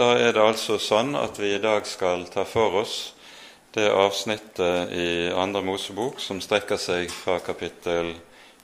Da 0.00 0.14
er 0.16 0.30
det 0.32 0.40
altså 0.40 0.78
sånn 0.80 1.10
at 1.18 1.36
vi 1.36 1.50
i 1.52 1.60
dag 1.60 1.84
skal 1.84 2.22
ta 2.32 2.46
for 2.48 2.78
oss 2.80 2.94
det 3.76 3.90
avsnittet 3.92 4.94
i 4.96 5.08
Andre 5.36 5.60
Mosebok 5.66 6.22
som 6.24 6.40
strekker 6.40 6.80
seg 6.80 7.10
fra 7.12 7.34
kapittel 7.44 8.14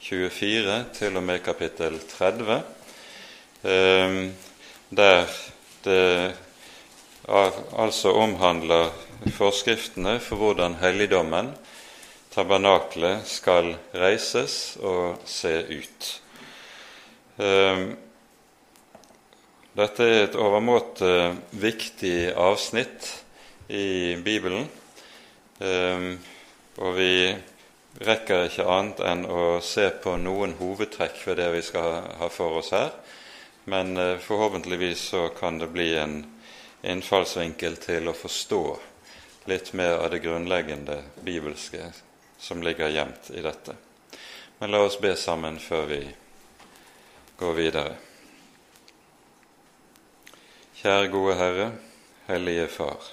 24 0.01 0.79
til 0.97 1.19
og 1.21 1.27
med 1.29 1.43
kapittel 1.45 1.99
30, 2.01 2.57
eh, 3.69 4.17
der 4.89 5.37
det 5.85 6.33
altså 7.29 8.17
omhandler 8.17 8.97
forskriftene 9.37 10.17
for 10.25 10.41
hvordan 10.41 10.81
helligdommen, 10.81 11.53
tabernaklet, 12.33 13.29
skal 13.29 13.75
reises 13.93 14.79
og 14.81 15.21
se 15.29 15.59
ut. 15.69 16.13
Eh, 19.77 19.83
dette 19.83 20.05
er 20.05 20.23
et 20.25 20.37
overmåte 20.37 21.37
viktig 21.51 22.33
avsnitt 22.33 23.25
i 23.69 24.17
Bibelen, 24.17 24.69
ehm, 25.61 26.19
og 26.79 26.95
vi 26.97 27.37
rekker 28.01 28.47
ikke 28.47 28.65
annet 28.65 29.01
enn 29.01 29.27
å 29.27 29.61
se 29.61 29.91
på 29.91 30.17
noen 30.17 30.55
hovedtrekk 30.57 31.27
ved 31.27 31.37
det 31.37 31.51
vi 31.53 31.63
skal 31.63 32.03
ha 32.19 32.29
for 32.29 32.59
oss 32.59 32.73
her, 32.73 32.91
men 33.65 33.97
eh, 33.97 34.19
forhåpentligvis 34.19 35.09
så 35.13 35.29
kan 35.29 35.59
det 35.59 35.69
bli 35.69 35.95
en 35.97 36.25
innfallsvinkel 36.83 37.77
til 37.77 38.09
å 38.09 38.17
forstå 38.17 38.65
litt 39.47 39.73
mer 39.73 39.99
av 39.99 40.11
det 40.11 40.23
grunnleggende 40.25 41.03
bibelske 41.21 41.93
som 42.39 42.63
ligger 42.63 42.89
gjemt 42.89 43.31
i 43.35 43.43
dette. 43.43 43.77
Men 44.59 44.71
la 44.71 44.85
oss 44.87 45.01
be 45.01 45.17
sammen 45.17 45.59
før 45.61 45.87
vi 45.87 46.03
går 47.37 47.53
videre. 47.55 47.97
Kjære 50.77 51.07
gode 51.09 51.35
Herre, 51.35 51.71
Hellige 52.27 52.67
Far. 52.69 53.05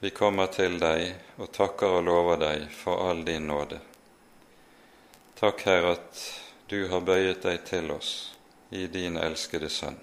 Vi 0.00 0.10
kommer 0.10 0.48
til 0.50 0.80
deg 0.82 1.12
og 1.38 1.52
takker 1.54 2.00
og 2.00 2.02
lover 2.08 2.40
deg 2.40 2.64
for 2.74 3.04
all 3.06 3.20
din 3.22 3.46
nåde. 3.46 3.78
Takk, 5.38 5.62
Herre, 5.62 5.92
at 5.94 6.24
du 6.66 6.88
har 6.90 7.06
bøyet 7.06 7.46
deg 7.46 7.62
til 7.70 7.94
oss 7.94 8.10
i 8.74 8.88
din 8.90 9.14
elskede 9.14 9.70
Sønn, 9.70 10.00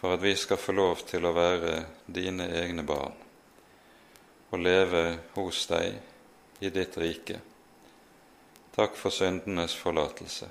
for 0.00 0.16
at 0.16 0.24
vi 0.24 0.32
skal 0.32 0.64
få 0.64 0.72
lov 0.72 1.04
til 1.12 1.28
å 1.28 1.36
være 1.36 1.76
dine 2.08 2.48
egne 2.64 2.88
barn 2.88 3.20
og 4.48 4.64
leve 4.64 5.06
hos 5.36 5.66
deg 5.76 6.64
i 6.64 6.72
ditt 6.72 6.96
rike. 6.96 7.42
Takk 8.72 8.96
for 8.96 9.12
syndenes 9.12 9.76
forlatelse, 9.76 10.48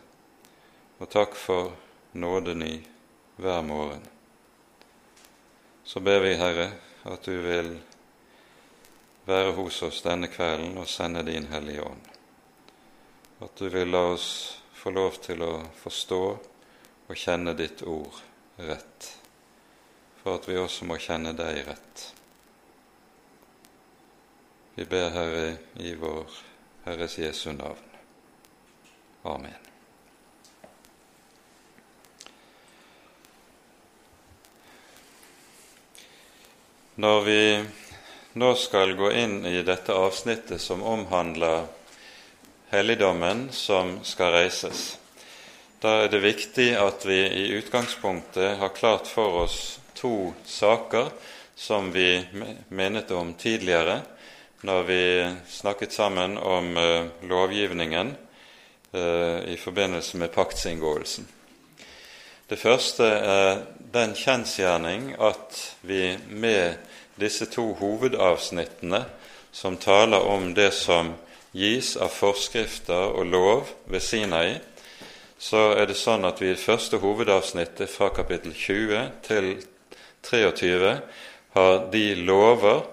og 1.02 1.10
takk 1.10 1.34
for 1.34 1.74
nådeny 2.14 2.76
hver 3.42 3.66
morgen 3.66 4.12
så 5.86 6.00
ber 6.00 6.20
vi, 6.20 6.34
Herre, 6.36 6.72
at 7.04 7.24
du 7.24 7.36
vil 7.42 7.76
være 9.26 9.52
hos 9.58 9.82
oss 9.86 10.02
denne 10.06 10.30
kvelden 10.34 10.78
og 10.82 10.90
sende 10.90 11.22
din 11.26 11.46
Hellige 11.52 11.86
Ånd. 11.86 12.08
At 13.46 13.54
du 13.60 13.70
vil 13.70 13.94
la 13.94 14.02
oss 14.16 14.28
få 14.74 14.94
lov 14.96 15.20
til 15.22 15.44
å 15.46 15.54
forstå 15.78 16.22
og 17.06 17.20
kjenne 17.20 17.54
ditt 17.58 17.84
ord 17.86 18.18
rett, 18.58 19.12
for 20.24 20.40
at 20.40 20.50
vi 20.50 20.58
også 20.58 20.90
må 20.90 20.98
kjenne 21.02 21.36
deg 21.38 21.62
rett. 21.70 22.08
Vi 24.76 24.90
ber, 24.90 25.12
Herre, 25.14 25.46
i 25.86 25.94
vår 26.02 26.42
Herres 26.88 27.20
Jesu 27.22 27.52
navn. 27.54 27.94
Amen. 29.24 29.65
Når 36.96 37.22
vi 37.22 37.64
nå 38.40 38.54
skal 38.56 38.94
gå 38.96 39.10
inn 39.12 39.42
i 39.46 39.60
dette 39.68 39.92
avsnittet 39.92 40.62
som 40.64 40.80
omhandler 40.80 41.66
helligdommen 42.72 43.50
som 43.52 43.98
skal 44.08 44.32
reises, 44.32 44.94
da 45.84 46.06
er 46.06 46.14
det 46.14 46.22
viktig 46.24 46.70
at 46.80 47.04
vi 47.04 47.18
i 47.20 47.50
utgangspunktet 47.58 48.56
har 48.62 48.72
klart 48.78 49.12
for 49.12 49.42
oss 49.42 49.58
to 50.00 50.32
saker 50.48 51.12
som 51.56 51.92
vi 51.92 52.24
minnet 52.72 53.12
om 53.12 53.34
tidligere 53.36 54.00
når 54.64 54.88
vi 54.88 55.04
snakket 55.52 55.92
sammen 55.92 56.38
om 56.40 56.78
uh, 56.80 57.12
lovgivningen 57.28 58.16
uh, 58.96 59.44
i 59.52 59.60
forbindelse 59.60 60.24
med 60.24 60.32
paktsinngåelsen. 60.32 61.28
Det 62.48 62.62
første 62.62 63.04
er 63.04 63.66
den 63.96 64.16
kjensgjerning 64.16 65.14
at 65.24 65.76
vi 65.82 66.18
med 66.28 66.76
disse 67.16 67.48
to 67.48 67.70
hovedavsnittene 67.80 69.06
som 69.56 69.78
taler 69.80 70.26
om 70.28 70.50
det 70.54 70.74
som 70.76 71.14
gis 71.56 71.94
av 71.96 72.12
forskrifter 72.12 73.16
og 73.16 73.30
lov 73.32 73.70
ved 73.88 74.04
Sinai, 74.04 74.58
så 75.40 75.70
er 75.80 75.88
det 75.88 75.96
sånn 75.96 76.28
at 76.28 76.42
vi 76.44 76.52
i 76.52 76.60
første 76.60 77.00
hovedavsnittet 77.00 77.92
fra 77.92 78.10
kapittel 78.16 78.52
20 78.52 79.06
til 79.24 79.48
23 80.28 80.92
har 81.56 81.78
de 81.94 82.06
lover 82.20 82.84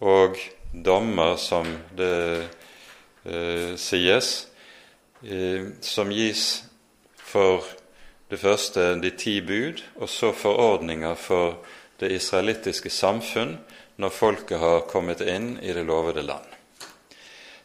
og 0.00 0.40
dommer 0.72 1.36
som 1.36 1.68
det 1.98 2.16
eh, 3.26 3.76
sies, 3.76 4.30
eh, 5.20 5.68
som 5.84 6.12
gis 6.14 6.46
for 7.20 7.66
det 8.30 8.38
første 8.38 8.94
de 9.02 9.10
ti 9.18 9.40
bud, 9.42 9.82
og 9.98 10.08
så 10.08 10.30
forordninger 10.32 11.14
for 11.18 11.58
det 12.00 12.12
israelittiske 12.14 12.90
samfunn 12.90 13.56
når 14.00 14.14
folket 14.14 14.60
har 14.62 14.86
kommet 14.90 15.20
inn 15.20 15.56
i 15.62 15.74
det 15.74 15.82
lovede 15.84 16.22
land. 16.22 16.46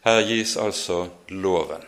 Her 0.05 0.21
gis 0.25 0.55
altså 0.57 1.05
loven. 1.29 1.85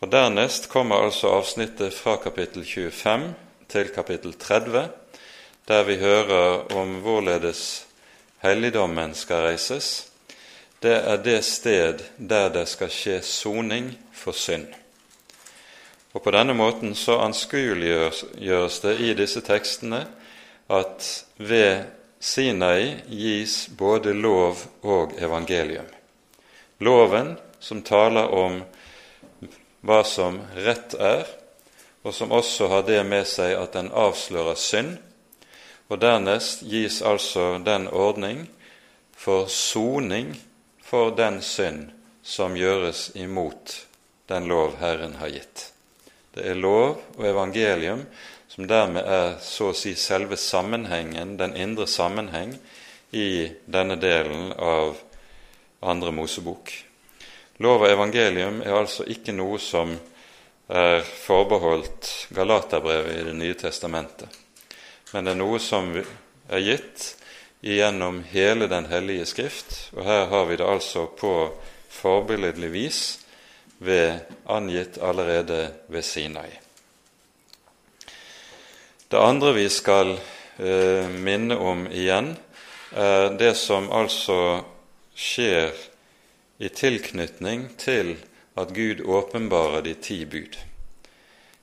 Og 0.00 0.10
Dernest 0.12 0.68
kommer 0.68 1.02
altså 1.02 1.32
avsnittet 1.36 1.94
fra 1.94 2.16
kapittel 2.22 2.64
25 2.64 3.34
til 3.68 3.90
kapittel 3.94 4.34
30, 4.38 4.88
der 5.68 5.84
vi 5.84 5.96
hører 5.96 6.74
om 6.76 6.98
hvorledes 7.02 7.86
helligdommen 8.42 9.14
skal 9.14 9.46
reises. 9.48 10.06
Det 10.82 10.96
er 10.96 11.16
det 11.16 11.44
sted 11.44 12.04
der 12.18 12.50
det 12.52 12.66
skal 12.68 12.92
skje 12.92 13.20
soning 13.24 13.94
for 14.12 14.36
synd. 14.36 14.83
Og 16.14 16.22
På 16.22 16.30
denne 16.30 16.54
måten 16.54 16.94
så 16.94 17.18
anskueliggjøres 17.24 18.80
det 18.80 18.94
i 19.02 19.14
disse 19.18 19.42
tekstene 19.42 20.04
at 20.70 21.08
ved 21.36 21.88
Sinai 22.22 22.94
gis 23.10 23.68
både 23.68 24.14
lov 24.14 24.62
og 24.86 25.16
evangelium. 25.18 25.90
Loven 26.78 27.34
som 27.58 27.82
taler 27.82 28.30
om 28.30 28.62
hva 29.84 30.00
som 30.06 30.38
rett 30.54 30.94
er, 30.94 31.26
og 32.06 32.14
som 32.14 32.32
også 32.32 32.70
har 32.70 32.86
det 32.86 33.02
med 33.04 33.26
seg 33.28 33.56
at 33.58 33.74
den 33.74 33.90
avslører 33.90 34.56
synd. 34.56 34.96
Og 35.90 36.00
dernest 36.00 36.62
gis 36.64 37.02
altså 37.02 37.58
den 37.64 37.88
ordning 37.88 38.46
for 39.12 39.50
soning 39.50 40.32
for 40.80 41.10
den 41.16 41.42
synd 41.42 41.90
som 42.22 42.56
gjøres 42.56 43.10
imot 43.18 43.80
den 44.28 44.48
lov 44.48 44.78
Herren 44.80 45.18
har 45.20 45.32
gitt. 45.34 45.73
Det 46.34 46.42
er 46.50 46.58
lov 46.58 46.98
og 47.14 47.26
evangelium 47.28 48.02
som 48.50 48.66
dermed 48.66 49.06
er 49.06 49.36
så 49.42 49.70
å 49.70 49.76
si 49.76 49.94
selve 49.98 50.36
sammenhengen, 50.38 51.36
den 51.38 51.54
indre 51.58 51.86
sammenheng, 51.90 52.56
i 53.14 53.46
denne 53.70 53.94
delen 54.02 54.50
av 54.58 54.96
Andre 55.86 56.10
Mosebok. 56.10 56.72
Lov 57.62 57.84
og 57.84 57.92
evangelium 57.92 58.60
er 58.64 58.74
altså 58.74 59.06
ikke 59.06 59.34
noe 59.36 59.60
som 59.62 59.94
er 60.66 61.04
forbeholdt 61.06 62.10
Galaterbrevet 62.34 63.20
i 63.20 63.26
Det 63.28 63.34
nye 63.38 63.54
testamentet, 63.54 64.26
men 65.12 65.24
det 65.24 65.34
er 65.34 65.38
noe 65.38 65.60
som 65.62 65.92
er 65.94 66.64
gitt 66.64 67.12
gjennom 67.62 68.24
hele 68.32 68.66
Den 68.66 68.90
hellige 68.90 69.26
skrift, 69.30 69.76
og 69.94 70.02
her 70.02 70.26
har 70.32 70.50
vi 70.50 70.58
det 70.58 70.66
altså 70.66 71.06
på 71.06 71.34
forbilledlig 71.94 72.72
vis 72.74 73.04
ved, 73.84 74.24
angitt 74.46 74.98
allerede 74.98 75.68
ved 75.86 76.02
Sinai. 76.02 76.50
Det 79.08 79.20
andre 79.20 79.52
vi 79.54 79.68
skal 79.70 80.16
eh, 80.58 81.08
minne 81.08 81.56
om 81.60 81.86
igjen, 81.92 82.34
er 82.94 83.34
det 83.38 83.54
som 83.58 83.90
altså 83.92 84.64
skjer 85.14 85.74
i 86.58 86.70
tilknytning 86.70 87.68
til 87.78 88.16
at 88.58 88.72
Gud 88.74 89.02
åpenbarer 89.04 89.82
de 89.82 89.94
ti 89.94 90.24
bud. 90.24 90.56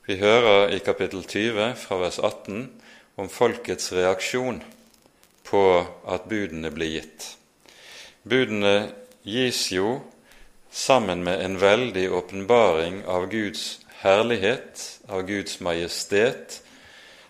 Vi 0.06 0.16
hører 0.20 0.72
i 0.74 0.80
kapittel 0.84 1.24
20 1.24 1.74
fra 1.80 1.98
vers 2.02 2.18
18 2.18 2.66
om 3.16 3.28
folkets 3.28 3.92
reaksjon 3.92 4.62
på 5.46 5.62
at 6.08 6.28
budene 6.28 6.72
blir 6.74 6.98
gitt. 6.98 7.28
Budene 8.24 8.92
gis 9.24 9.68
jo 9.72 10.00
sammen 10.72 11.24
med 11.24 11.44
en 11.44 11.58
veldig 11.58 12.12
åpenbaring 12.12 13.04
av 13.06 13.28
Guds 13.30 13.80
herlighet, 14.00 15.00
av 15.08 15.22
Guds 15.22 15.60
majestet, 15.60 16.62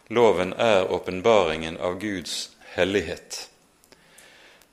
loven 0.06 0.52
er 0.52 0.92
åpenbaringen 0.92 1.76
av 1.76 1.98
Guds 2.00 2.50
hellighet. 2.74 3.48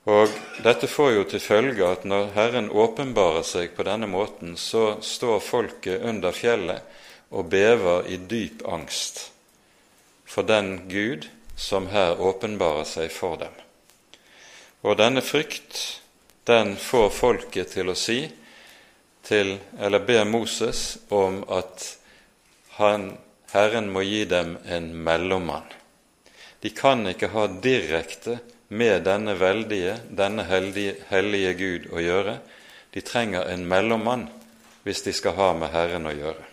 Og 0.08 0.30
Dette 0.64 0.88
får 0.88 1.10
jo 1.12 1.26
til 1.28 1.42
følge 1.42 1.86
at 1.86 2.06
når 2.08 2.30
Herren 2.34 2.70
åpenbarer 2.70 3.44
seg 3.44 3.74
på 3.76 3.84
denne 3.84 4.08
måten, 4.08 4.56
så 4.56 5.00
står 5.02 5.42
folket 5.44 6.06
under 6.06 6.32
fjellet 6.32 6.86
og 7.30 7.50
bever 7.52 8.08
i 8.08 8.16
dyp 8.16 8.64
angst 8.68 9.30
for 10.24 10.46
den 10.46 10.88
Gud 10.88 11.28
som 11.56 11.90
her 11.92 12.20
åpenbarer 12.20 12.86
seg 12.88 13.10
for 13.12 13.36
dem. 13.40 13.52
Og 14.82 14.96
denne 14.96 15.20
frykt, 15.20 16.00
den 16.46 16.76
får 16.80 17.10
folket 17.12 17.74
til 17.74 17.90
å 17.92 17.98
si 17.98 18.22
til, 19.22 19.58
eller 19.78 20.04
ber 20.06 20.24
Moses 20.24 20.98
om 21.08 21.42
at 21.48 21.84
han, 22.78 23.12
Herren 23.52 23.90
må 23.92 24.02
gi 24.06 24.24
dem 24.24 24.56
en 24.64 24.90
mellommann. 25.04 25.68
De 26.60 26.70
kan 26.76 27.06
ikke 27.08 27.30
ha 27.32 27.46
direkte 27.62 28.38
med 28.68 29.02
denne 29.08 29.34
veldige, 29.40 29.96
denne 30.10 30.44
hellige, 30.46 30.94
hellige 31.08 31.54
Gud 31.58 31.88
å 31.92 32.04
gjøre. 32.04 32.36
De 32.94 33.02
trenger 33.06 33.48
en 33.50 33.64
mellommann 33.68 34.28
hvis 34.84 35.02
de 35.06 35.14
skal 35.16 35.36
ha 35.38 35.50
med 35.56 35.72
Herren 35.74 36.08
å 36.08 36.14
gjøre. 36.14 36.46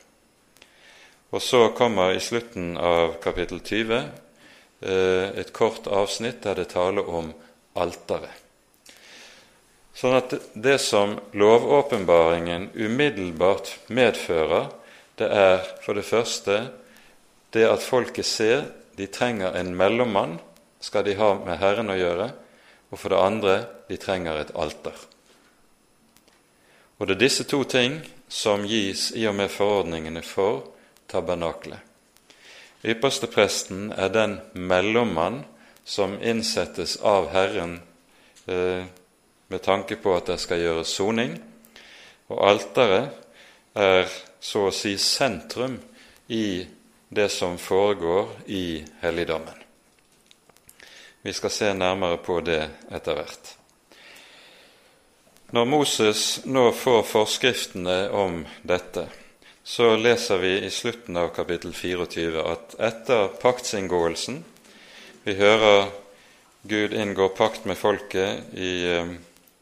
Og 1.36 1.44
så 1.44 1.68
kommer 1.76 2.16
i 2.16 2.24
slutten 2.24 2.76
av 2.80 3.18
kapittel 3.24 3.60
20 3.60 3.96
eh, 4.00 5.40
et 5.44 5.52
kort 5.54 5.88
avsnitt 5.92 6.40
der 6.46 6.62
det 6.62 6.70
taler 6.72 7.10
om 7.10 7.34
alteret. 7.76 8.47
Sånn 9.98 10.14
at 10.14 10.34
det 10.54 10.78
som 10.84 11.16
lovåpenbaringen 11.34 12.70
umiddelbart 12.78 13.72
medfører, 13.90 14.68
det 15.18 15.30
er 15.34 15.64
for 15.82 15.98
det 15.98 16.06
første 16.06 16.58
det 17.56 17.64
at 17.66 17.82
folket 17.82 18.28
ser 18.30 18.68
de 18.98 19.08
trenger 19.10 19.56
en 19.58 19.72
mellommann, 19.78 20.36
skal 20.82 21.06
de 21.06 21.16
ha 21.18 21.32
med 21.42 21.58
Herren 21.58 21.90
å 21.90 21.98
gjøre, 21.98 22.28
og 22.94 23.02
for 23.02 23.14
det 23.14 23.22
andre 23.22 23.56
de 23.90 23.98
trenger 23.98 24.38
et 24.38 24.54
alter. 24.54 24.94
Og 26.98 27.08
det 27.08 27.18
er 27.18 27.24
disse 27.26 27.46
to 27.50 27.64
ting 27.66 27.98
som 28.30 28.66
gis 28.70 29.10
i 29.18 29.26
og 29.30 29.36
med 29.38 29.50
forordningene 29.54 30.22
for 30.26 30.62
tabernaklet. 31.10 31.82
Ypperstepresten 32.86 33.90
er 33.98 34.14
den 34.14 34.38
mellommann 34.54 35.42
som 35.88 36.18
innsettes 36.22 37.00
av 37.02 37.32
Herren 37.34 37.80
eh, 38.46 38.86
med 39.48 39.62
tanke 39.62 39.96
på 39.96 40.16
at 40.18 40.32
det 40.32 40.40
skal 40.44 40.62
gjøres 40.62 40.96
soning, 41.00 41.38
og 42.28 42.42
alteret 42.50 43.14
er 43.78 44.10
så 44.40 44.68
å 44.68 44.74
si 44.76 44.98
sentrum 45.00 45.78
i 46.28 46.66
det 47.10 47.30
som 47.32 47.58
foregår 47.58 48.34
i 48.52 48.84
helligdommen. 49.02 49.64
Vi 51.22 51.34
skal 51.34 51.52
se 51.52 51.72
nærmere 51.74 52.18
på 52.24 52.40
det 52.42 52.62
etter 52.92 53.18
hvert. 53.18 53.54
Når 55.56 55.66
Moses 55.66 56.22
nå 56.46 56.66
får 56.76 57.06
forskriftene 57.08 58.10
om 58.12 58.42
dette, 58.68 59.06
så 59.64 59.94
leser 60.00 60.40
vi 60.44 60.54
i 60.64 60.72
slutten 60.72 61.18
av 61.20 61.32
kapittel 61.36 61.74
24 61.76 62.44
at 62.52 62.76
etter 62.80 63.34
paktsinngåelsen 63.42 64.44
Vi 65.28 65.34
hører 65.36 65.90
Gud 66.68 66.94
inngår 66.94 67.34
pakt 67.36 67.66
med 67.68 67.76
folket 67.78 68.56
i 68.56 68.72
eh, 68.88 69.12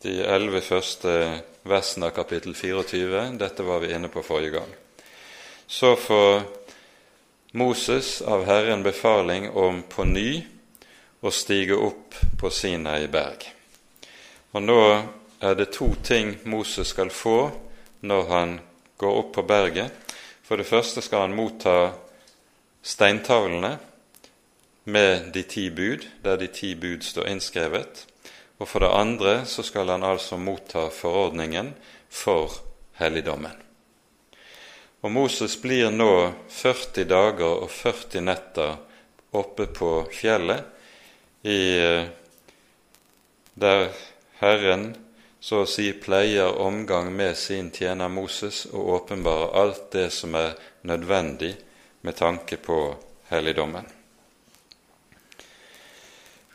de 0.06 0.22
elleve 0.22 0.62
første 0.62 1.12
versene 1.66 2.12
av 2.12 2.14
kapittel 2.14 2.54
24. 2.54 3.24
Dette 3.42 3.64
var 3.66 3.82
vi 3.82 3.90
inne 3.96 4.10
på 4.14 4.22
forrige 4.22 4.60
gang. 4.60 4.74
Så 5.68 5.96
får 5.98 6.44
Moses 7.58 8.20
av 8.22 8.46
Herren 8.46 8.84
befaling 8.86 9.50
om 9.50 9.82
på 9.90 10.06
ny 10.06 10.44
å 11.26 11.34
stige 11.34 11.80
opp 11.82 12.20
på 12.38 12.54
Sinai 12.54 13.08
berg. 13.10 13.48
Og 14.54 14.62
nå 14.62 14.80
er 15.42 15.58
det 15.58 15.72
to 15.74 15.90
ting 16.06 16.36
Moses 16.46 16.94
skal 16.94 17.10
få 17.10 17.50
når 18.06 18.30
han 18.30 18.58
går 19.02 19.22
opp 19.24 19.36
på 19.40 19.50
berget. 19.50 19.90
For 20.46 20.62
det 20.62 20.70
første 20.70 21.02
skal 21.02 21.26
han 21.26 21.38
motta 21.38 21.96
steintavlene 22.86 23.78
med 24.86 25.32
de 25.34 25.50
ti 25.50 25.72
bud, 25.74 26.06
der 26.22 26.38
de 26.38 26.54
ti 26.54 26.76
bud 26.78 27.02
står 27.02 27.34
innskrevet. 27.34 28.06
Og 28.58 28.68
for 28.68 28.86
det 28.86 28.92
andre 28.96 29.36
så 29.46 29.64
skal 29.64 29.90
han 29.92 30.04
altså 30.04 30.38
motta 30.40 30.88
forordningen 30.94 31.74
for 32.10 32.54
helligdommen. 33.00 33.56
Og 35.04 35.12
Moses 35.12 35.58
blir 35.62 35.92
nå 35.94 36.12
40 36.50 37.06
dager 37.06 37.66
og 37.66 37.70
40 37.70 38.24
netter 38.26 38.78
oppe 39.36 39.68
på 39.68 39.90
fjellet, 40.14 40.64
i, 41.46 41.78
eh, 41.78 42.08
der 43.54 43.92
Herren 44.40 44.96
så 45.40 45.62
å 45.62 45.68
si 45.70 45.92
pleier 45.94 46.58
omgang 46.58 47.12
med 47.14 47.38
sin 47.38 47.70
tjener 47.70 48.10
Moses 48.10 48.64
og 48.72 48.90
åpenbarer 48.96 49.54
alt 49.62 49.92
det 49.94 50.08
som 50.10 50.34
er 50.36 50.56
nødvendig 50.82 51.54
med 52.02 52.18
tanke 52.18 52.58
på 52.58 52.80
helligdommen. 53.30 53.86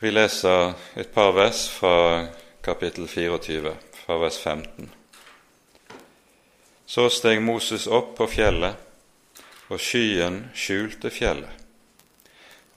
Vi 0.00 0.08
leser 0.08 0.72
et 0.96 1.10
par 1.12 1.34
vers 1.36 1.58
fra 1.68 2.26
kapittel 2.64 3.04
24, 3.08 3.72
fra 3.92 4.16
vers 4.16 4.36
15. 4.40 4.86
Så 6.86 7.02
steg 7.12 7.42
Moses 7.44 7.84
opp 7.84 8.14
på 8.16 8.24
fjellet, 8.32 8.78
og 9.68 9.76
skyen 9.76 10.38
skjulte 10.56 11.12
fjellet. 11.12 11.52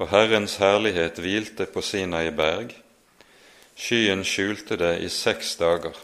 Og 0.04 0.12
Herrens 0.12 0.58
herlighet 0.60 1.22
hvilte 1.24 1.70
på 1.72 1.80
Sinai 1.80 2.28
berg. 2.36 2.76
Skyen 3.80 4.26
skjulte 4.28 4.76
det 4.84 4.98
i 5.06 5.08
seks 5.08 5.56
dager. 5.62 5.96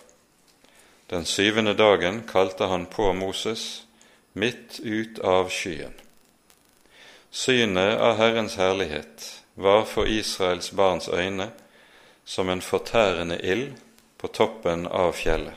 Den 1.12 1.28
syvende 1.28 1.76
dagen 1.76 2.24
kalte 2.32 2.72
han 2.72 2.88
på 2.88 3.12
Moses 3.12 3.84
midt 4.40 4.80
ut 4.88 5.20
av 5.20 5.52
skyen. 5.52 6.00
Synet 7.30 8.00
av 8.00 8.16
Herrens 8.24 8.56
herlighet 8.56 9.28
var 9.60 9.86
for 9.86 10.08
Israels 10.08 10.72
barns 10.72 11.10
øyne 11.10 11.52
som 12.26 12.50
en 12.50 12.62
fortærende 12.62 13.40
ild 13.44 13.74
på 14.18 14.28
toppen 14.28 14.88
av 14.88 15.12
fjellet. 15.14 15.56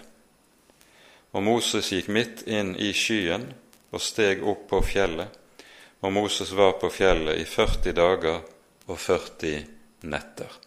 Og 1.33 1.43
Moses 1.43 1.93
gikk 1.93 2.09
midt 2.11 2.43
inn 2.51 2.75
i 2.77 2.91
skyen 2.93 3.47
og 3.95 4.03
steg 4.03 4.43
opp 4.43 4.67
på 4.73 4.81
fjellet, 4.83 5.29
og 6.03 6.13
Moses 6.13 6.51
var 6.59 6.75
på 6.81 6.91
fjellet 6.91 7.39
i 7.39 7.45
40 7.47 7.95
dager 7.95 8.41
og 8.89 8.99
40 8.99 9.63
netter. 10.11 10.59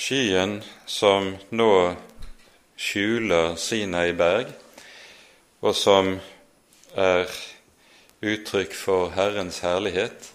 Skyen 0.00 0.58
som 0.86 1.36
nå 1.54 1.70
skjuler 2.80 3.54
Sinai 3.60 4.10
berg, 4.18 4.50
og 5.62 5.76
som 5.76 6.16
er 6.96 7.30
uttrykk 8.20 8.74
for 8.74 9.10
Herrens 9.10 9.60
herlighet. 9.60 10.32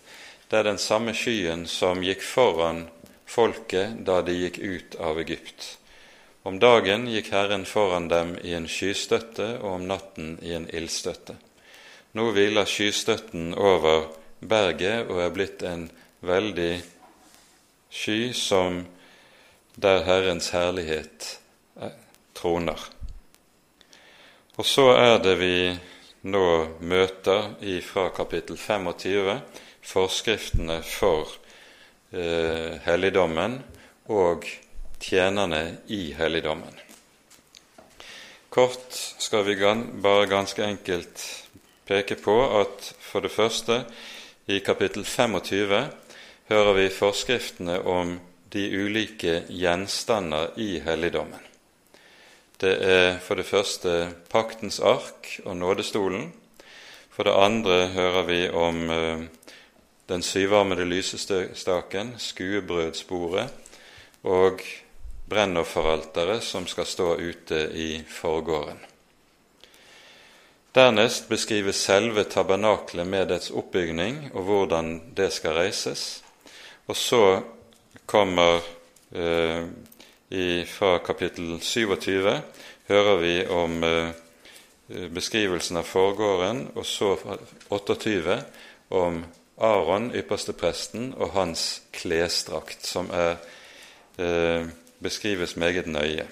Det 0.50 0.60
er 0.60 0.70
den 0.70 0.82
samme 0.82 1.14
skyen 1.14 1.66
som 1.70 2.04
gikk 2.04 2.24
foran 2.26 2.86
folket 3.26 4.02
da 4.06 4.22
de 4.26 4.36
gikk 4.38 4.60
ut 4.60 4.96
av 5.02 5.20
Egypt. 5.20 5.78
Om 6.46 6.60
dagen 6.62 7.08
gikk 7.10 7.32
Herren 7.34 7.66
foran 7.66 8.08
dem 8.08 8.36
i 8.44 8.54
en 8.54 8.68
skystøtte, 8.70 9.58
og 9.62 9.80
om 9.80 9.88
natten 9.90 10.36
i 10.46 10.54
en 10.54 10.68
ildstøtte. 10.70 11.34
Nå 12.14 12.30
hviler 12.36 12.70
skystøtten 12.70 13.56
over 13.58 14.12
berget 14.40 15.10
og 15.10 15.24
er 15.24 15.34
blitt 15.34 15.66
en 15.66 15.88
veldig 16.26 16.84
sky 17.90 18.20
som 18.38 18.84
der 19.76 20.06
Herrens 20.06 20.52
herlighet 20.54 21.40
troner. 22.38 22.80
Og 24.56 24.66
så 24.66 24.92
er 24.96 25.18
det 25.20 25.36
vi 25.42 25.56
nå 26.26 26.46
møter 26.82 27.52
fra 27.86 28.10
kapittel 28.10 28.58
25 28.58 29.36
forskriftene 29.86 30.80
for 30.82 31.30
eh, 32.10 32.82
helligdommen 32.88 33.60
og 34.10 34.48
tjenerne 35.02 35.78
i 35.94 36.10
helligdommen. 36.18 36.82
Kort 38.50 38.98
skal 39.20 39.46
vi 39.46 39.58
bare 40.02 40.30
ganske 40.32 40.64
enkelt 40.66 41.26
peke 41.86 42.18
på 42.18 42.36
at 42.62 42.94
for 43.04 43.22
det 43.22 43.34
første 43.36 43.84
i 44.48 44.62
kapittel 44.66 45.06
25 45.06 45.82
hører 46.50 46.74
vi 46.80 46.90
forskriftene 46.94 47.82
om 47.86 48.18
de 48.54 48.70
ulike 48.80 49.44
gjenstander 49.50 50.56
i 50.58 50.80
helligdommen. 50.80 51.45
Det 52.62 52.74
er 52.80 53.18
for 53.20 53.36
det 53.36 53.48
første 53.50 54.14
paktens 54.32 54.80
ark 54.80 55.42
og 55.46 55.58
nådestolen. 55.58 56.30
For 57.12 57.28
det 57.28 57.36
andre 57.36 57.88
hører 57.92 58.24
vi 58.28 58.40
om 58.50 58.90
eh, 58.90 59.22
den 60.08 60.24
syvarmede 60.24 60.86
lysestaken, 60.86 62.16
skuebrødsbordet 62.18 63.48
og 64.24 64.60
brennofferalteret 65.30 66.44
som 66.44 66.68
skal 66.68 66.86
stå 66.86 67.16
ute 67.16 67.62
i 67.74 68.04
forgården. 68.08 68.80
Dernest 70.76 71.30
beskrives 71.30 71.80
selve 71.80 72.26
tabernaklet 72.28 73.08
med 73.08 73.30
dets 73.32 73.52
oppbygning 73.52 74.30
og 74.34 74.44
hvordan 74.44 74.90
det 75.16 75.30
skal 75.34 75.56
reises. 75.56 76.24
Og 76.88 76.96
så 76.96 77.42
kommer 78.06 78.60
eh, 79.16 79.64
i, 80.30 80.66
fra 80.66 80.98
kapittel 81.00 81.60
27 81.62 82.42
hører 82.88 83.18
vi 83.22 83.34
om 83.48 83.84
eh, 83.84 84.10
beskrivelsen 85.14 85.78
av 85.78 85.90
forgården, 85.90 86.68
og 86.76 86.86
så 86.86 87.16
28 87.70 88.40
om 88.96 89.24
Aron, 89.58 90.10
ypperste 90.16 90.56
presten, 90.58 91.14
og 91.14 91.36
hans 91.38 91.84
klesdrakt, 91.96 92.86
som 92.86 93.10
er, 93.14 93.38
eh, 94.18 94.68
beskrives 95.00 95.56
meget 95.56 95.88
nøye. 95.88 96.28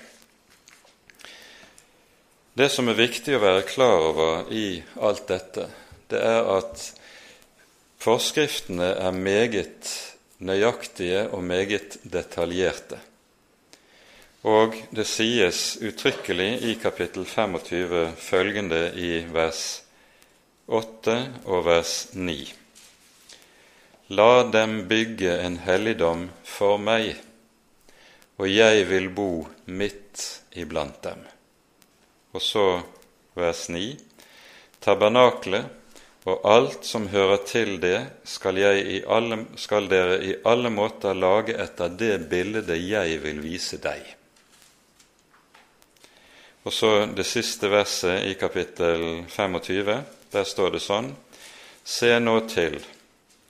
Det 2.53 2.69
som 2.69 2.89
er 2.89 2.99
viktig 2.99 3.37
å 3.37 3.41
være 3.41 3.65
klar 3.65 4.09
over 4.09 4.51
i 4.53 4.83
alt 5.01 5.25
dette, 5.29 5.69
det 6.09 6.19
er 6.21 6.45
at 6.57 6.83
forskriftene 8.03 8.91
er 8.93 9.15
meget 9.15 9.89
nøyaktige 10.43 11.29
og 11.33 11.43
meget 11.43 11.97
detaljerte. 12.03 12.99
Og 14.43 14.75
det 14.91 15.05
sies 15.07 15.77
uttrykkelig 15.79 16.49
i 16.67 16.73
kapittel 16.75 17.23
25 17.23 18.09
følgende 18.19 18.79
i 18.99 19.11
vers 19.31 19.83
8 20.67 21.13
og 21.47 21.61
vers 21.63 21.93
9. 22.11 22.33
La 24.11 24.43
dem 24.51 24.81
bygge 24.89 25.37
en 25.45 25.55
helligdom 25.63 26.25
for 26.43 26.75
meg, 26.75 27.13
og 28.35 28.49
jeg 28.51 28.81
vil 28.89 29.07
bo 29.15 29.45
midt 29.71 30.25
iblant 30.59 30.97
dem. 31.05 31.21
Og 32.35 32.43
så 32.43 32.65
vers 33.39 33.69
9. 33.71 33.93
Tabernaklet 34.83 36.27
og 36.27 36.43
alt 36.47 36.83
som 36.87 37.07
hører 37.13 37.45
til 37.47 37.77
det, 37.79 38.01
skal, 38.27 38.59
alle, 38.59 39.39
skal, 39.55 39.87
dere 39.87 40.19
i 40.19 40.35
alle 40.43 40.71
måter 40.71 41.15
lage 41.15 41.55
etter 41.63 41.95
det 41.95 42.17
bildet 42.27 42.75
jeg 42.75 43.23
vil 43.23 43.39
vise 43.43 43.79
deg. 43.79 44.03
Og 46.63 46.73
så 46.73 47.05
det 47.05 47.25
siste 47.27 47.67
verset 47.67 48.23
i 48.29 48.33
kapittel 48.39 49.23
25. 49.27 49.97
Der 50.31 50.45
står 50.47 50.75
det 50.75 50.83
sånn 50.83 51.11
Se 51.83 52.13
nå 52.19 52.37
til 52.47 52.77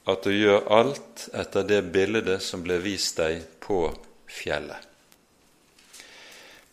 at 0.10 0.26
du 0.26 0.34
gjør 0.34 0.66
alt 0.74 1.28
etter 1.38 1.68
det 1.70 1.84
bildet 1.94 2.42
som 2.42 2.64
ble 2.66 2.80
vist 2.82 3.20
deg 3.22 3.44
på 3.62 3.86
fjellet. 4.26 4.90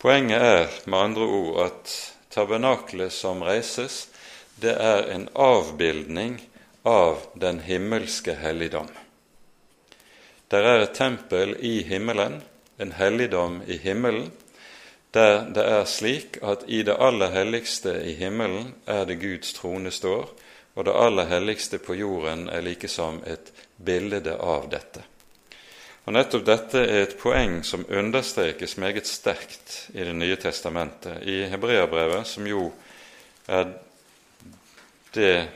Poenget 0.01 0.41
er 0.41 0.63
med 0.89 0.97
andre 0.97 1.27
ord 1.29 1.59
at 1.67 1.93
tabernaklet 2.33 3.13
som 3.13 3.43
reises, 3.45 4.07
det 4.57 4.73
er 4.73 5.05
en 5.13 5.27
avbildning 5.37 6.39
av 6.89 7.21
den 7.37 7.61
himmelske 7.61 8.33
helligdom. 8.41 8.89
Der 10.49 10.65
er 10.65 10.83
et 10.83 10.97
tempel 10.97 11.53
i 11.61 11.83
himmelen, 11.85 12.41
en 12.81 12.95
helligdom 12.97 13.61
i 13.69 13.77
himmelen, 13.77 14.31
der 15.13 15.45
det 15.51 15.63
er 15.63 15.85
slik 15.85 16.37
at 16.41 16.63
i 16.67 16.83
det 16.87 16.95
aller 16.99 17.31
helligste 17.31 17.97
i 18.07 18.13
himmelen 18.15 18.73
er 18.87 19.05
det 19.05 19.19
Guds 19.19 19.53
trone 19.53 19.91
står, 19.91 20.29
og 20.75 20.85
det 20.85 20.95
aller 20.95 21.27
helligste 21.27 21.79
på 21.83 21.95
jorden 21.99 22.47
er 22.49 22.61
like 22.61 22.87
som 22.87 23.19
et 23.27 23.51
bilde 23.77 24.37
av 24.39 24.69
dette. 24.71 25.03
Og 26.05 26.15
Nettopp 26.15 26.45
dette 26.47 26.81
er 26.81 27.03
et 27.03 27.17
poeng 27.19 27.59
som 27.63 27.85
understrekes 27.85 28.77
meget 28.81 29.07
sterkt 29.07 29.89
i 29.93 30.03
Det 30.03 30.15
nye 30.15 30.35
testamentet. 30.35 31.21
I 31.23 31.45
Hebreabrevet, 31.51 32.27
som 32.27 32.47
jo 32.47 32.71
er 33.47 33.67
det 35.13 35.47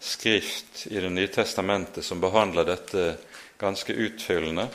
skrift 0.00 0.86
i 0.90 1.00
Det 1.00 1.12
nye 1.12 1.28
testamentet 1.32 2.04
som 2.04 2.20
behandler 2.20 2.64
dette 2.64 3.16
ganske 3.58 3.92
utfyllende, 3.92 4.68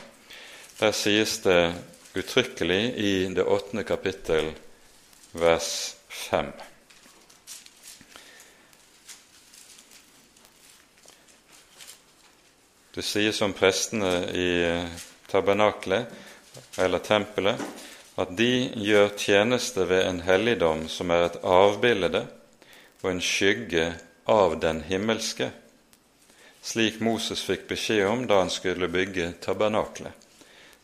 der 0.80 0.92
sies 0.92 1.38
det 1.38 1.74
uttrykkelig 2.14 2.94
i 2.94 3.26
det 3.34 3.42
åttende 3.42 3.82
kapittel, 3.84 4.52
vers 5.32 5.96
fem. 6.08 6.52
Det 12.94 13.02
sies 13.02 13.40
om 13.42 13.52
prestene 13.52 14.12
i 14.30 14.50
tabernaklet, 15.26 16.06
eller 16.78 17.02
tempelet, 17.02 17.58
at 18.14 18.30
de 18.38 18.70
gjør 18.78 19.08
tjeneste 19.18 19.82
ved 19.90 20.06
en 20.06 20.20
helligdom 20.22 20.86
som 20.88 21.10
er 21.10 21.26
et 21.26 21.40
avbilde 21.42 22.22
og 23.02 23.08
en 23.10 23.22
skygge 23.22 23.88
av 24.30 24.60
den 24.62 24.84
himmelske, 24.86 25.50
slik 26.64 27.00
Moses 27.02 27.42
fikk 27.44 27.66
beskjed 27.74 28.06
om 28.06 28.22
da 28.30 28.44
han 28.44 28.54
skulle 28.54 28.88
bygge 28.88 29.32
tabernaklet. 29.42 30.23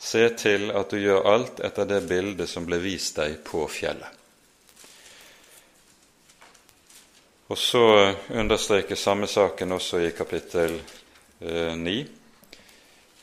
Se 0.01 0.23
til 0.41 0.71
at 0.73 0.91
du 0.91 0.97
gjør 0.97 1.27
alt 1.29 1.61
etter 1.61 1.85
det 1.85 2.01
bildet 2.09 2.49
som 2.49 2.65
ble 2.65 2.79
vist 2.81 3.19
deg 3.21 3.37
på 3.45 3.67
fjellet. 3.69 4.17
Og 7.51 7.59
så 7.59 8.15
understrekes 8.31 9.03
samme 9.03 9.27
saken 9.27 9.75
også 9.75 10.01
i 10.07 10.13
kapittel 10.15 10.77
9, 11.41 11.95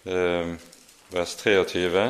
eh, 0.05 0.13
eh, 0.13 0.49
vers 1.15 1.35
23, 1.39 2.03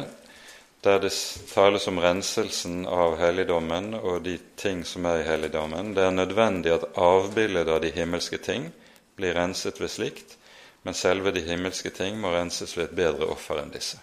der 0.81 0.99
det 0.99 1.13
tales 1.53 1.87
om 1.87 2.01
renselsen 2.01 2.87
av 2.89 3.15
helligdommen 3.21 3.93
og 3.99 4.23
de 4.25 4.35
ting 4.55 4.83
som 4.85 5.05
er 5.05 5.21
i 5.21 5.27
helligdommen. 5.29 5.93
Det 5.93 6.03
er 6.03 6.17
nødvendig 6.17 6.73
at 6.73 6.89
avbildet 6.97 7.69
av 7.69 7.81
de 7.85 7.93
himmelske 7.93 8.41
ting 8.41 8.71
blir 9.15 9.37
renset 9.37 9.81
ved 9.81 9.93
slikt, 9.93 10.37
men 10.83 10.97
selve 10.97 11.31
de 11.31 11.45
himmelske 11.45 11.93
ting 11.93 12.17
må 12.21 12.33
renses 12.33 12.77
ved 12.77 12.89
et 12.89 12.99
bedre 13.03 13.29
offer 13.29 13.61
enn 13.61 13.73
disse. 13.73 14.01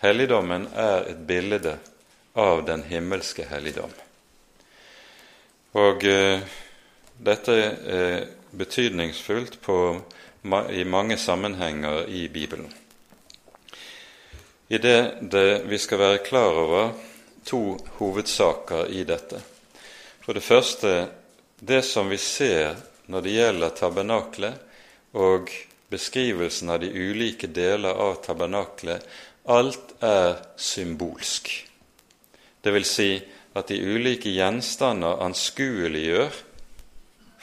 Helligdommen 0.00 0.64
er 0.72 1.10
et 1.10 1.18
bilde 1.28 1.74
av 2.32 2.62
den 2.64 2.82
himmelske 2.88 3.44
helligdom. 3.50 3.92
Og 5.76 6.04
eh, 6.08 6.40
dette 7.20 7.56
er 7.60 8.14
betydningsfullt 8.50 9.60
på 9.60 9.76
i 10.72 10.84
mange 10.88 11.18
sammenhenger 11.20 12.08
i 12.08 12.28
Bibelen. 12.32 12.72
I 14.68 14.78
det, 14.78 15.14
det 15.20 15.62
vi 15.68 15.78
skal 15.78 15.98
være 15.98 16.24
klar 16.24 16.56
over 16.64 16.92
to 17.44 17.76
hovedsaker 17.98 18.88
i 18.88 19.04
dette. 19.04 19.40
For 20.24 20.32
det 20.32 20.46
første 20.46 20.94
det 21.60 21.82
som 21.84 22.08
vi 22.08 22.16
ser 22.16 22.78
når 23.10 23.26
det 23.26 23.36
gjelder 23.36 23.76
tabernaklet 23.76 25.16
og 25.18 25.50
beskrivelsen 25.90 26.70
av 26.70 26.80
de 26.80 26.88
ulike 26.88 27.50
deler 27.50 27.98
av 27.98 28.22
tabernaklet, 28.24 29.02
alt 29.44 29.94
er 30.04 30.40
symbolsk. 30.56 31.50
Det 32.60 32.72
vil 32.74 32.84
si 32.84 33.10
at 33.56 33.68
de 33.68 33.80
ulike 33.80 34.32
gjenstander 34.34 35.22
anskueliggjør 35.24 36.46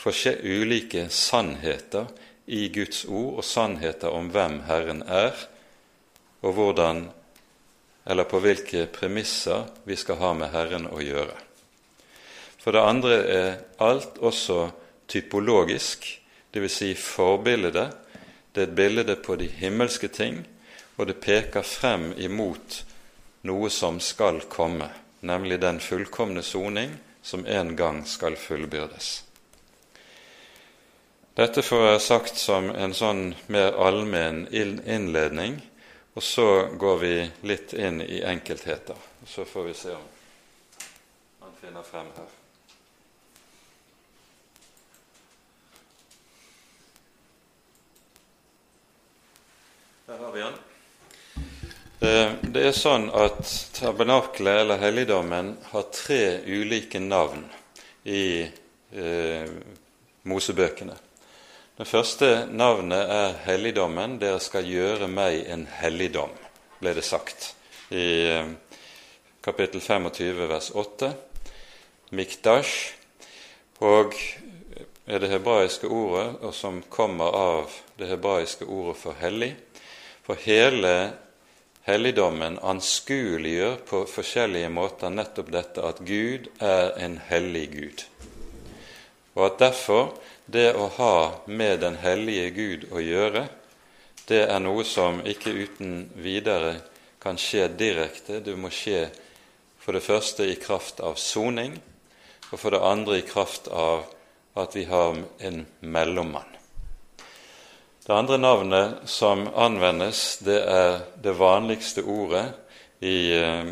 ulike 0.07 1.09
sannheter 1.09 2.07
i 2.47 2.69
Guds 2.71 3.05
ord 3.05 3.41
og 3.41 3.43
sannheter 3.43 4.13
om 4.13 4.29
hvem 4.31 4.61
Herren 4.67 5.01
er, 5.03 5.33
og 6.41 6.53
hvordan 6.53 7.09
eller 8.07 8.23
på 8.23 8.39
hvilke 8.39 8.85
premisser 8.87 9.65
vi 9.83 9.97
skal 9.99 10.19
ha 10.21 10.31
med 10.33 10.53
Herren 10.53 10.87
å 10.87 11.01
gjøre. 11.03 11.35
For 12.61 12.71
det 12.71 12.83
andre 12.83 13.17
er 13.31 13.49
alt 13.83 14.19
også 14.23 14.69
typologisk, 15.11 16.07
dvs. 16.55 16.71
Si 16.71 16.93
forbildet. 16.95 17.91
Det 18.55 18.63
er 18.63 18.69
et 18.69 18.75
bilde 18.75 19.15
på 19.19 19.35
de 19.35 19.49
himmelske 19.51 20.07
ting, 20.07 20.39
og 20.97 21.07
det 21.07 21.19
peker 21.21 21.61
frem 21.61 22.11
imot 22.17 22.81
noe 23.47 23.69
som 23.69 23.99
skal 24.01 24.41
komme, 24.49 24.89
nemlig 25.21 25.61
den 25.61 25.79
fullkomne 25.79 26.43
soning 26.43 26.97
som 27.21 27.45
en 27.45 27.75
gang 27.75 28.03
skal 28.05 28.35
fullbyrdes. 28.35 29.23
Dette 31.37 31.61
får 31.61 31.83
jeg 31.85 32.01
sagt 32.01 32.39
som 32.41 32.71
en 32.73 32.95
sånn 32.97 33.35
mer 33.53 33.75
allmenn 33.77 34.47
innledning, 34.49 35.59
og 36.17 36.23
så 36.25 36.47
går 36.73 36.97
vi 37.03 37.13
litt 37.45 37.75
inn 37.77 38.01
i 38.01 38.23
enkeltheter. 38.25 38.97
Så 39.25 39.45
får 39.45 39.67
vi 39.67 39.73
se 39.77 39.93
om 39.93 40.07
han 41.43 41.53
finner 41.61 41.85
frem 41.85 42.09
her. 42.15 42.31
Der 50.07 50.17
har 50.17 50.33
vi 50.33 50.41
han. 50.41 50.57
Eh, 51.99 52.31
det 52.53 52.61
er 52.61 52.75
sånn 52.77 53.07
at 53.09 53.41
tabernaklet, 53.73 54.59
eller 54.61 54.77
helligdommen, 54.77 55.55
har 55.71 55.87
tre 55.89 56.43
ulike 56.45 57.01
navn 57.01 57.41
i 58.05 58.45
eh, 58.45 59.49
Mosebøkene. 60.29 60.93
Det 61.77 61.89
første 61.89 62.29
navnet 62.53 63.01
er 63.01 63.41
helligdommen. 63.47 64.19
Dere 64.21 64.37
skal 64.45 64.69
gjøre 64.69 65.09
meg 65.09 65.49
en 65.49 65.65
helligdom, 65.79 66.37
ble 66.77 66.93
det 66.93 67.05
sagt 67.05 67.55
i 67.89 68.07
eh, 68.29 68.53
kapittel 69.41 69.81
25 69.81 70.45
vers 70.53 70.69
8. 70.77 71.13
Mikdash. 72.13 72.93
og 73.81 74.13
er 75.07 75.19
det 75.19 75.29
hebraiske 75.31 75.87
ordet, 75.87 76.35
og 76.41 76.53
som 76.53 76.83
kommer 76.89 77.31
av 77.33 77.71
det 77.97 78.09
hebraiske 78.09 78.65
ordet 78.65 78.97
for 79.01 79.17
hellig. 79.17 79.55
For 80.25 80.37
hele 80.45 80.93
helligdommen 81.87 82.59
anskueliggjør 82.59 83.77
på 83.87 84.03
forskjellige 84.11 84.69
måter 84.73 85.13
nettopp 85.13 85.51
dette 85.55 85.83
at 85.87 86.01
Gud 86.03 86.49
er 86.59 86.97
en 86.99 87.15
hellig 87.29 87.67
Gud, 87.71 88.03
og 89.37 89.45
at 89.47 89.61
derfor 89.61 90.11
det 90.51 90.73
å 90.75 90.87
ha 90.97 91.15
med 91.47 91.81
den 91.83 91.97
hellige 92.01 92.51
Gud 92.55 92.85
å 92.91 93.03
gjøre, 93.03 93.47
det 94.27 94.43
er 94.51 94.59
noe 94.59 94.83
som 94.87 95.21
ikke 95.23 95.53
uten 95.55 96.09
videre 96.19 96.75
kan 97.23 97.39
skje 97.39 97.69
direkte. 97.79 98.41
Det 98.43 98.55
må 98.59 98.71
skje 98.71 99.05
for 99.79 99.95
det 99.95 100.03
første 100.03 100.47
i 100.47 100.57
kraft 100.59 100.99
av 100.99 101.15
soning, 101.19 101.77
og 102.51 102.59
for 102.59 102.75
det 102.75 102.83
andre 102.83 103.21
i 103.21 103.27
kraft 103.27 103.71
av 103.71 104.03
at 104.59 104.75
vi 104.75 104.83
har 104.89 105.15
en 105.47 105.65
mellommann. 105.79 106.56
Det 108.07 108.15
andre 108.15 108.37
navnet 108.37 108.91
som 109.05 109.49
anvendes, 109.55 110.37
det 110.37 110.61
er 110.63 111.01
det 111.19 111.33
vanligste 111.35 112.05
ordet 112.07 112.45
i, 113.03 113.35
eh, 113.35 113.67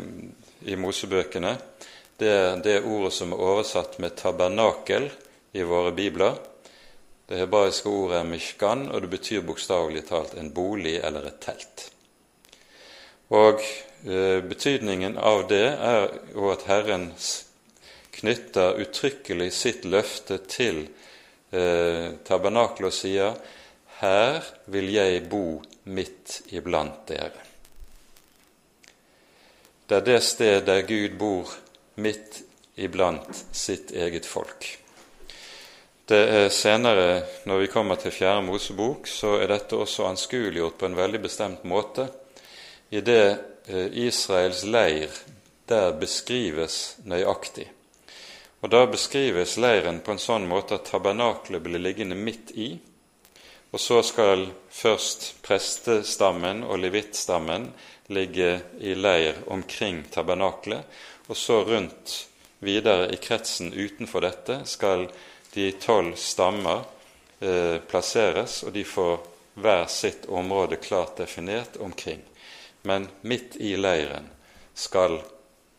i 0.60 0.76
Mosebøkene. 0.76 1.54
Det 2.20 2.28
er 2.28 2.60
det 2.60 2.82
ordet 2.84 3.14
som 3.16 3.32
er 3.32 3.40
oversatt 3.40 3.96
med 3.98 4.12
tabernakel 4.20 5.08
i 5.56 5.64
våre 5.64 5.94
bibler. 5.96 6.36
Det 7.26 7.40
hebraiske 7.40 7.88
ordet 7.88 8.20
er 8.20 8.28
mishkan, 8.28 8.84
og 8.90 9.00
det 9.06 9.12
betyr 9.16 9.40
bokstavelig 9.40 10.04
talt 10.12 10.36
en 10.36 10.52
bolig 10.52 10.98
eller 11.00 11.32
et 11.32 11.40
telt. 11.40 11.88
Og 13.32 13.64
eh, 14.04 14.44
Betydningen 14.44 15.16
av 15.16 15.48
det 15.48 15.66
er 15.72 16.10
jo 16.36 16.52
at 16.52 16.68
Herren 16.68 17.14
knytter 18.20 18.84
uttrykkelig 18.84 19.52
sitt 19.52 19.88
løfte 19.88 20.42
til 20.44 20.90
eh, 21.56 22.12
tabernakelet 22.20 22.92
og 22.92 23.00
sier 23.00 23.46
her 24.00 24.44
vil 24.72 24.90
jeg 24.92 25.22
bo 25.30 25.60
midt 25.88 26.40
iblant 26.52 27.06
dere. 27.08 27.44
Det 29.86 30.00
er 30.00 30.06
det 30.06 30.22
sted 30.26 30.64
der 30.66 30.82
Gud 30.82 31.14
bor 31.18 31.52
midt 32.02 32.42
iblant 32.76 33.44
sitt 33.52 33.92
eget 33.94 34.26
folk. 34.26 34.66
Det 36.06 36.18
er 36.18 36.48
Senere, 36.54 37.22
når 37.46 37.58
vi 37.64 37.70
kommer 37.70 37.98
til 37.98 38.12
Fjerde 38.14 38.42
Mosebok, 38.46 39.08
så 39.10 39.40
er 39.40 39.48
dette 39.50 39.78
også 39.78 40.06
anskueliggjort 40.06 40.76
på 40.78 40.86
en 40.86 40.98
veldig 40.98 41.22
bestemt 41.22 41.64
måte 41.66 42.06
i 42.94 43.00
det 43.02 43.24
eh, 43.66 43.88
Israels 44.06 44.62
leir 44.62 45.10
der 45.66 45.96
beskrives 45.98 46.96
nøyaktig. 47.02 47.66
Og 48.62 48.70
Da 48.70 48.84
beskrives 48.86 49.56
leiren 49.58 49.98
på 50.02 50.14
en 50.14 50.22
sånn 50.22 50.46
måte 50.48 50.78
at 50.78 50.86
tabernaklet 50.90 51.62
blir 51.62 51.82
liggende 51.82 52.18
midt 52.18 52.52
i, 52.54 52.76
og 53.76 53.80
så 53.80 53.98
skal 54.02 54.46
først 54.72 55.34
prestestammen 55.44 56.62
og 56.64 56.78
levittstammen 56.80 57.66
ligge 58.08 58.54
i 58.80 58.94
leir 58.96 59.42
omkring 59.52 59.98
tabernaklet, 60.14 60.80
og 61.28 61.36
så 61.36 61.58
rundt 61.68 62.14
videre 62.64 63.10
i 63.12 63.18
kretsen 63.20 63.74
utenfor 63.76 64.24
dette 64.24 64.62
skal 64.64 65.04
de 65.52 65.66
tolv 65.82 66.16
stammer 66.16 66.86
eh, 67.44 67.76
plasseres, 67.84 68.62
og 68.64 68.72
de 68.72 68.86
får 68.88 69.20
hver 69.60 69.84
sitt 69.92 70.24
område 70.24 70.80
klart 70.80 71.20
definert 71.20 71.76
omkring. 71.76 72.24
Men 72.88 73.10
midt 73.28 73.58
i 73.60 73.74
leiren 73.76 74.32
skal 74.72 75.18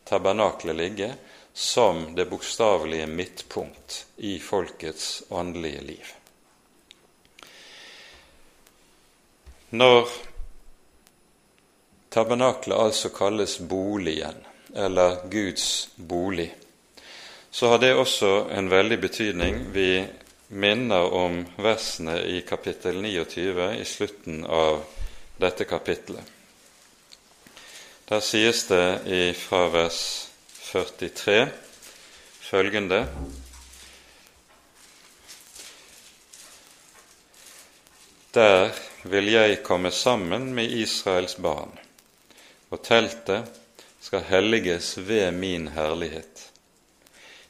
tabernaklet 0.06 0.78
ligge 0.84 1.10
som 1.50 2.12
det 2.14 2.30
bokstavelige 2.30 3.10
midtpunkt 3.10 4.04
i 4.22 4.38
folkets 4.38 5.24
åndelige 5.34 5.82
liv. 5.90 6.17
Når 9.70 10.08
tabernaklet 12.10 12.78
altså 12.78 13.10
kalles 13.12 13.58
boligen, 13.58 14.38
eller 14.74 15.28
Guds 15.30 15.88
bolig, 15.96 16.54
så 17.50 17.68
har 17.68 17.78
det 17.78 17.94
også 17.94 18.48
en 18.56 18.70
veldig 18.70 19.00
betydning. 19.00 19.60
Vi 19.74 20.06
minner 20.48 21.12
om 21.12 21.42
versene 21.60 22.20
i 22.24 22.40
kapittel 22.48 23.02
29 23.02 23.68
i 23.80 23.84
slutten 23.84 24.44
av 24.44 24.82
dette 25.40 25.64
kapittelet. 25.68 26.24
Der 28.08 28.20
sies 28.24 28.64
det 28.70 29.34
fra 29.36 29.66
vers 29.68 30.28
43 30.70 31.48
følgende 32.40 33.06
Der 38.34 38.70
vil 39.08 39.30
jeg 39.32 39.62
komme 39.64 39.90
sammen 39.90 40.50
med 40.54 40.70
Israels 40.70 41.36
barn, 41.40 41.72
og 42.70 42.82
teltet 42.84 43.48
skal 44.00 44.26
helliges 44.28 44.96
ved 45.08 45.32
min 45.32 45.68
herlighet. 45.74 46.44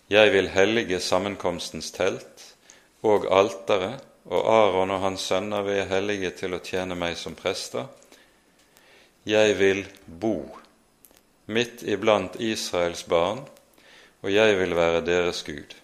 Jeg 0.08 0.32
vil 0.32 0.48
hellige 0.48 1.00
sammenkomstens 1.00 1.90
telt 1.92 2.44
og 3.02 3.26
alteret, 3.30 4.04
og 4.28 4.46
Aron 4.52 4.90
og 4.90 5.00
hans 5.00 5.26
sønner 5.28 5.62
vil 5.64 5.80
jeg 5.80 5.90
hellige 5.92 6.30
til 6.42 6.54
å 6.56 6.62
tjene 6.64 6.96
meg 6.98 7.16
som 7.16 7.36
prester. 7.36 7.88
Jeg 9.28 9.58
vil 9.58 9.84
bo 10.06 10.36
midt 11.48 11.82
iblant 11.82 12.36
Israels 12.40 13.04
barn, 13.08 13.42
og 14.22 14.32
jeg 14.32 14.58
vil 14.58 14.76
være 14.76 15.04
deres 15.06 15.42
Gud. 15.46 15.76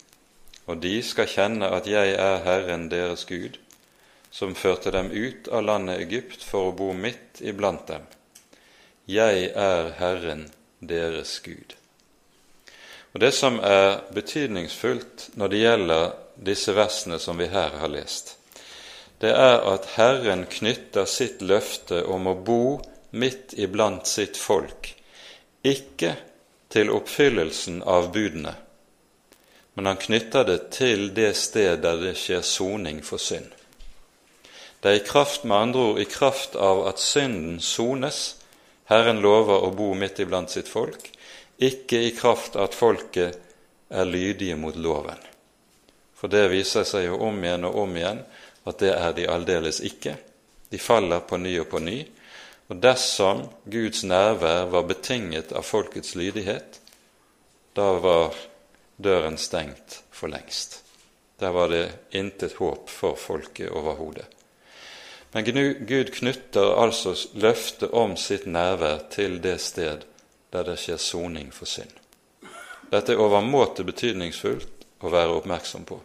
Og 0.66 0.80
de 0.80 0.96
skal 1.04 1.28
kjenne 1.28 1.68
at 1.76 1.88
jeg 1.88 2.16
er 2.16 2.42
Herren 2.44 2.88
deres 2.92 3.24
Gud, 3.28 3.60
som 4.34 4.54
førte 4.54 4.90
dem 4.90 5.10
ut 5.10 5.48
av 5.48 5.62
landet 5.62 6.00
Egypt 6.00 6.42
for 6.42 6.72
å 6.72 6.74
bo 6.74 6.88
midt 6.92 7.38
iblant 7.38 7.86
dem. 7.86 8.02
Jeg 9.06 9.52
er 9.54 9.92
Herren 10.00 10.48
deres 10.82 11.36
Gud. 11.44 11.76
Og 13.12 13.20
Det 13.22 13.30
som 13.30 13.60
er 13.62 14.00
betydningsfullt 14.10 15.28
når 15.38 15.52
det 15.52 15.62
gjelder 15.62 16.10
disse 16.50 16.74
versene 16.74 17.20
som 17.22 17.38
vi 17.38 17.46
her 17.46 17.78
har 17.78 17.94
lest, 17.94 18.34
det 19.22 19.30
er 19.30 19.62
at 19.70 19.86
Herren 19.94 20.48
knytter 20.50 21.06
sitt 21.06 21.38
løfte 21.38 22.02
om 22.02 22.26
å 22.26 22.34
bo 22.34 22.64
midt 23.14 23.54
iblant 23.54 24.10
sitt 24.10 24.34
folk, 24.36 24.96
ikke 25.62 26.16
til 26.74 26.90
oppfyllelsen 26.90 27.84
av 27.86 28.10
budene, 28.10 28.58
men 29.78 29.86
han 29.86 30.06
knytter 30.08 30.50
det 30.50 30.62
til 30.74 31.12
det 31.14 31.36
sted 31.38 31.86
der 31.86 32.02
det 32.02 32.18
skjer 32.18 32.42
soning 32.42 32.98
for 33.06 33.22
synd. 33.22 33.54
Det 34.84 34.90
er 34.90 34.98
i 35.00 35.06
kraft, 35.06 35.46
med 35.48 35.56
andre 35.56 35.80
ord, 35.80 35.98
i 36.00 36.04
kraft 36.04 36.56
av 36.60 36.82
at 36.90 37.00
synden 37.00 37.56
sones, 37.64 38.34
Herren 38.84 39.22
lover 39.24 39.62
å 39.64 39.70
bo 39.72 39.94
midt 39.96 40.20
iblant 40.20 40.52
sitt 40.52 40.68
folk, 40.68 41.06
ikke 41.56 42.02
i 42.04 42.10
kraft 42.12 42.58
av 42.58 42.66
at 42.68 42.76
folket 42.76 43.38
er 43.88 44.04
lydige 44.04 44.58
mot 44.60 44.76
loven. 44.76 45.22
For 46.12 46.28
det 46.28 46.50
viser 46.52 46.84
seg 46.84 47.06
jo 47.06 47.16
om 47.24 47.40
igjen 47.40 47.64
og 47.64 47.80
om 47.86 47.96
igjen 47.96 48.20
at 48.68 48.84
det 48.84 48.92
er 48.92 49.16
de 49.16 49.24
aldeles 49.24 49.80
ikke. 49.88 50.18
De 50.68 50.76
faller 50.76 51.24
på 51.24 51.40
ny 51.40 51.56
og 51.64 51.70
på 51.72 51.80
ny. 51.80 51.96
Og 52.68 52.76
dersom 52.84 53.40
Guds 53.64 54.04
nærvær 54.04 54.68
var 54.76 54.84
betinget 54.92 55.56
av 55.56 55.64
folkets 55.64 56.12
lydighet, 56.12 56.80
da 57.72 57.88
var 58.04 58.36
døren 59.00 59.40
stengt 59.40 60.02
for 60.12 60.28
lengst. 60.28 60.82
Der 61.40 61.56
var 61.56 61.72
det 61.72 61.86
intet 62.12 62.60
håp 62.60 62.92
for 62.92 63.16
folket 63.16 63.72
overhodet. 63.72 64.28
Men 65.34 65.44
Gud 65.86 66.12
knytter 66.14 66.76
altså 66.78 67.16
løftet 67.34 67.90
om 67.90 68.14
sitt 68.16 68.46
nærvær 68.46 69.08
til 69.10 69.40
det 69.42 69.56
sted 69.60 70.04
der 70.54 70.62
det 70.68 70.76
skjer 70.78 71.00
soning 71.02 71.48
for 71.50 71.66
synd. 71.66 71.90
Dette 72.92 73.16
er 73.16 73.22
overmåte 73.22 73.82
betydningsfullt 73.82 74.86
å 75.02 75.10
være 75.10 75.34
oppmerksom 75.34 75.88
på. 75.88 75.98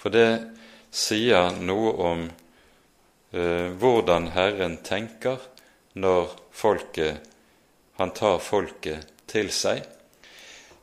For 0.00 0.08
det 0.14 0.40
sier 0.88 1.52
noe 1.60 1.92
om 2.00 2.24
eh, 2.24 3.68
hvordan 3.76 4.30
Herren 4.32 4.78
tenker 4.88 5.36
når 6.00 6.32
folket, 6.56 7.20
han 8.00 8.16
tar 8.16 8.40
folket 8.40 9.04
til 9.28 9.52
seg. 9.52 9.84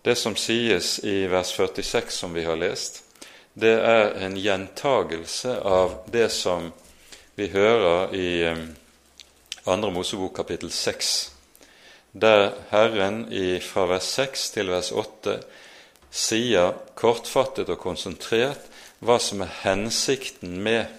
Det 0.06 0.14
som 0.14 0.38
sies 0.38 1.00
i 1.02 1.24
vers 1.26 1.58
46, 1.58 2.14
som 2.14 2.38
vi 2.38 2.46
har 2.46 2.62
lest, 2.62 3.02
det 3.58 3.80
er 3.82 4.14
en 4.22 4.38
gjentagelse 4.38 5.58
av 5.66 6.04
det 6.14 6.30
som 6.30 6.70
vi 7.38 7.52
hører 7.54 8.14
i 8.18 8.30
andre 9.70 9.92
Mosebok 9.94 10.32
kapittel 10.40 10.72
6, 10.74 11.10
der 12.18 12.48
Herren 12.72 13.28
i, 13.30 13.60
fra 13.62 13.84
vers 13.92 14.08
6 14.18 14.46
til 14.56 14.72
vers 14.74 14.90
8 14.90 15.36
sier 16.10 16.74
kortfattet 16.98 17.70
og 17.70 17.78
konsentrert 17.84 18.66
hva 19.06 19.20
som 19.22 19.46
er 19.46 19.54
hensikten 19.62 20.58
med 20.66 20.90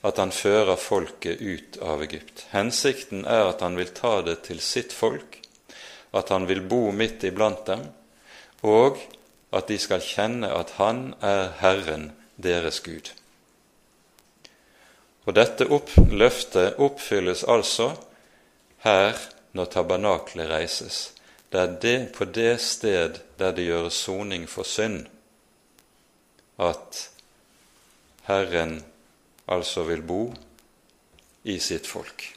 at 0.00 0.16
han 0.16 0.32
fører 0.32 0.80
folket 0.80 1.44
ut 1.44 1.76
av 1.84 2.00
Egypt. 2.08 2.46
Hensikten 2.56 3.28
er 3.28 3.50
at 3.50 3.60
han 3.60 3.76
vil 3.76 3.92
ta 3.92 4.22
det 4.24 4.38
til 4.48 4.64
sitt 4.64 4.96
folk, 4.96 5.42
at 6.16 6.32
han 6.32 6.48
vil 6.48 6.64
bo 6.64 6.86
midt 6.88 7.28
iblant 7.28 7.66
dem, 7.68 7.84
og 8.64 8.96
at 9.52 9.68
de 9.68 9.76
skal 9.76 10.00
kjenne 10.00 10.48
at 10.48 10.78
Han 10.80 11.10
er 11.20 11.50
Herren 11.60 12.14
deres 12.40 12.80
Gud. 12.80 13.19
Og 15.28 15.36
dette 15.36 15.66
opp, 15.68 15.92
løftet 15.96 16.78
oppfylles 16.80 17.44
altså 17.44 17.92
her 18.84 19.18
når 19.52 19.72
tabernaklet 19.74 20.48
reises. 20.50 21.00
Det 21.50 21.60
er 21.60 21.72
det, 21.82 21.96
på 22.14 22.24
det 22.24 22.60
sted 22.62 23.18
der 23.38 23.52
det 23.56 23.66
gjøres 23.66 23.98
soning 24.06 24.46
for 24.48 24.64
synd, 24.68 25.02
at 26.60 27.08
Herren 28.28 28.78
altså 29.50 29.82
vil 29.88 30.02
bo 30.06 30.22
i 31.42 31.58
sitt 31.58 31.88
folk. 31.90 32.28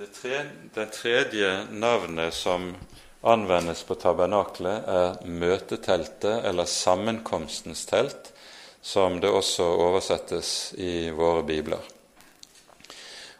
Det 0.00 0.10
tredje, 0.16 0.44
det 0.74 0.86
tredje 0.96 1.48
navnet 1.70 2.34
som 2.34 2.70
anvendes 3.20 3.82
på 3.84 3.96
tabernaklet, 4.00 4.84
er 4.88 5.18
møteteltet 5.28 6.46
eller 6.48 6.68
sammenkomstens 6.68 7.84
telt, 7.88 8.30
som 8.82 9.20
det 9.20 9.30
også 9.30 9.64
oversettes 9.64 10.72
i 10.78 11.10
våre 11.14 11.42
bibler. 11.46 11.82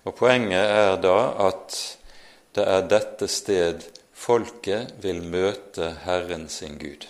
Og 0.05 0.17
Poenget 0.17 0.65
er 0.65 0.97
da 1.01 1.19
at 1.49 1.77
det 2.57 2.67
er 2.67 2.89
dette 2.91 3.29
sted 3.31 3.85
folket 4.17 4.95
vil 5.03 5.23
møte 5.23 5.95
Herren 6.05 6.49
sin 6.53 6.79
Gud. 6.81 7.07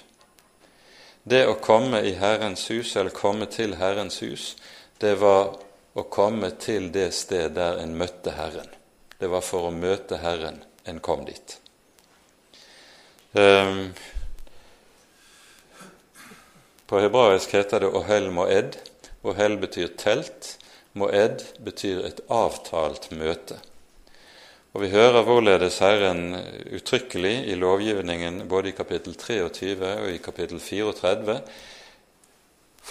Det 1.22 1.44
å 1.46 1.58
komme 1.62 2.00
i 2.06 2.14
Herrens 2.18 2.66
hus, 2.70 2.94
eller 2.96 3.14
komme 3.14 3.46
til 3.50 3.76
Herrens 3.80 4.20
hus, 4.24 4.54
det 5.00 5.16
var 5.20 5.56
å 5.94 6.04
komme 6.08 6.52
til 6.60 6.90
det 6.94 7.10
sted 7.14 7.56
der 7.58 7.80
en 7.82 7.96
møtte 7.98 8.34
Herren. 8.36 8.68
Det 9.18 9.28
var 9.28 9.44
for 9.44 9.68
å 9.68 9.74
møte 9.74 10.20
Herren 10.22 10.62
en 10.88 11.00
kom 11.04 11.26
dit. 11.28 11.58
Um, 13.32 13.92
på 16.90 16.98
hebraisk 16.98 17.52
heter 17.54 17.84
det 17.84 17.88
ohel 17.94 18.32
moed. 18.34 18.74
Ohel 19.22 19.54
betyr 19.62 19.92
telt. 19.94 20.56
Moed 20.98 21.44
betyr 21.62 22.00
et 22.08 22.22
avtalt 22.26 23.12
møte. 23.14 23.60
Og 24.74 24.82
Vi 24.82 24.88
hører 24.90 25.22
hvorledes 25.26 25.78
Herren 25.82 26.34
uttrykkelig 26.74 27.46
i 27.50 27.54
lovgivningen 27.54 28.42
både 28.50 28.72
i 28.72 28.74
kapittel 28.74 29.14
23 29.14 29.92
og 29.92 30.10
i 30.10 30.18
kapittel 30.22 30.58
34 30.58 31.38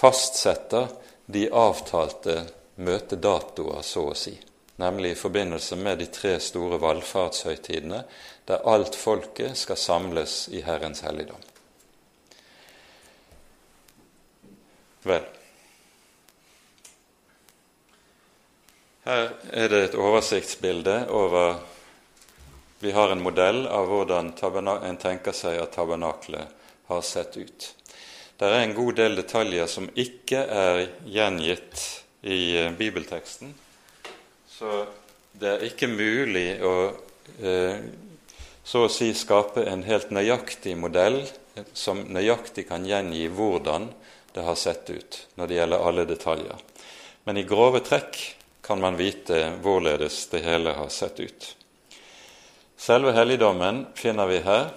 fastsetter 0.00 0.88
de 1.26 1.44
avtalte 1.52 2.38
møtedatoer, 2.80 3.84
så 3.84 4.06
å 4.12 4.16
si, 4.16 4.32
nemlig 4.80 5.12
i 5.12 5.20
forbindelse 5.20 5.76
med 5.76 6.00
de 6.00 6.08
tre 6.08 6.38
store 6.40 6.80
valfartshøytidene, 6.80 8.02
der 8.48 8.64
alt 8.64 8.96
folket 8.96 9.60
skal 9.60 9.76
samles 9.76 10.46
i 10.56 10.64
Herrens 10.64 11.04
helligdom. 11.04 11.49
Vel, 15.02 15.24
her 19.06 19.30
er 19.56 19.70
det 19.72 19.78
et 19.84 19.94
oversiktsbilde 19.96 20.96
over 21.08 21.54
Vi 22.80 22.92
har 22.96 23.12
en 23.12 23.22
modell 23.24 23.66
av 23.68 23.88
hvordan 23.88 24.32
en 24.36 24.98
tenker 25.00 25.36
seg 25.36 25.58
at 25.60 25.72
tabernaklet 25.72 26.52
har 26.88 27.02
sett 27.04 27.36
ut. 27.36 27.66
Det 28.40 28.48
er 28.48 28.62
en 28.62 28.76
god 28.76 28.94
del 28.96 29.18
detaljer 29.18 29.66
som 29.68 29.88
ikke 30.00 30.40
er 30.48 30.86
gjengitt 31.04 31.82
i 32.24 32.56
eh, 32.56 32.70
bibelteksten. 32.72 33.52
Så 34.48 34.86
det 35.36 35.50
er 35.50 35.66
ikke 35.68 35.90
mulig 35.92 36.46
å 36.64 36.72
eh, 37.44 37.84
så 38.64 38.86
å 38.86 38.92
si 38.92 39.10
skape 39.16 39.64
en 39.68 39.84
helt 39.84 40.12
nøyaktig 40.14 40.72
modell 40.78 41.20
som 41.76 42.00
nøyaktig 42.08 42.64
kan 42.68 42.84
gjengi 42.86 43.26
hvordan 43.28 43.88
det 44.34 44.44
har 44.46 44.54
sett 44.54 44.90
ut 44.90 45.26
når 45.34 45.46
det 45.46 45.54
gjelder 45.58 45.86
alle 45.88 46.04
detaljer. 46.04 46.56
Men 47.24 47.36
i 47.36 47.46
grove 47.48 47.80
trekk 47.84 48.18
kan 48.62 48.80
man 48.80 48.96
vite 48.96 49.42
hvorledes 49.62 50.26
det 50.32 50.44
hele 50.44 50.74
har 50.76 50.88
sett 50.88 51.20
ut. 51.20 51.56
Selve 52.76 53.12
helligdommen 53.12 53.86
finner 53.94 54.26
vi 54.26 54.38
her. 54.44 54.70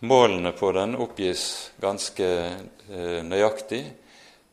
Målene 0.00 0.52
på 0.52 0.72
den 0.72 0.94
oppgis 0.96 1.72
ganske 1.80 2.28
eh, 2.28 3.20
nøyaktig. 3.26 3.82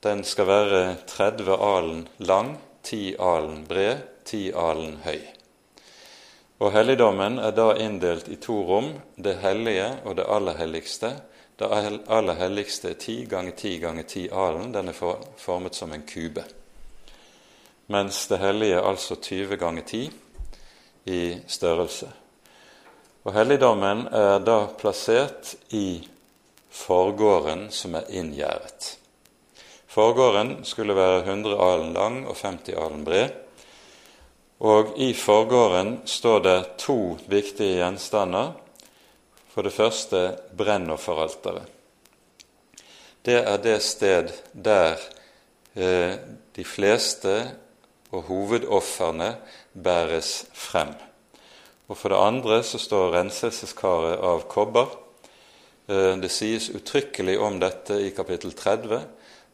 Den 0.04 0.24
skal 0.24 0.48
være 0.50 0.82
30 1.08 1.54
alen 1.54 2.02
lang, 2.17 2.56
10 2.84 3.15
alen 3.20 3.62
bred, 3.67 4.02
10 4.26 4.52
alen 4.56 4.98
høy. 5.06 5.22
Og 6.58 6.74
Helligdommen 6.74 7.38
er 7.39 7.54
da 7.54 7.70
inndelt 7.78 8.30
i 8.34 8.39
to 8.41 8.58
rom, 8.65 8.89
det 9.15 9.38
hellige 9.43 9.91
og 10.04 10.17
det 10.17 10.26
aller 10.26 10.58
helligste, 10.58 11.12
det 11.58 11.67
aller 12.08 12.38
helligste 12.38 12.91
er 12.91 13.00
ti 13.02 13.24
ganger 13.26 13.56
ti 13.58 13.78
ganger 13.82 14.04
ti 14.04 14.28
alen. 14.30 14.72
Den 14.72 14.91
er 14.91 14.98
formet 15.41 15.76
som 15.76 15.93
en 15.93 16.06
kube. 16.06 16.43
Mens 17.89 18.28
det 18.28 18.38
hellige 18.38 18.78
er 18.78 18.86
altså 18.86 19.15
20 19.15 19.58
ganger 19.58 19.82
10 19.82 20.12
i 21.06 21.22
størrelse. 21.48 22.10
Og 23.24 23.34
Helligdommen 23.34 24.06
er 24.13 24.38
da 24.39 24.67
plassert 24.80 25.56
i 25.74 26.08
forgården 26.70 27.72
som 27.72 27.96
er 27.96 28.06
inngjerdet. 28.12 28.93
Forgården 29.88 30.62
skulle 30.63 30.96
være 30.96 31.24
100 31.26 31.58
alen 31.58 31.93
lang 31.93 32.22
og 32.28 32.38
50 32.38 32.78
alen 32.78 33.04
bred. 33.08 33.34
Og 34.60 34.93
i 35.02 35.13
forgården 35.13 36.02
står 36.06 36.39
det 36.39 36.58
to 36.86 37.17
viktige 37.28 37.82
gjenstander 37.82 38.54
for 39.58 39.65
det 39.65 39.74
første 39.74 40.20
brennofferalteret. 40.54 41.65
Det 43.26 43.39
er 43.41 43.58
det 43.58 43.80
sted 43.82 44.30
der 44.54 45.00
eh, 45.74 46.13
de 46.54 46.65
fleste 46.65 47.32
og 48.13 48.28
hovedofrene 48.28 49.32
bæres 49.74 50.46
frem. 50.54 50.93
Og 51.89 51.98
For 51.98 52.13
det 52.13 52.22
andre 52.22 52.60
så 52.63 52.78
står 52.78 53.15
renselseskaret 53.15 54.22
av 54.22 54.46
kobber. 54.46 54.93
Eh, 55.89 56.13
det 56.22 56.30
sies 56.30 56.70
uttrykkelig 56.70 57.39
om 57.41 57.58
dette 57.58 57.98
i 57.98 58.12
kapittel 58.13 58.54
30 58.54 59.00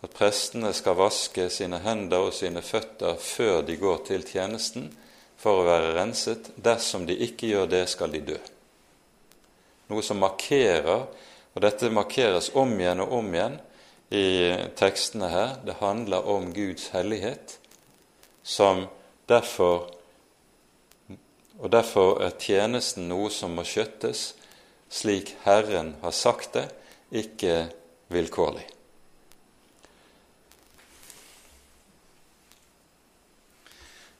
at 0.04 0.18
prestene 0.18 0.74
skal 0.76 1.00
vaske 1.00 1.48
sine 1.48 1.80
hender 1.80 2.28
og 2.28 2.36
sine 2.36 2.60
føtter 2.60 3.16
før 3.16 3.62
de 3.64 3.80
går 3.80 4.04
til 4.12 4.28
tjenesten 4.28 4.92
for 5.40 5.62
å 5.62 5.70
være 5.72 5.96
renset. 5.96 6.52
Dersom 6.60 7.08
de 7.08 7.16
ikke 7.16 7.54
gjør 7.56 7.72
det, 7.72 7.88
skal 7.88 8.12
de 8.12 8.22
dø 8.34 8.42
noe 9.92 10.04
som 10.06 10.22
markerer 10.24 11.08
Og 11.54 11.62
dette 11.62 11.90
markeres 11.94 12.50
om 12.58 12.72
igjen 12.80 13.04
og 13.04 13.12
om 13.20 13.28
igjen 13.30 13.60
i 14.14 14.28
tekstene 14.78 15.28
her. 15.30 15.52
Det 15.66 15.76
handler 15.78 16.26
om 16.30 16.48
Guds 16.54 16.88
hellighet, 16.94 17.60
som 18.44 18.88
derfor 19.30 19.92
Og 21.62 21.70
derfor 21.72 22.18
er 22.26 22.34
tjenesten 22.42 23.06
noe 23.08 23.30
som 23.32 23.54
må 23.54 23.64
skjøttes 23.64 24.34
slik 24.94 25.36
Herren 25.46 25.96
har 26.02 26.12
sagt 26.12 26.54
det, 26.58 26.68
ikke 27.14 27.68
vilkårlig. 28.14 28.66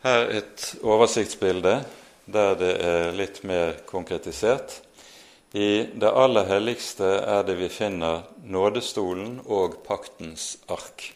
Her 0.04 0.32
et 0.40 0.66
oversiktsbilde 0.84 1.78
der 2.26 2.58
det 2.60 2.72
er 2.84 3.14
litt 3.16 3.42
mer 3.48 3.78
konkretisert. 3.88 4.82
I 5.56 5.84
det 5.96 6.10
aller 6.10 6.48
helligste 6.50 7.06
er 7.06 7.44
det 7.46 7.54
vi 7.60 7.68
finner 7.70 8.24
nådestolen 8.42 9.36
og 9.46 9.84
paktens 9.86 10.56
ark. 10.66 11.12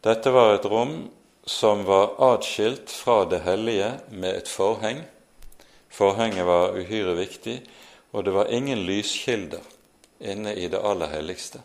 Dette 0.00 0.32
var 0.32 0.54
et 0.54 0.64
rom 0.72 0.94
som 1.44 1.84
var 1.84 2.16
atskilt 2.32 2.88
fra 2.88 3.26
det 3.28 3.42
hellige 3.44 3.90
med 4.08 4.40
et 4.40 4.48
forheng. 4.48 5.04
Forhenget 5.92 6.48
var 6.48 6.72
uhyre 6.72 7.12
viktig, 7.20 7.58
og 8.16 8.24
det 8.24 8.32
var 8.32 8.48
ingen 8.48 8.86
lyskilder 8.88 9.60
inne 10.24 10.56
i 10.56 10.68
det 10.72 10.80
aller 10.80 11.12
helligste. 11.12 11.60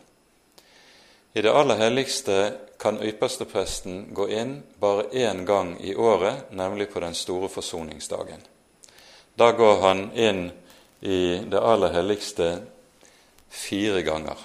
I 1.32 1.40
det 1.40 1.52
aller 1.52 1.80
helligste 1.80 2.40
kan 2.80 3.00
ypperstepresten 3.00 4.10
gå 4.12 4.28
inn 4.28 4.58
bare 4.76 5.08
én 5.16 5.46
gang 5.48 5.78
i 5.80 5.94
året, 5.96 6.50
nemlig 6.52 6.92
på 6.92 7.00
den 7.00 7.14
store 7.14 7.48
forsoningsdagen. 7.48 8.40
Da 9.34 9.52
går 9.56 9.80
han 9.80 10.10
inn 10.12 10.50
i 11.00 11.40
det 11.50 11.60
aller 11.60 11.92
helligste 11.92 12.62
fire 13.48 14.02
ganger. 14.02 14.36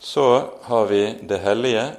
Så 0.00 0.44
har 0.62 0.86
vi 0.86 1.14
det 1.22 1.38
hellige. 1.38 1.90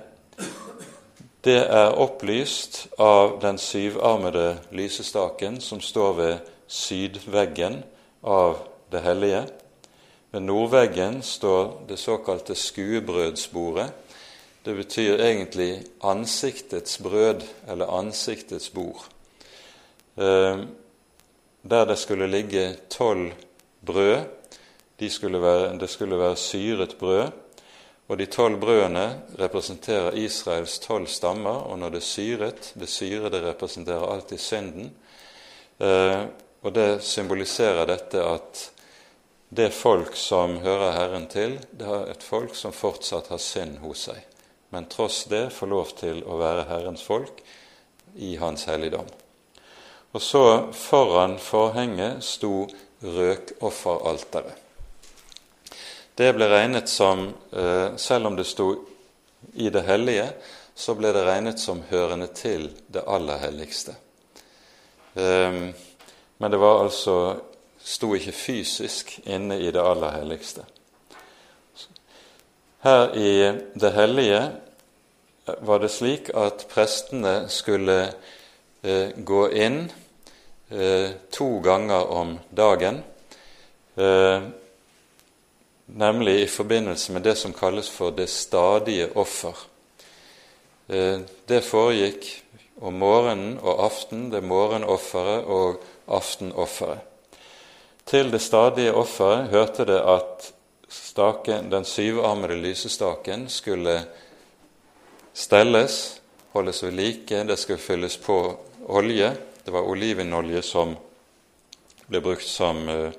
Det 1.42 1.60
er 1.70 1.98
opplyst 1.98 2.88
av 2.98 3.40
den 3.42 3.58
syvarmede 3.58 4.58
lysestaken 4.72 5.62
som 5.62 5.82
står 5.82 6.14
ved 6.14 6.52
sydveggen 6.68 7.84
av 8.22 8.58
det 8.92 9.02
hellige. 9.06 9.46
Ved 10.32 10.42
nordveggen 10.42 11.22
står 11.22 11.82
det 11.90 12.00
såkalte 12.00 12.56
skuebrødsbordet. 12.56 13.90
Det 14.66 14.76
betyr 14.76 15.18
egentlig 15.18 15.84
ansiktets 16.04 16.98
brød 16.98 17.42
eller 17.68 17.98
ansiktets 18.00 18.70
bord. 18.70 19.06
Der 21.63 21.86
det 21.86 21.97
skulle 21.97 22.28
ligge 22.28 22.76
tolv 22.89 23.34
brød. 23.86 24.26
De 25.00 25.10
skulle 25.10 25.41
være, 25.41 25.78
det 25.80 25.89
skulle 25.89 26.19
være 26.19 26.36
syret 26.36 26.95
brød. 27.00 27.32
Og 28.08 28.17
de 28.17 28.26
tolv 28.26 28.60
brødene 28.60 29.21
representerer 29.39 30.12
Israels 30.12 30.80
tolv 30.80 31.08
stammer, 31.08 31.63
og 31.71 31.80
når 31.80 31.89
det 31.89 31.97
er 31.97 32.02
syret 32.02 32.74
Det 32.80 32.89
syrede 32.89 33.50
representerer 33.50 34.13
alltid 34.13 34.38
synden. 34.38 34.91
Eh, 35.80 36.26
og 36.62 36.76
det 36.76 37.04
symboliserer 37.04 37.86
dette 37.86 38.24
at 38.24 38.71
det 39.50 39.74
folk 39.74 40.15
som 40.15 40.58
hører 40.58 40.91
Herren 40.91 41.26
til, 41.28 41.58
det 41.71 41.88
er 41.88 42.12
et 42.12 42.24
folk 42.24 42.56
som 42.56 42.71
fortsatt 42.71 43.28
har 43.28 43.41
synd 43.41 43.82
hos 43.84 44.06
seg, 44.08 44.21
men 44.71 44.88
tross 44.88 45.26
det 45.28 45.50
får 45.52 45.67
lov 45.67 45.91
til 46.00 46.21
å 46.24 46.38
være 46.39 46.67
Herrens 46.69 47.04
folk 47.04 47.41
i 48.15 48.36
Hans 48.39 48.63
helligdom. 48.69 49.10
Og 50.12 50.21
så 50.21 50.74
foran 50.74 51.38
forhenget 51.39 52.24
sto 52.24 52.67
røkofferalteret. 53.02 54.58
Det 56.15 56.34
ble 56.36 56.47
regnet 56.52 56.89
som, 56.89 57.34
eh, 57.52 57.95
selv 57.97 58.28
om 58.28 58.36
det 58.36 58.45
sto 58.45 58.76
i 59.54 59.69
det 59.69 59.82
hellige, 59.82 60.34
så 60.76 60.95
ble 60.95 61.13
det 61.13 61.24
regnet 61.26 61.60
som 61.60 61.84
hørende 61.89 62.28
til 62.28 62.69
det 62.88 63.04
aller 63.08 63.38
helligste. 63.38 63.95
Ehm, 65.15 65.74
men 66.38 66.52
det 66.52 66.58
var 66.58 66.84
altså 66.84 67.39
sto 67.84 68.13
ikke 68.15 68.32
fysisk 68.32 69.19
inne 69.26 69.60
i 69.60 69.71
det 69.71 69.82
aller 69.82 70.12
helligste. 70.12 70.65
Her 72.82 73.13
i 73.13 73.34
det 73.80 73.91
hellige 73.93 74.52
var 75.62 75.80
det 75.80 75.91
slik 75.91 76.30
at 76.34 76.65
prestene 76.69 77.50
skulle 77.50 78.13
eh, 78.84 79.12
gå 79.17 79.47
inn 79.50 79.91
eh, 80.71 81.10
to 81.29 81.60
ganger 81.60 82.12
om 82.12 82.39
dagen, 82.49 83.03
eh, 83.95 84.41
nemlig 85.86 86.41
i 86.41 86.47
forbindelse 86.47 87.12
med 87.12 87.21
det 87.21 87.36
som 87.36 87.53
kalles 87.53 87.89
for 87.89 88.12
det 88.12 88.29
stadige 88.29 89.10
offer. 89.15 89.57
Eh, 90.88 91.19
det 91.45 91.63
foregikk 91.63 92.43
om 92.81 92.93
morgenen 92.93 93.60
og 93.62 93.84
aften, 93.86 94.29
det 94.31 94.43
morgenofferet 94.43 95.45
og 95.45 95.84
aftenofferet. 96.07 96.99
Til 98.05 98.31
det 98.31 98.41
stadige 98.41 98.93
offeret 98.93 99.51
hørte 99.51 99.86
det 99.86 99.99
at 99.99 100.53
staken, 100.89 101.71
den 101.71 101.86
syvarmede 101.86 102.57
lysestaken 102.60 103.49
skulle 103.49 104.01
stelles, 105.34 106.21
holdes 106.51 106.84
ved 106.84 106.91
like, 106.91 107.43
det 107.47 107.60
skulle 107.60 107.79
fylles 107.79 108.17
på 108.17 108.57
olje. 108.88 109.36
Det 109.65 109.71
var 109.71 109.88
olivenolje 109.88 110.62
som 110.65 110.95
ble 112.08 112.21
brukt 112.21 112.47
som 112.47 112.82
uh, 112.89 113.12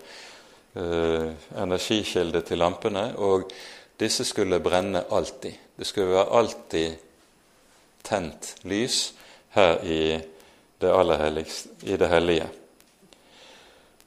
uh, 0.77 1.29
energikilde 1.63 2.43
til 2.47 2.61
lampene, 2.61 3.13
og 3.17 3.53
disse 4.01 4.27
skulle 4.27 4.61
brenne 4.61 5.05
alltid. 5.11 5.55
Det 5.79 5.87
skulle 5.87 6.17
være 6.17 6.39
alltid 6.41 6.97
tent 8.03 8.57
lys 8.67 9.13
her 9.55 9.79
i 9.85 10.03
det, 10.83 11.19
helligste, 11.23 11.69
i 11.83 11.97
det 11.97 12.09
hellige. 12.11 12.49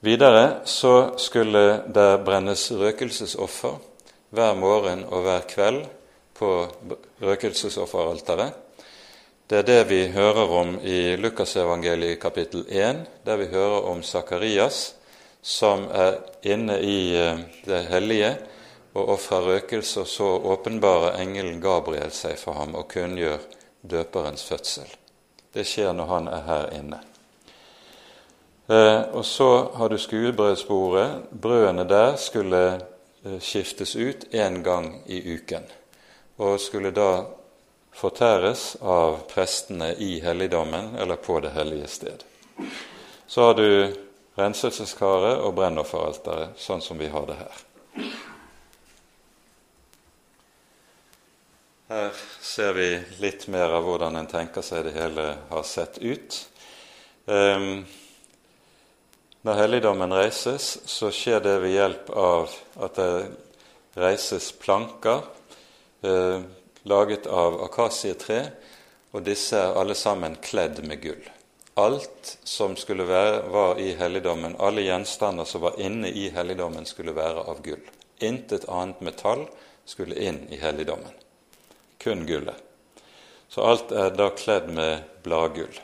Videre 0.05 0.65
så 0.65 1.15
skulle 1.17 1.87
det 1.87 2.09
brennes 2.25 2.67
røkelsesoffer 2.71 3.79
hver 4.35 4.53
morgen 4.59 5.05
og 5.07 5.23
hver 5.25 5.47
kveld 5.49 5.85
på 6.35 6.51
røkelsesofferalteret. 7.23 8.64
Det 9.47 9.57
er 9.57 9.63
det 9.63 9.83
vi 9.89 10.07
hører 10.09 10.49
om 10.49 10.79
i 10.81 11.15
Lukasevangeliet 11.21 12.17
kapittel 12.17 12.63
1, 12.65 13.03
der 13.25 13.35
vi 13.37 13.45
hører 13.45 13.83
om 13.91 13.99
Sakarias 14.03 14.95
som 15.45 15.83
er 15.93 16.15
inne 16.41 16.79
i 16.81 17.13
eh, 17.13 17.43
det 17.65 17.83
hellige 17.91 18.31
og 18.97 19.11
ofrer 19.13 19.45
røkelse, 19.45 20.01
og 20.01 20.07
så 20.07 20.31
åpenbarer 20.53 21.19
engelen 21.21 21.61
Gabriel 21.61 22.09
seg 22.09 22.39
for 22.41 22.57
ham 22.57 22.73
og 22.73 22.87
kunngjør 22.89 23.45
døperens 23.85 24.47
fødsel. 24.49 24.89
Det 25.53 25.67
skjer 25.69 25.93
når 25.93 26.09
han 26.15 26.31
er 26.33 26.43
her 26.49 26.67
inne. 26.79 27.03
Eh, 28.65 29.01
og 29.13 29.25
så 29.29 29.51
har 29.77 29.93
du 29.93 30.01
skuebrødsbordet. 30.01 31.29
Brødene 31.29 31.85
der 31.85 32.15
skulle 32.17 32.65
eh, 32.73 33.37
skiftes 33.37 33.93
ut 33.93 34.25
én 34.33 34.63
gang 34.65 35.03
i 35.05 35.21
uken, 35.37 35.69
og 36.41 36.57
skulle 36.59 36.89
da 36.89 37.11
fortæres 37.95 38.75
av 38.81 39.21
prestene 39.31 39.93
i 39.93 40.19
helligdommen 40.19 40.95
eller 40.99 41.15
på 41.15 41.39
det 41.39 41.53
hellige 41.55 41.87
sted. 41.87 42.23
Så 43.27 43.41
har 43.41 43.53
du 43.53 43.95
renselseskaret 44.35 45.39
og 45.39 45.55
brennofferalteret, 45.55 46.59
sånn 46.59 46.83
som 46.83 46.99
vi 46.99 47.07
har 47.11 47.27
det 47.29 47.37
her. 47.39 47.61
Her 51.87 52.23
ser 52.41 52.73
vi 52.73 52.89
litt 53.21 53.47
mer 53.53 53.77
av 53.77 53.85
hvordan 53.85 54.17
en 54.19 54.27
tenker 54.27 54.65
seg 54.65 54.87
det 54.87 54.95
hele 54.97 55.29
har 55.51 55.63
sett 55.63 55.99
ut. 56.01 56.39
Um, 57.25 57.85
når 59.45 59.59
helligdommen 59.61 60.13
reises, 60.17 60.71
så 60.89 61.11
skjer 61.13 61.43
det 61.45 61.59
ved 61.61 61.75
hjelp 61.75 62.09
av 62.09 62.53
at 62.81 62.97
det 62.97 63.09
reises 64.01 64.47
planker 64.57 65.21
eh, 66.01 66.41
laget 66.85 67.25
av 67.27 67.57
akasietre, 67.65 68.41
og 69.15 69.23
disse 69.25 69.57
er 69.57 69.77
alle 69.79 69.95
sammen 69.97 70.37
kledd 70.43 70.83
med 70.85 71.01
gull. 71.01 71.29
Alt 71.75 72.37
som 72.43 72.75
skulle 72.79 73.07
være, 73.07 73.41
var 73.51 73.79
i 73.81 73.91
helligdommen, 73.99 74.55
alle 74.59 74.85
gjenstander 74.85 75.47
som 75.49 75.65
var 75.65 75.79
inne 75.81 76.11
i 76.11 76.29
helligdommen, 76.31 76.85
skulle 76.85 77.15
være 77.15 77.43
av 77.49 77.61
gull. 77.65 77.81
Intet 78.23 78.67
annet 78.71 79.01
metall 79.03 79.47
skulle 79.85 80.15
inn 80.15 80.45
i 80.49 80.59
helligdommen. 80.61 81.11
Kun 81.99 82.25
gullet. 82.29 82.61
Så 83.49 83.63
alt 83.63 83.91
er 83.91 84.15
da 84.15 84.29
kledd 84.35 84.69
med 84.73 85.03
bladgull. 85.23 85.75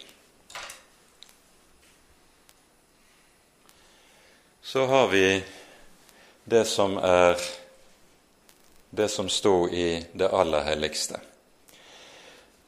Så 4.62 4.86
har 4.86 5.08
vi 5.12 5.26
det 6.44 6.66
som 6.66 6.98
er 6.98 7.40
det 8.92 9.08
som 9.08 9.30
sto 9.30 9.70
i 9.70 10.04
det 10.14 10.28
aller 10.28 10.64
helligste. 10.68 11.20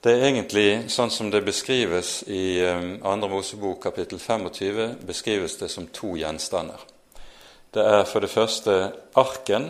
Det 0.04 0.12
er 0.12 0.26
egentlig 0.28 0.68
sånn 0.92 1.12
som 1.12 1.30
det 1.32 1.44
beskrives 1.48 2.26
i 2.28 2.60
2. 2.60 3.08
Um, 3.08 3.22
Mosebok 3.32 3.84
kapittel 3.86 4.20
25, 4.20 4.98
beskrives 5.08 5.56
det 5.62 5.70
som 5.72 5.88
to 5.88 6.18
gjenstander. 6.20 6.82
Det 7.72 7.84
er 7.88 8.04
for 8.08 8.20
det 8.20 8.32
første 8.32 8.76
arken, 9.16 9.70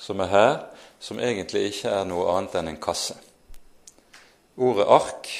som 0.00 0.20
er 0.24 0.32
her, 0.32 0.56
som 1.00 1.20
egentlig 1.20 1.66
ikke 1.74 1.92
er 1.92 2.08
noe 2.08 2.30
annet 2.32 2.56
enn 2.56 2.72
en 2.72 2.80
kasse. 2.80 3.18
Ordet 4.56 4.88
ark 4.88 5.30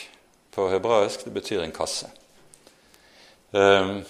på 0.53 0.69
hebraisk 0.73 1.25
det 1.25 1.33
betyr 1.33 1.65
en 1.65 1.73
kasse. 1.73 2.13
Um, 3.57 4.03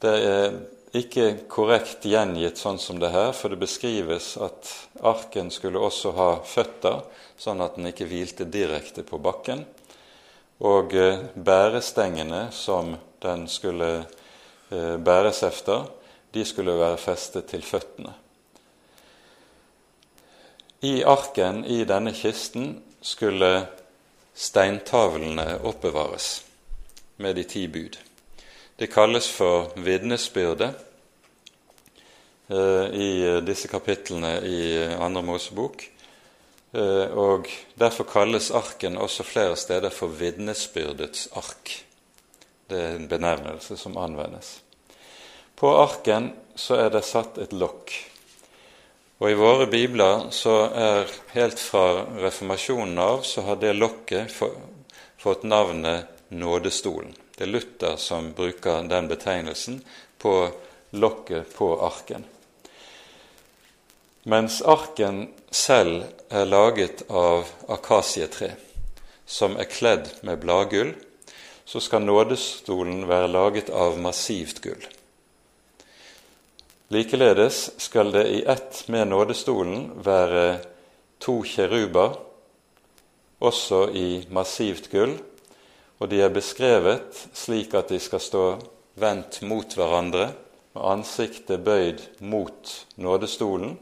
det 0.00 0.16
er 0.24 0.60
ikke 0.96 1.46
korrekt 1.50 2.06
gjengitt 2.08 2.58
sånn 2.58 2.78
som 2.82 2.98
det 2.98 3.12
her, 3.14 3.30
for 3.36 3.52
det 3.52 3.60
beskrives 3.62 4.32
at 4.42 4.70
arken 5.06 5.52
skulle 5.54 5.78
også 5.78 6.14
ha 6.16 6.30
føtter, 6.42 7.04
sånn 7.38 7.62
at 7.62 7.76
den 7.78 7.92
ikke 7.92 8.08
hvilte 8.10 8.46
direkte 8.50 9.04
på 9.06 9.20
bakken. 9.22 9.62
Og 10.66 10.94
eh, 10.98 11.22
bærestengene 11.34 12.48
som 12.52 12.96
den 13.22 13.46
skulle 13.48 13.92
eh, 14.00 14.96
bæres 14.98 15.44
efter, 15.46 15.86
de 16.34 16.44
skulle 16.44 16.74
være 16.78 16.98
festet 17.00 17.48
til 17.50 17.62
føttene. 17.64 18.12
I 20.82 21.02
arken, 21.04 21.64
i 21.64 21.84
denne 21.84 22.12
kisten, 22.16 22.78
skulle 23.00 23.66
steintavlene 24.34 25.58
oppbevares 25.68 26.40
med 27.20 27.36
de 27.36 27.44
ti 27.44 27.66
bud. 27.68 27.98
Det 28.80 28.86
kalles 28.86 29.26
for 29.28 29.66
vitnesbyrde 29.76 30.70
eh, 32.48 32.86
i 32.96 33.40
disse 33.44 33.68
kapitlene 33.68 34.30
i 34.40 34.60
Andre 34.96 35.20
Mosebok. 35.20 35.84
Eh, 36.72 37.12
og 37.12 37.50
Derfor 37.76 38.08
kalles 38.08 38.48
arken 38.56 38.96
også 38.96 39.28
flere 39.28 39.60
steder 39.60 39.92
for 39.92 40.16
vitnesbyrdets 40.16 41.28
ark. 41.36 41.74
Det 42.72 42.80
er 42.80 42.96
en 42.96 43.06
benevnelse 43.12 43.76
som 43.76 44.00
anvendes. 44.00 44.62
På 45.60 45.76
arken 45.84 46.32
så 46.56 46.80
er 46.80 46.88
det 46.96 47.04
satt 47.04 47.36
et 47.36 47.52
lokk. 47.52 47.92
Og 49.20 49.28
i 49.28 49.40
våre 49.44 49.68
bibler 49.68 50.30
så 50.32 50.60
er 50.72 51.18
helt 51.36 51.60
fra 51.60 52.06
reformasjonen 52.24 53.08
av 53.10 53.26
så 53.28 53.44
har 53.44 53.60
det 53.60 53.76
lokket 53.76 54.32
fått 55.20 55.44
navnet 55.44 56.16
Nådestolen. 56.32 57.12
Det 57.40 57.46
er 57.46 57.52
Luther 57.54 57.94
som 57.96 58.26
bruker 58.36 58.82
den 58.84 59.06
betegnelsen 59.08 59.78
på 60.20 60.32
lokket 60.92 61.54
på 61.56 61.68
arken. 61.80 62.26
Mens 64.28 64.58
arken 64.60 65.22
selv 65.48 66.02
er 66.28 66.44
laget 66.44 67.00
av 67.08 67.48
akasietre, 67.72 68.50
som 69.24 69.56
er 69.56 69.70
kledd 69.72 70.10
med 70.20 70.42
bladgull, 70.42 70.92
så 71.64 71.80
skal 71.80 72.04
nådestolen 72.04 73.06
være 73.08 73.32
laget 73.32 73.72
av 73.72 73.96
massivt 73.96 74.60
gull. 74.60 74.84
Likeledes 76.92 77.70
skal 77.80 78.12
det 78.12 78.26
i 78.36 78.44
ett 78.44 78.84
med 78.92 79.08
nådestolen 79.14 79.88
være 80.04 80.60
to 81.24 81.40
kjeruber, 81.40 82.20
også 83.40 83.86
i 83.96 84.08
massivt 84.28 84.92
gull, 84.92 85.16
og 86.00 86.08
de 86.08 86.22
er 86.24 86.32
beskrevet 86.32 87.26
slik 87.36 87.74
at 87.76 87.92
de 87.92 88.00
skal 88.00 88.22
stå 88.24 88.44
vendt 89.00 89.42
mot 89.46 89.76
hverandre, 89.76 90.32
med 90.70 90.86
ansiktet 90.86 91.64
bøyd 91.66 92.02
mot 92.22 92.72
nådestolen 93.02 93.74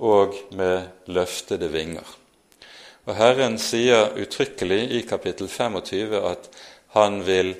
og 0.00 0.36
med 0.56 0.88
løftede 1.12 1.68
vinger. 1.68 2.06
Og 3.04 3.18
Herren 3.18 3.58
sier 3.60 4.14
uttrykkelig 4.16 4.80
i 4.96 5.02
kapittel 5.04 5.50
25 5.52 6.16
at 6.24 6.48
han 6.96 7.20
vil 7.26 7.52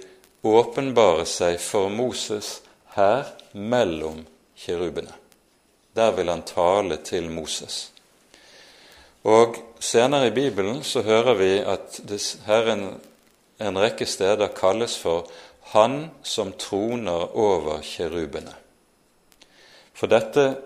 åpenbare 0.44 1.26
seg 1.28 1.58
for 1.60 1.92
Moses 1.92 2.62
her 2.96 3.28
mellom 3.52 4.24
kirubene. 4.56 5.12
Der 5.94 6.16
vil 6.16 6.32
han 6.32 6.42
tale 6.48 6.98
til 7.04 7.28
Moses. 7.30 7.90
Og 9.24 9.60
Senere 9.80 10.30
i 10.30 10.36
Bibelen 10.36 10.82
så 10.84 11.02
hører 11.04 11.36
vi 11.36 11.50
at 11.60 12.00
Herren 12.46 12.94
en 13.58 13.78
rekke 13.78 14.06
steder 14.06 14.54
kalles 14.56 14.98
for 14.98 15.30
Han 15.74 16.10
som 16.22 16.52
troner 16.52 17.36
over 17.36 17.80
kjerubene'. 17.80 18.54
For 19.94 20.06
dette 20.06 20.56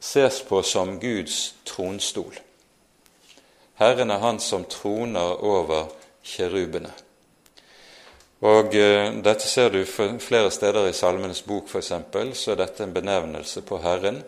ses 0.00 0.40
på 0.42 0.62
som 0.62 0.98
Guds 1.00 1.54
tronstol. 1.64 2.34
Herren 3.78 4.10
er 4.10 4.18
Han 4.18 4.40
som 4.40 4.64
troner 4.64 5.44
over 5.44 5.92
kjerubene. 6.22 6.90
Og 8.40 8.74
eh, 8.74 9.12
Dette 9.22 9.46
ser 9.46 9.70
du 9.74 9.84
flere 9.84 10.50
steder 10.50 10.88
i 10.88 10.94
Salmenes 10.94 11.42
bok, 11.42 11.68
f.eks., 11.68 11.92
så 12.38 12.52
er 12.52 12.60
dette 12.60 12.84
en 12.84 12.94
benevnelse 12.94 13.62
på 13.66 13.80
Herren. 13.82 14.22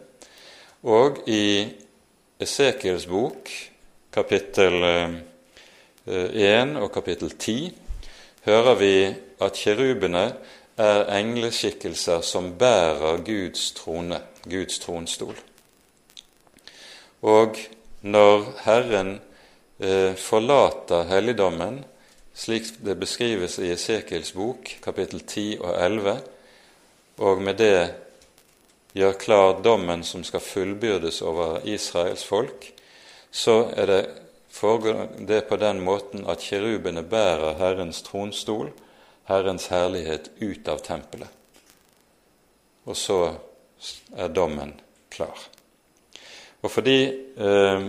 Og 0.82 1.22
i 1.30 1.68
Esekiels 2.40 3.06
bok, 3.06 3.50
kapittel 4.10 4.82
1 4.82 5.20
eh, 6.06 6.76
og 6.80 6.90
kapittel 6.92 7.30
10, 7.36 7.89
hører 8.46 8.74
vi 8.80 8.94
at 9.40 9.58
kjerubene 9.60 10.24
er 10.80 11.06
engleskikkelser 11.18 12.22
som 12.24 12.54
bærer 12.58 13.20
Guds 13.24 13.70
trone, 13.76 14.20
Guds 14.48 14.78
tronstol. 14.80 15.36
Og 17.22 17.58
når 18.00 18.46
Herren 18.64 19.18
eh, 19.78 20.16
forlater 20.16 21.08
helligdommen, 21.10 21.82
slik 22.34 22.70
det 22.84 22.96
beskrives 23.00 23.58
i 23.60 23.72
Esekiels 23.74 24.32
bok, 24.32 24.76
kapittel 24.82 25.20
10 25.20 25.58
og 25.60 25.74
11, 25.76 26.14
og 27.20 27.42
med 27.44 27.60
det 27.60 27.74
gjør 28.96 29.18
klar 29.20 29.60
dommen 29.62 30.02
som 30.04 30.24
skal 30.24 30.40
fullbyrdes 30.40 31.20
over 31.22 31.60
Israels 31.68 32.24
folk, 32.24 32.70
så 33.30 33.68
er 33.76 33.86
det, 33.86 34.00
foregår 34.50 35.08
det 35.18 35.40
på 35.48 35.56
den 35.56 35.80
måten 35.84 36.26
at 36.28 36.42
kirubene 36.42 37.02
bærer 37.02 37.58
Herrens 37.58 38.02
tronstol, 38.02 38.72
Herrens 39.30 39.66
herlighet, 39.70 40.30
ut 40.40 40.68
av 40.68 40.82
tempelet. 40.84 41.28
Og 42.84 42.96
så 42.96 43.20
er 44.16 44.32
dommen 44.34 44.74
klar. 45.10 45.38
Og 46.62 46.70
fordi 46.70 46.98
eh, 47.40 47.84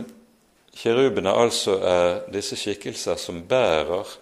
kirubene 0.78 1.34
altså 1.36 1.78
er 1.84 2.21
disse 2.32 2.56
skikkelser 2.60 3.17
som 3.19 3.41
bærer 3.47 4.13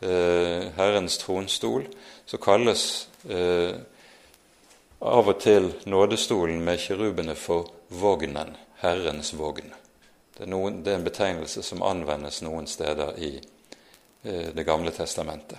eh, 0.00 0.70
Herrens 0.78 1.18
tronstol, 1.18 1.88
så 2.26 2.40
kalles 2.42 3.08
eh, 3.28 3.74
av 5.00 5.28
og 5.28 5.40
til 5.42 5.72
nådestolen 5.86 6.62
med 6.64 6.80
kirubene 6.80 7.34
for 7.36 7.68
vognen, 7.90 8.56
Herrens 8.80 9.34
vogn. 9.36 9.74
Det 10.36 10.44
er, 10.44 10.50
noen, 10.52 10.82
det 10.84 10.92
er, 10.92 10.98
en 11.00 11.06
betegnelse 11.06 11.62
som 11.64 11.82
anvendes 11.82 12.42
noen 12.44 12.66
steder 12.68 13.16
i 13.16 13.30
eh, 14.22 14.52
Det 14.52 14.64
gamle 14.68 14.92
testamentet. 14.92 15.58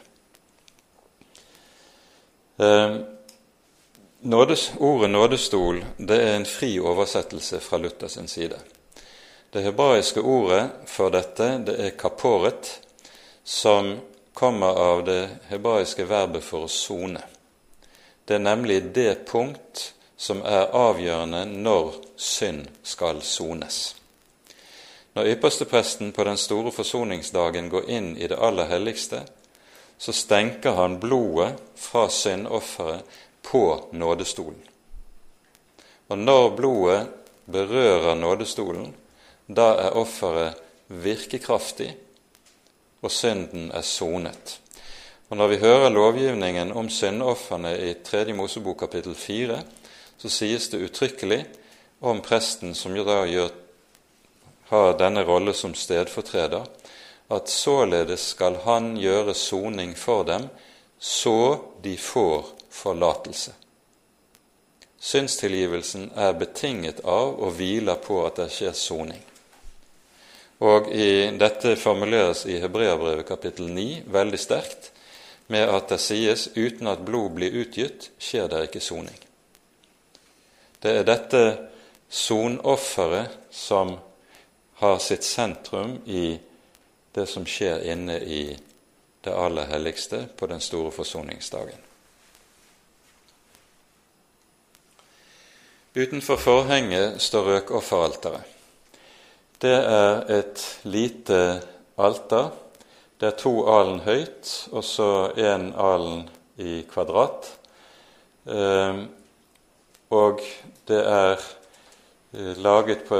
Eh, 2.57 2.97
nådes, 4.21 4.71
ordet 4.77 5.09
nådestol 5.09 5.81
det 5.97 6.21
er 6.21 6.35
en 6.35 6.45
fri 6.45 6.75
oversettelse 6.79 7.59
fra 7.59 7.81
Luthers 7.81 8.19
side. 8.29 8.59
Det 9.49 9.65
hebraiske 9.65 10.21
ordet 10.21 10.69
for 10.85 11.09
dette 11.09 11.49
det 11.65 11.79
er 11.81 11.97
kaporet, 11.97 12.79
som 13.43 13.95
kommer 14.33 14.77
av 14.77 15.05
det 15.05 15.21
hebraiske 15.49 16.05
verbet 16.05 16.45
for 16.45 16.67
å 16.67 16.69
sone. 16.69 17.23
Det 18.25 18.37
er 18.37 18.45
nemlig 18.45 18.83
det 18.93 19.23
punkt 19.25 19.93
som 20.17 20.45
er 20.45 20.69
avgjørende 20.69 21.47
når 21.49 21.95
synd 22.21 22.67
skal 22.85 23.25
sones. 23.25 23.96
Når 25.17 25.32
ypperstepresten 25.34 26.12
på 26.13 26.23
den 26.27 26.38
store 26.38 26.69
forsoningsdagen 26.69 27.71
går 27.73 27.88
inn 27.89 28.12
i 28.21 28.27
det 28.30 28.38
aller 28.38 28.67
helligste, 28.69 29.23
så 29.97 30.13
stenker 30.13 30.77
han 30.77 30.99
blodet 31.01 31.56
fra 31.73 32.03
syndofferet 32.13 33.17
på 33.41 33.63
nådestolen. 33.97 34.62
Og 36.13 36.21
når 36.21 36.51
blodet 36.60 37.01
berører 37.49 38.13
nådestolen, 38.15 38.93
da 39.49 39.71
er 39.88 39.97
offeret 39.97 40.62
virkekraftig, 40.88 41.95
og 43.01 43.12
synden 43.12 43.71
er 43.73 43.82
sonet. 43.82 44.60
Og 45.30 45.38
Når 45.38 45.47
vi 45.47 45.63
hører 45.65 45.89
lovgivningen 45.89 46.71
om 46.71 46.89
syndofrene 46.89 47.73
i 47.89 47.93
3. 48.06 48.34
Mosebok 48.34 48.77
kapittel 48.86 49.15
4, 49.15 49.63
så 50.17 50.30
sies 50.30 50.69
det 50.69 50.86
uttrykkelig 50.86 51.45
om 52.01 52.21
presten 52.21 52.75
som 52.75 52.93
da 52.93 53.23
gjør, 53.25 53.49
har 54.69 54.97
denne 54.99 55.23
rolle 55.23 55.53
som 55.53 55.73
stedfortreder, 55.75 56.65
at 57.27 57.49
således 57.49 58.30
skal 58.34 58.60
han 58.63 58.95
gjøre 58.97 59.34
soning 59.36 59.95
for 59.95 60.23
dem, 60.27 60.47
så 60.99 61.60
de 61.84 61.97
får 61.97 62.45
forlatelse. 62.71 63.53
Synstilgivelsen 64.99 66.12
er 66.15 66.34
betinget 66.34 67.03
av 67.06 67.36
og 67.38 67.53
hviler 67.60 67.99
på 68.01 68.21
at 68.25 68.39
det 68.41 68.49
skjer 68.51 68.73
soning. 68.75 69.21
Og 70.65 70.89
i, 70.89 71.30
Dette 71.38 71.75
formuleres 71.77 72.47
i 72.49 72.58
Hebreabrevet 72.63 73.27
kapittel 73.27 73.69
9 73.69 74.08
veldig 74.10 74.39
sterkt 74.41 74.91
med 75.53 75.69
at 75.69 75.93
det 75.93 75.99
sies 76.01 76.47
uten 76.56 76.89
at 76.89 77.06
blod 77.06 77.38
blir 77.38 77.53
utgitt, 77.62 78.10
skjer 78.19 78.49
det 78.51 78.65
ikke 78.67 78.82
soning. 78.84 79.15
Det 80.82 80.95
er 80.99 81.08
dette 81.08 81.43
sonofferet 82.10 83.38
som 83.53 83.95
har 84.79 84.99
sitt 84.99 85.23
sentrum 85.23 85.97
i 86.05 86.39
det 87.11 87.25
som 87.25 87.45
skjer 87.49 87.81
inne 87.91 88.19
i 88.19 88.41
det 89.25 89.33
aller 89.33 89.65
helligste 89.65 90.27
på 90.37 90.47
den 90.47 90.61
store 90.61 90.91
forsoningsdagen. 90.91 91.81
Utenfor 95.97 96.37
forhenget 96.37 97.21
står 97.21 97.49
røkofferalteret. 97.49 98.53
Det 99.57 99.73
er 99.73 100.27
et 100.29 100.61
lite 100.85 101.61
alter. 101.97 102.51
Det 103.17 103.31
er 103.31 103.39
to 103.41 103.53
alen 103.73 104.03
høyt 104.05 104.51
og 104.69 104.83
så 104.85 105.11
én 105.33 105.71
alen 105.73 106.27
i 106.61 106.83
kvadrat. 106.85 107.49
Ehm, 108.45 109.07
og 110.13 110.45
det 110.87 111.01
er 111.01 111.41
eh, 111.41 112.53
laget 112.61 113.07
på 113.09 113.17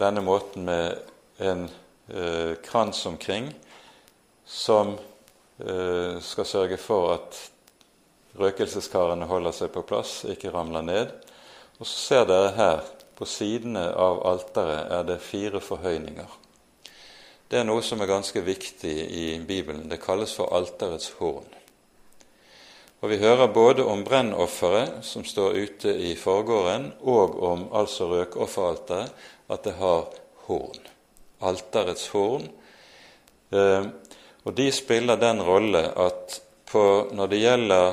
denne 0.00 0.22
måten 0.24 0.64
med 0.64 0.98
en 1.38 1.66
eh, 2.08 2.54
krans 2.64 3.06
omkring 3.06 3.52
som 4.44 4.96
eh, 5.58 6.18
skal 6.20 6.46
sørge 6.46 6.76
for 6.80 7.12
at 7.14 7.40
røkelseskarene 8.40 9.28
holder 9.28 9.54
seg 9.54 9.72
på 9.74 9.84
plass, 9.86 10.22
ikke 10.30 10.52
ramler 10.54 10.86
ned. 10.86 11.12
Og 11.78 11.86
så 11.86 11.96
ser 11.96 12.28
dere 12.28 12.52
her 12.56 12.82
på 13.18 13.28
sidene 13.28 13.86
av 13.92 14.22
alteret 14.26 14.92
er 14.96 15.06
det 15.08 15.20
fire 15.24 15.60
forhøyninger. 15.60 16.36
Det 17.50 17.58
er 17.60 17.66
noe 17.66 17.82
som 17.82 18.00
er 18.00 18.08
ganske 18.08 18.40
viktig 18.46 18.94
i 19.10 19.24
Bibelen. 19.42 19.88
Det 19.90 20.00
kalles 20.00 20.32
for 20.38 20.52
alterets 20.54 21.10
horn. 21.18 21.48
Og 23.00 23.08
Vi 23.10 23.16
hører 23.16 23.48
både 23.48 23.84
om 23.84 24.04
brennofferet 24.04 25.00
som 25.04 25.24
står 25.24 25.56
ute 25.56 25.92
i 25.96 26.14
forgården, 26.20 26.92
og 27.00 27.42
om 27.42 27.66
altså 27.72 28.10
røkofferalteret, 28.10 29.12
at 29.50 29.66
det 29.66 29.76
har 29.80 30.08
horn. 30.46 30.86
Alterets 31.40 32.08
horn. 32.14 32.46
Eh, 33.50 33.86
og 34.44 34.54
de 34.56 34.70
spiller 34.72 35.20
den 35.20 35.42
rolle 35.42 35.82
at 35.98 36.40
på, 36.70 37.10
når 37.12 37.26
det 37.26 37.38
gjelder 37.42 37.86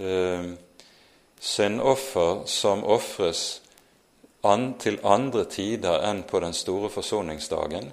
eh, 0.00 0.52
syndoffer 1.40 2.46
som 2.48 2.84
ofres 2.84 3.60
an, 4.42 4.74
til 4.80 4.96
andre 5.04 5.44
tider 5.52 6.00
enn 6.08 6.22
på 6.28 6.40
den 6.40 6.56
store 6.56 6.88
forsoningsdagen, 6.92 7.90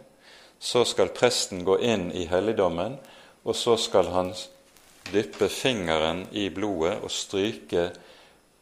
så 0.60 0.86
skal 0.88 1.12
presten 1.16 1.66
gå 1.68 1.78
inn 1.84 2.08
i 2.16 2.26
helligdommen, 2.32 2.98
og 3.44 3.56
så 3.56 3.76
skal 3.78 4.10
han 4.16 4.32
dyppe 5.12 5.50
fingeren 5.52 6.26
i 6.32 6.48
blodet 6.52 6.98
og 7.04 7.12
stryke 7.12 7.90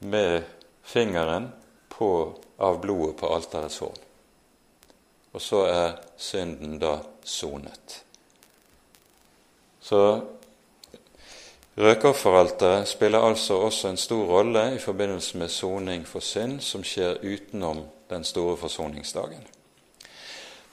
med 0.05 0.43
fingeren 0.85 1.51
på, 1.89 2.09
av 2.57 2.81
blodet 2.81 3.15
på 3.21 3.31
alterets 3.37 3.79
horn. 3.81 4.04
Og 5.35 5.43
så 5.43 5.65
er 5.67 5.97
synden 6.17 6.77
da 6.79 6.97
sonet. 7.27 7.99
Så 9.83 9.99
Røkofferalteret 11.75 12.87
spiller 12.87 13.19
altså 13.19 13.57
også 13.59 13.89
en 13.91 13.97
stor 13.99 14.23
rolle 14.25 14.75
i 14.75 14.79
forbindelse 14.79 15.37
med 15.37 15.49
soning 15.51 16.05
for 16.07 16.23
synd 16.23 16.61
som 16.63 16.85
skjer 16.87 17.19
utenom 17.19 17.81
den 18.09 18.23
store 18.23 18.55
forsoningsdagen. 18.57 19.43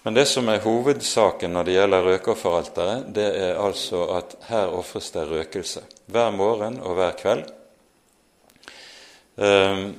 Men 0.03 0.15
det 0.15 0.29
som 0.31 0.49
er 0.49 0.63
hovedsaken 0.63 1.51
når 1.51 1.67
det 1.67 1.75
gjelder 1.75 2.07
røkofferalteret, 2.07 3.11
det 3.15 3.27
er 3.39 3.59
altså 3.59 4.05
at 4.15 4.37
her 4.47 4.71
ofres 4.79 5.11
det 5.11 5.27
røkelse 5.31 5.83
hver 6.07 6.31
morgen 6.31 6.81
og 6.81 6.95
hver 6.95 7.11
kveld. 7.19 7.45
Ehm, 9.39 9.99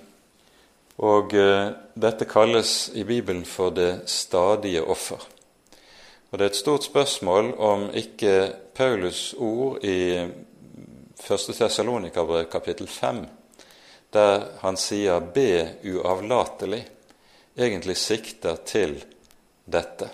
og 0.98 1.34
eh, 1.34 1.72
dette 1.94 2.26
kalles 2.30 2.92
i 2.94 3.04
Bibelen 3.04 3.46
for 3.46 3.74
det 3.74 4.10
stadige 4.10 4.84
offer. 4.84 5.22
Og 6.30 6.38
Det 6.40 6.46
er 6.46 6.50
et 6.50 6.56
stort 6.56 6.84
spørsmål 6.84 7.54
om 7.58 7.90
ikke 7.94 8.54
Paulus' 8.74 9.36
ord 9.38 9.84
i 9.86 10.18
1. 10.18 11.56
Tessalonikabrev 11.58 12.46
kapittel 12.50 12.88
5, 12.88 13.26
der 14.14 14.48
han 14.62 14.78
sier 14.78 15.20
'be 15.20 15.78
uavlatelig', 15.84 16.90
egentlig 17.58 17.98
sikter 17.98 18.56
til 18.66 19.04
dette. 19.66 20.10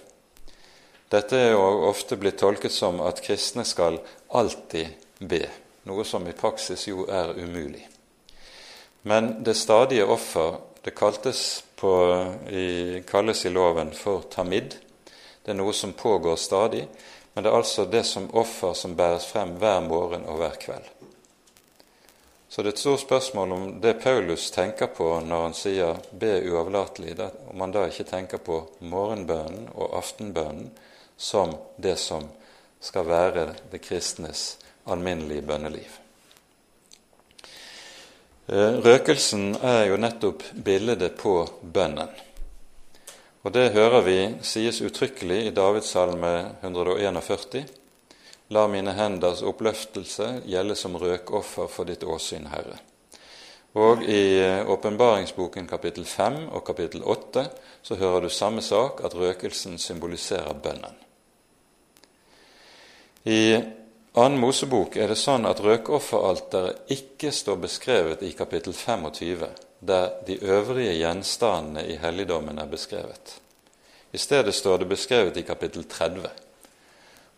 Dette 1.12 1.38
er 1.38 1.52
jo 1.52 1.88
ofte 1.90 2.18
blitt 2.18 2.38
tolket 2.38 2.72
som 2.72 3.00
at 3.02 3.22
kristne 3.22 3.64
skal 3.66 4.00
alltid 4.30 4.88
be, 5.20 5.50
noe 5.84 6.04
som 6.06 6.28
i 6.28 6.36
praksis 6.38 6.88
jo 6.88 7.06
er 7.08 7.34
umulig. 7.34 7.88
Men 9.02 9.44
det 9.44 9.56
stadige 9.58 10.06
offer 10.06 10.60
det 10.84 10.96
på, 11.76 11.94
i, 12.50 13.04
kalles 13.08 13.46
i 13.46 13.50
loven 13.50 13.92
for 13.92 14.22
tamid. 14.22 14.76
Det 15.44 15.52
er 15.52 15.58
noe 15.60 15.74
som 15.74 15.94
pågår 15.94 16.36
stadig, 16.36 16.88
men 17.34 17.44
det 17.44 17.52
er 17.52 17.58
altså 17.58 17.86
det 17.86 18.04
som 18.04 18.30
offer 18.36 18.74
som 18.74 18.96
bæres 18.96 19.28
frem 19.32 19.56
hver 19.60 19.82
morgen 19.82 20.26
og 20.28 20.42
hver 20.42 20.58
kveld. 20.60 20.88
Så 22.50 22.64
det 22.64 22.72
er 22.72 22.74
et 22.74 22.82
stort 22.82 23.04
spørsmål 23.04 23.52
om 23.52 23.66
det 23.82 24.00
Paulus 24.02 24.50
tenker 24.52 24.88
på 24.88 25.08
når 25.22 25.42
han 25.42 25.54
sier 25.54 26.00
'be 26.12 26.42
uavlatelig', 26.50 27.30
om 27.50 27.62
han 27.62 27.72
da 27.72 27.86
ikke 27.86 28.04
tenker 28.04 28.38
på 28.38 28.64
morgenbønnen 28.80 29.70
og 29.76 29.98
aftenbønnen 29.98 30.72
som 31.18 31.56
det 31.78 31.98
som 32.00 32.26
skal 32.82 33.06
være 33.06 33.54
det 33.72 33.82
kristnes 33.82 34.58
alminnelige 34.86 35.42
bønneliv. 35.42 35.99
Eh, 38.50 38.80
røkelsen 38.82 39.60
er 39.62 39.84
jo 39.92 39.98
nettopp 40.02 40.42
bildet 40.66 41.04
på 41.20 41.44
bønnen. 41.62 42.10
Og 43.46 43.54
det 43.54 43.76
hører 43.76 44.02
vi 44.02 44.16
sies 44.42 44.80
uttrykkelig 44.82 45.44
i 45.46 45.52
Davids 45.54 45.92
salme 45.94 46.32
141. 46.64 47.68
La 48.50 48.64
mine 48.68 48.96
henders 48.98 49.44
oppløftelse 49.46 50.32
gjelde 50.50 50.76
som 50.76 50.98
røkoffer 50.98 51.70
for 51.70 51.86
ditt 51.86 52.02
åsyn, 52.02 52.50
Herre. 52.50 52.80
Og 53.78 54.02
i 54.10 54.40
eh, 54.42 54.66
åpenbaringsboken 54.66 55.70
kapittel 55.70 56.10
5 56.10 56.48
og 56.50 56.66
kapittel 56.66 57.06
8 57.06 57.46
så 57.86 58.00
hører 58.02 58.26
du 58.26 58.34
samme 58.34 58.66
sak, 58.66 59.06
at 59.06 59.14
røkelsen 59.14 59.78
symboliserer 59.78 60.58
bønnen. 60.58 60.98
I 63.30 63.62
annen 64.14 64.40
Mosebok 64.40 64.96
er 64.98 65.12
det 65.12 65.20
sånn 65.20 65.46
at 65.46 65.62
røkofferalteret 65.62 66.90
ikke 66.96 67.32
står 67.36 67.60
beskrevet 67.66 68.24
i 68.26 68.32
kapittel 68.38 68.74
25, 68.74 69.46
der 69.80 70.10
de 70.28 70.40
øvrige 70.42 70.96
gjenstandene 70.98 71.86
i 71.88 72.00
helligdommen 72.02 72.60
er 72.60 72.72
beskrevet. 72.72 73.38
I 74.12 74.18
stedet 74.18 74.56
står 74.56 74.82
det 74.82 74.90
beskrevet 74.90 75.38
i 75.38 75.46
kapittel 75.46 75.86
30. 75.86 76.26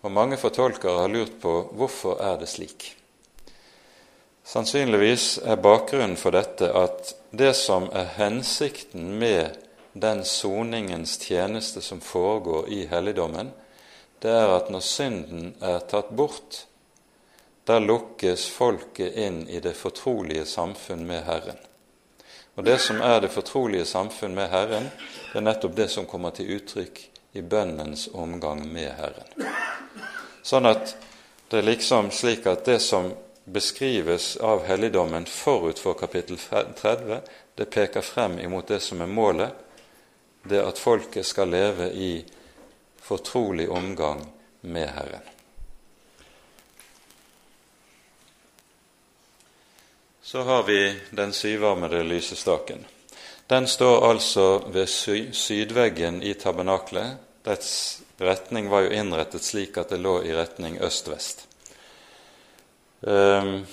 Og 0.01 0.11
mange 0.11 0.37
fortolkere 0.39 1.03
har 1.03 1.11
lurt 1.11 1.35
på 1.41 1.53
hvorfor 1.77 2.21
er 2.23 2.39
det 2.39 2.49
slik. 2.49 2.93
Sannsynligvis 4.47 5.37
er 5.45 5.59
bakgrunnen 5.61 6.17
for 6.17 6.33
dette 6.33 6.71
at 6.73 7.13
det 7.31 7.53
som 7.55 7.89
er 7.93 8.09
hensikten 8.17 9.11
med 9.19 9.59
den 9.93 10.23
soningens 10.25 11.17
tjeneste 11.21 11.83
som 11.83 12.01
foregår 12.01 12.69
i 12.71 12.85
helligdommen, 12.89 13.51
det 14.21 14.31
er 14.31 14.51
at 14.53 14.69
når 14.69 14.83
synden 14.85 15.53
er 15.65 15.81
tatt 15.89 16.11
bort, 16.13 16.65
da 17.65 17.79
lukkes 17.81 18.47
folket 18.53 19.17
inn 19.17 19.43
i 19.49 19.61
det 19.63 19.73
fortrolige 19.77 20.45
samfunn 20.45 21.05
med 21.07 21.23
Herren. 21.25 21.57
Og 22.55 22.65
det 22.67 22.77
som 22.83 22.99
er 23.01 23.21
det 23.23 23.31
fortrolige 23.33 23.85
samfunn 23.85 24.35
med 24.35 24.49
Herren, 24.51 24.89
det 25.31 25.39
er 25.39 25.45
nettopp 25.45 25.75
det 25.77 25.87
som 25.93 26.05
kommer 26.09 26.35
til 26.35 26.51
uttrykk 26.57 26.99
i 27.33 27.41
bønnens 27.41 28.09
omgang 28.13 28.65
med 28.73 28.91
Herren. 28.97 29.49
Sånn 30.43 30.67
at 30.69 30.95
det 31.49 31.61
er 31.61 31.69
liksom 31.69 32.11
slik 32.13 32.45
at 32.49 32.65
det 32.67 32.79
som 32.83 33.11
beskrives 33.45 34.35
av 34.37 34.65
helligdommen 34.67 35.25
forut 35.25 35.79
for 35.79 35.97
kapittel 35.97 36.37
30, 36.37 37.21
det 37.55 37.69
peker 37.73 38.05
frem 38.05 38.37
imot 38.39 38.69
det 38.69 38.81
som 38.83 39.01
er 39.01 39.09
målet, 39.09 39.49
det 40.43 40.61
at 40.61 40.79
folket 40.81 41.25
skal 41.25 41.51
leve 41.53 41.89
i 41.93 42.11
fortrolig 43.11 43.69
omgang 43.69 44.25
med 44.61 44.89
Herren. 44.89 45.21
Så 50.21 50.41
har 50.41 50.63
vi 50.63 50.99
den 51.09 51.33
syvarmede 51.33 52.03
lysestaken. 52.03 52.85
Den 53.47 53.67
står 53.67 54.09
altså 54.09 54.63
ved 54.71 54.87
sydveggen 55.33 56.23
i 56.23 56.33
tabernaklet. 56.33 57.19
Dets 57.43 58.01
retning 58.17 58.69
var 58.71 58.87
jo 58.87 58.95
innrettet 58.95 59.43
slik 59.43 59.75
at 59.77 59.91
det 59.91 59.99
lå 59.99 60.21
i 60.23 60.31
retning 60.31 60.79
øst-vest. 60.79 61.47
Um, 63.01 63.65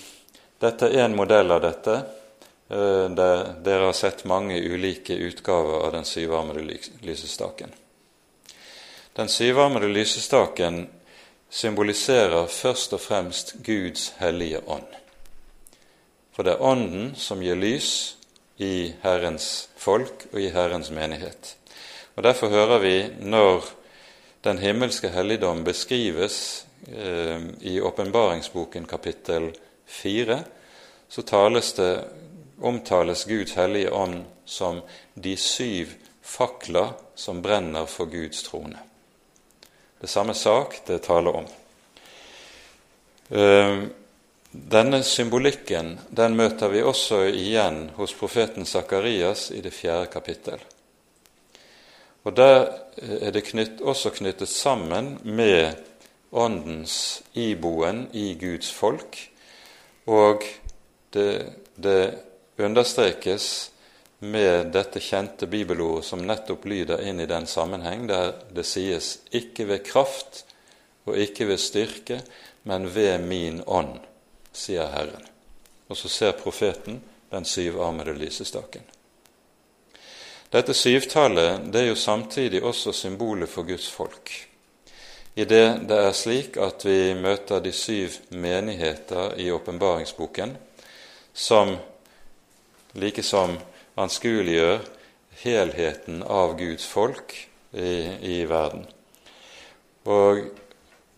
dette 0.58 0.90
er 0.90 1.04
en 1.04 1.14
modell 1.16 1.54
av 1.54 1.62
dette. 1.62 2.00
Eh, 2.68 3.10
dere 3.14 3.84
har 3.84 3.94
sett 3.94 4.26
mange 4.26 4.58
ulike 4.58 5.14
utgaver 5.14 5.86
av 5.86 5.92
den 5.92 6.04
syvarmede 6.04 6.80
lysestaken. 7.06 7.70
Den 9.18 9.28
syvarmede 9.28 9.88
lysestaken 9.90 10.84
symboliserer 11.50 12.46
først 12.46 12.92
og 12.94 13.00
fremst 13.02 13.56
Guds 13.66 14.12
hellige 14.20 14.60
ånd. 14.70 14.86
For 16.30 16.46
det 16.46 16.52
er 16.52 16.62
Ånden 16.62 17.16
som 17.18 17.42
gir 17.42 17.58
lys 17.58 18.14
i 18.62 18.92
Herrens 19.02 19.68
folk 19.74 20.28
og 20.30 20.38
i 20.38 20.52
Herrens 20.54 20.92
menighet. 20.94 21.56
Og 22.14 22.22
Derfor 22.22 22.54
hører 22.54 22.78
vi 22.78 22.94
når 23.18 23.66
den 24.46 24.62
himmelske 24.62 25.10
helligdom 25.10 25.64
beskrives 25.66 26.66
eh, 26.86 27.42
i 27.60 27.80
åpenbaringsboken 27.80 28.86
kapittel 28.86 29.50
4, 29.86 30.44
så 31.08 31.22
det, 31.76 32.04
omtales 32.62 33.24
Guds 33.24 33.52
hellige 33.52 33.92
ånd 33.92 34.24
som 34.46 34.80
de 35.14 35.36
syv 35.36 35.88
fakler 36.22 36.94
som 37.16 37.42
brenner 37.42 37.86
for 37.86 38.06
Guds 38.06 38.42
trone. 38.42 38.87
Det 40.00 40.06
samme 40.06 40.34
sak 40.34 40.80
det 40.86 41.02
taler 41.02 41.36
om. 41.36 41.46
Eh, 43.28 43.82
denne 44.50 45.02
symbolikken 45.04 45.96
den 46.10 46.36
møter 46.38 46.70
vi 46.72 46.82
også 46.82 47.24
igjen 47.28 47.88
hos 47.98 48.14
profeten 48.16 48.66
Sakarias 48.66 49.50
i 49.50 49.60
det 49.60 49.74
fjerde 49.74 50.06
kapittel. 50.12 50.62
Og 52.24 52.36
Der 52.36 52.68
er 52.96 53.30
det 53.30 53.44
knytt, 53.44 53.80
også 53.80 54.10
knyttet 54.10 54.48
sammen 54.48 55.18
med 55.24 55.74
Åndens 56.32 57.22
iboen 57.34 58.08
i 58.12 58.34
Guds 58.34 58.72
folk, 58.72 59.16
og 60.06 60.44
det, 61.12 61.52
det 61.76 62.18
understrekes 62.58 63.70
med 64.18 64.72
dette 64.74 65.00
kjente 65.00 65.46
bibelordet 65.46 66.04
som 66.04 66.26
nettopp 66.26 66.64
lyder 66.66 67.02
inn 67.06 67.20
i 67.20 67.26
den 67.30 67.46
sammenheng, 67.46 68.06
der 68.06 68.34
det 68.50 68.66
sies 68.66 69.18
'ikke 69.30 69.66
ved 69.66 69.84
kraft 69.84 70.44
og 71.06 71.16
ikke 71.16 71.46
ved 71.46 71.58
styrke, 71.58 72.20
men 72.62 72.94
ved 72.94 73.18
min 73.18 73.62
ånd', 73.62 74.00
sier 74.52 74.86
Herren. 74.86 75.26
Og 75.88 75.96
så 75.96 76.08
ser 76.08 76.32
profeten 76.32 77.02
den 77.30 77.44
syvarmede 77.44 78.12
lysestaken. 78.12 78.82
Dette 80.52 80.74
syvtallet 80.74 81.72
det 81.72 81.80
er 81.80 81.88
jo 81.88 81.94
samtidig 81.94 82.62
også 82.62 82.92
symbolet 82.92 83.48
for 83.48 83.62
Guds 83.62 83.90
folk. 83.90 84.48
I 85.36 85.44
det 85.44 85.88
det 85.88 85.98
er 85.98 86.12
slik 86.12 86.56
at 86.56 86.84
vi 86.84 87.14
møter 87.14 87.60
de 87.60 87.72
syv 87.72 88.10
menigheter 88.30 89.36
i 89.36 89.50
åpenbaringsboken, 89.50 90.56
som 91.34 91.76
likesom 92.94 93.58
anskueliggjør 93.98 94.84
helheten 95.42 96.22
av 96.22 96.56
Guds 96.58 96.86
folk 96.86 97.34
i, 97.72 97.92
i 98.22 98.38
verden. 98.48 98.86
Og 100.08 100.48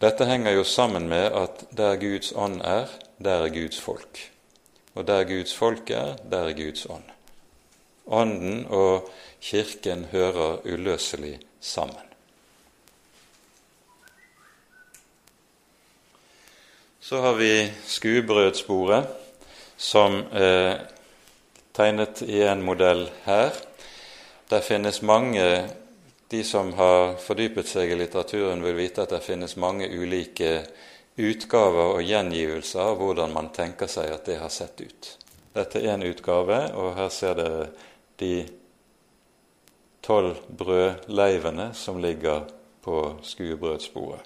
dette 0.00 0.26
henger 0.28 0.56
jo 0.56 0.64
sammen 0.64 1.08
med 1.08 1.30
at 1.36 1.64
der 1.76 2.00
Guds 2.00 2.32
ånd 2.32 2.60
er, 2.64 2.88
der 3.20 3.46
er 3.46 3.54
Guds 3.54 3.80
folk. 3.80 4.20
Og 4.94 5.06
der 5.06 5.24
Guds 5.28 5.54
folk 5.54 5.90
er, 5.90 6.16
der 6.30 6.50
er 6.50 6.56
Guds 6.56 6.86
ånd. 6.90 7.04
Ånden 8.10 8.64
og 8.66 9.10
Kirken 9.40 10.06
hører 10.10 10.64
uløselig 10.66 11.38
sammen. 11.60 12.06
Så 17.00 17.20
har 17.20 17.34
vi 17.38 17.70
skuebrødsbordet, 17.86 19.06
som 19.76 20.22
er 20.32 20.86
tegnet 21.80 22.22
i 22.22 22.42
en 22.42 22.62
modell 22.62 23.10
her. 23.24 23.52
Der 24.48 24.60
finnes 24.60 25.02
mange 25.02 25.68
De 26.30 26.44
som 26.44 26.68
har 26.78 27.16
fordypet 27.18 27.66
seg 27.66 27.90
i 27.90 27.96
litteraturen, 27.98 28.60
vil 28.62 28.76
vite 28.78 29.02
at 29.02 29.10
det 29.10 29.18
finnes 29.24 29.56
mange 29.58 29.88
ulike 29.90 30.60
utgaver 31.18 31.96
og 31.96 32.04
gjengivelser 32.06 32.84
av 32.84 33.00
hvordan 33.00 33.34
man 33.34 33.48
tenker 33.50 33.90
seg 33.90 34.12
at 34.14 34.30
det 34.30 34.36
har 34.38 34.52
sett 34.54 34.78
ut. 34.78 35.08
Dette 35.56 35.82
er 35.82 35.96
en 35.96 36.06
utgave, 36.06 36.60
og 36.78 36.94
her 36.94 37.10
ser 37.10 37.34
dere 37.34 37.66
de 38.22 38.46
tolv 40.06 40.38
brødleivene 40.54 41.72
som 41.74 41.98
ligger 41.98 42.46
på 42.86 43.02
skuebrødsbordet. 43.26 44.22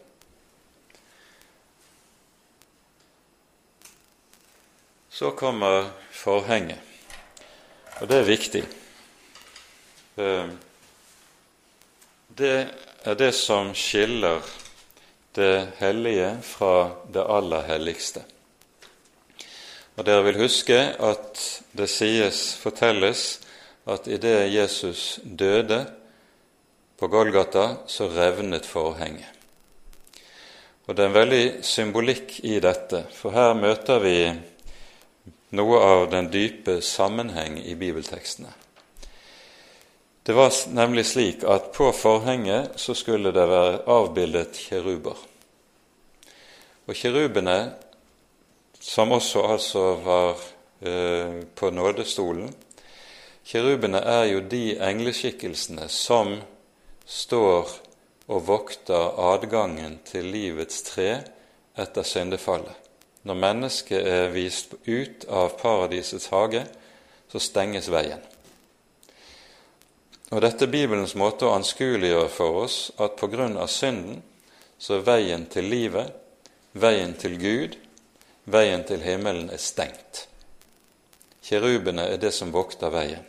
Så 5.09 5.33
kommer 5.33 5.89
forhenget, 6.13 6.85
og 8.01 8.09
det 8.11 8.19
er 8.19 8.29
viktig. 8.29 8.63
Eh, 10.19 10.53
det 12.35 12.55
er 13.05 13.19
det 13.19 13.33
som 13.37 13.75
skiller 13.79 14.43
det 15.35 15.69
hellige 15.79 16.31
fra 16.43 16.91
det 17.15 17.23
aller 17.23 17.67
helligste. 17.69 18.25
Og 19.95 20.07
Dere 20.07 20.25
vil 20.27 20.41
huske 20.43 20.79
at 20.99 21.43
det 21.77 21.87
sies, 21.91 22.55
fortelles, 22.59 23.41
at 23.87 24.09
idet 24.11 24.51
Jesus 24.55 25.21
døde 25.23 25.85
på 26.99 27.09
Golgata, 27.09 27.85
så 27.87 28.09
revnet 28.09 28.67
forhenget. 28.67 29.31
Og 30.87 30.97
Det 30.97 31.05
er 31.05 31.09
en 31.09 31.15
veldig 31.15 31.45
symbolikk 31.65 32.41
i 32.45 32.59
dette, 32.61 33.05
for 33.15 33.33
her 33.33 33.55
møter 33.55 34.03
vi 34.03 34.17
noe 35.55 35.79
av 35.79 36.11
den 36.11 36.31
dype 36.33 36.81
sammenheng 36.83 37.59
i 37.63 37.75
bibeltekstene. 37.79 38.53
Det 40.25 40.33
var 40.33 40.53
nemlig 40.73 41.07
slik 41.07 41.45
at 41.45 41.73
på 41.77 41.91
forhenget 41.93 42.79
så 42.81 42.95
skulle 42.97 43.33
det 43.33 43.45
være 43.49 43.83
avbildet 43.93 44.57
kjeruber. 44.57 45.19
Og 46.89 46.97
kjerubene, 46.97 47.59
som 48.81 49.13
også 49.17 49.47
altså 49.55 49.85
var 50.05 50.45
eh, 50.85 51.45
på 51.55 51.71
nådestolen 51.71 52.53
Kjerubene 53.45 54.01
er 54.01 54.23
jo 54.25 54.39
de 54.41 54.79
engleskikkelsene 54.81 55.85
som 55.93 56.31
står 57.05 57.75
og 58.33 58.47
vokter 58.49 59.19
adgangen 59.21 59.99
til 60.09 60.31
livets 60.33 60.81
tre 60.87 61.11
etter 61.77 62.09
syndefallet. 62.09 62.84
Når 63.25 63.41
mennesket 63.41 64.05
er 64.05 64.33
vist 64.35 64.75
ut 64.85 65.25
av 65.33 65.57
paradisets 65.61 66.29
hage, 66.33 66.65
så 67.33 67.41
stenges 67.41 67.89
veien. 67.93 68.21
Og 70.35 70.43
Dette 70.43 70.67
er 70.67 70.73
Bibelens 70.73 71.15
måte 71.17 71.47
å 71.49 71.55
anskueliggjøre 71.57 72.29
for 72.33 72.65
oss 72.65 72.79
at 73.01 73.23
av 73.23 73.69
synden 73.69 74.23
så 74.79 74.99
er 74.99 75.07
veien 75.07 75.47
til 75.47 75.69
livet, 75.71 76.13
veien 76.73 77.15
til 77.15 77.39
Gud, 77.39 77.77
veien 78.45 78.85
til 78.85 79.01
himmelen 79.01 79.51
er 79.51 79.63
stengt. 79.63 80.27
Kjerubene 81.45 82.09
er 82.09 82.19
det 82.19 82.33
som 82.33 82.53
vokter 82.53 82.91
veien. 82.91 83.25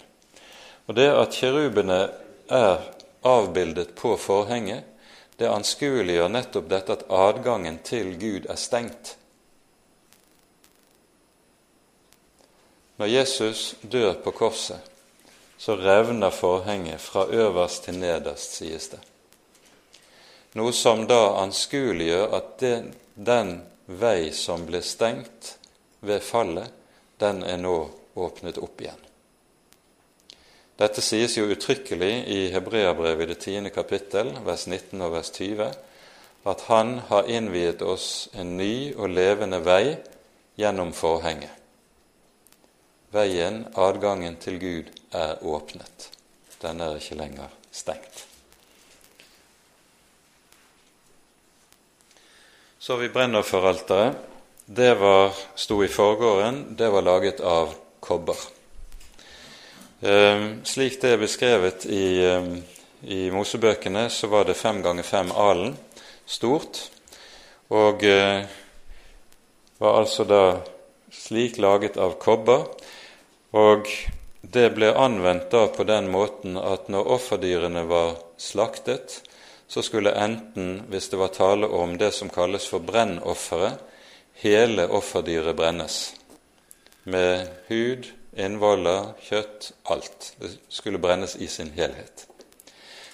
Og 0.88 0.96
Det 0.96 1.10
at 1.12 1.36
kjerubene 1.36 2.00
er 2.50 2.82
avbildet 3.26 3.96
på 3.96 4.16
forhenget, 4.18 4.84
det 5.38 5.52
anskueliggjør 5.52 6.30
nettopp 6.32 6.70
dette 6.70 6.94
at 6.94 7.08
adgangen 7.12 7.80
til 7.84 8.16
Gud 8.20 8.46
er 8.50 8.56
stengt. 8.56 9.18
Når 12.98 13.12
Jesus 13.12 13.76
dør 13.82 14.14
på 14.24 14.32
korset, 14.32 14.80
så 15.58 15.76
revner 15.76 16.30
forhenget 16.30 17.02
fra 17.02 17.26
øverst 17.28 17.84
til 17.84 18.00
nederst, 18.00 18.58
sies 18.60 18.88
det. 18.92 19.00
Noe 20.56 20.72
som 20.72 21.04
da 21.08 21.36
anskueliggjør 21.42 22.36
at 22.38 22.54
det, 22.62 22.76
den 23.16 23.58
vei 23.88 24.32
som 24.36 24.64
ble 24.68 24.80
stengt 24.84 25.56
ved 26.00 26.24
fallet, 26.24 26.72
den 27.20 27.44
er 27.44 27.60
nå 27.60 27.76
åpnet 28.16 28.60
opp 28.64 28.82
igjen. 28.84 29.02
Dette 30.80 31.04
sies 31.04 31.38
jo 31.38 31.48
uttrykkelig 31.48 32.14
i 32.32 32.40
Hebreabrevet 32.52 33.28
i 33.28 33.32
det 33.32 33.40
tiende 33.44 33.72
kapittel, 33.72 34.34
vers 34.44 34.66
19 34.68 35.04
og 35.04 35.14
vers 35.16 35.32
20, 35.36 35.70
at 36.46 36.62
Han 36.68 37.00
har 37.10 37.30
innviet 37.32 37.82
oss 37.82 38.30
en 38.34 38.58
ny 38.58 38.94
og 38.94 39.10
levende 39.10 39.60
vei 39.64 39.96
gjennom 40.60 40.92
forhenget. 40.94 41.65
Veien, 43.14 43.66
adgangen 43.76 44.38
til 44.42 44.60
Gud, 44.60 44.90
er 45.14 45.38
åpnet. 45.46 46.10
Den 46.62 46.82
er 46.82 46.98
ikke 46.98 47.18
lenger 47.20 47.52
stengt. 47.72 48.26
Så 52.80 52.98
vi 53.02 53.10
brennofferalteret. 53.10 54.18
Det 54.66 54.96
var, 54.98 55.34
sto 55.56 55.84
i 55.84 55.88
forgården. 55.88 56.76
Det 56.78 56.90
var 56.90 57.02
laget 57.06 57.42
av 57.42 57.76
kobber. 58.00 58.38
Eh, 60.02 60.46
slik 60.64 61.00
det 61.02 61.16
er 61.16 61.22
beskrevet 61.22 61.86
i, 61.86 62.06
eh, 62.26 62.50
i 63.10 63.32
Mosebøkene, 63.32 64.10
så 64.10 64.28
var 64.28 64.46
det 64.46 64.58
fem 64.58 64.82
ganger 64.84 65.04
fem 65.04 65.32
alen 65.32 65.78
stort, 66.26 66.90
og 67.70 68.04
eh, 68.04 68.46
var 69.80 70.00
altså 70.02 70.26
da 70.30 70.42
slik 71.10 71.58
laget 71.58 71.98
av 71.98 72.18
kobber 72.22 72.68
og 73.56 73.88
det 74.42 74.70
ble 74.76 74.92
anvendt 75.00 75.48
da 75.52 75.68
på 75.72 75.86
den 75.88 76.10
måten 76.12 76.58
at 76.60 76.90
når 76.92 77.08
offerdyrene 77.16 77.86
var 77.88 78.18
slaktet, 78.38 79.22
så 79.68 79.82
skulle 79.82 80.12
enten, 80.12 80.84
hvis 80.92 81.10
det 81.10 81.18
var 81.18 81.34
tale 81.34 81.68
om 81.68 81.96
det 81.98 82.12
som 82.14 82.30
kalles 82.30 82.68
for 82.70 82.84
brennofferet, 82.86 83.80
hele 84.44 84.88
offerdyret 84.88 85.56
brennes. 85.56 85.98
Med 87.04 87.48
hud, 87.70 88.12
innvoller, 88.36 89.14
kjøtt, 89.24 89.72
alt. 89.84 90.34
Det 90.40 90.52
skulle 90.70 91.00
brennes 91.02 91.36
i 91.36 91.48
sin 91.48 91.72
helhet. 91.76 92.28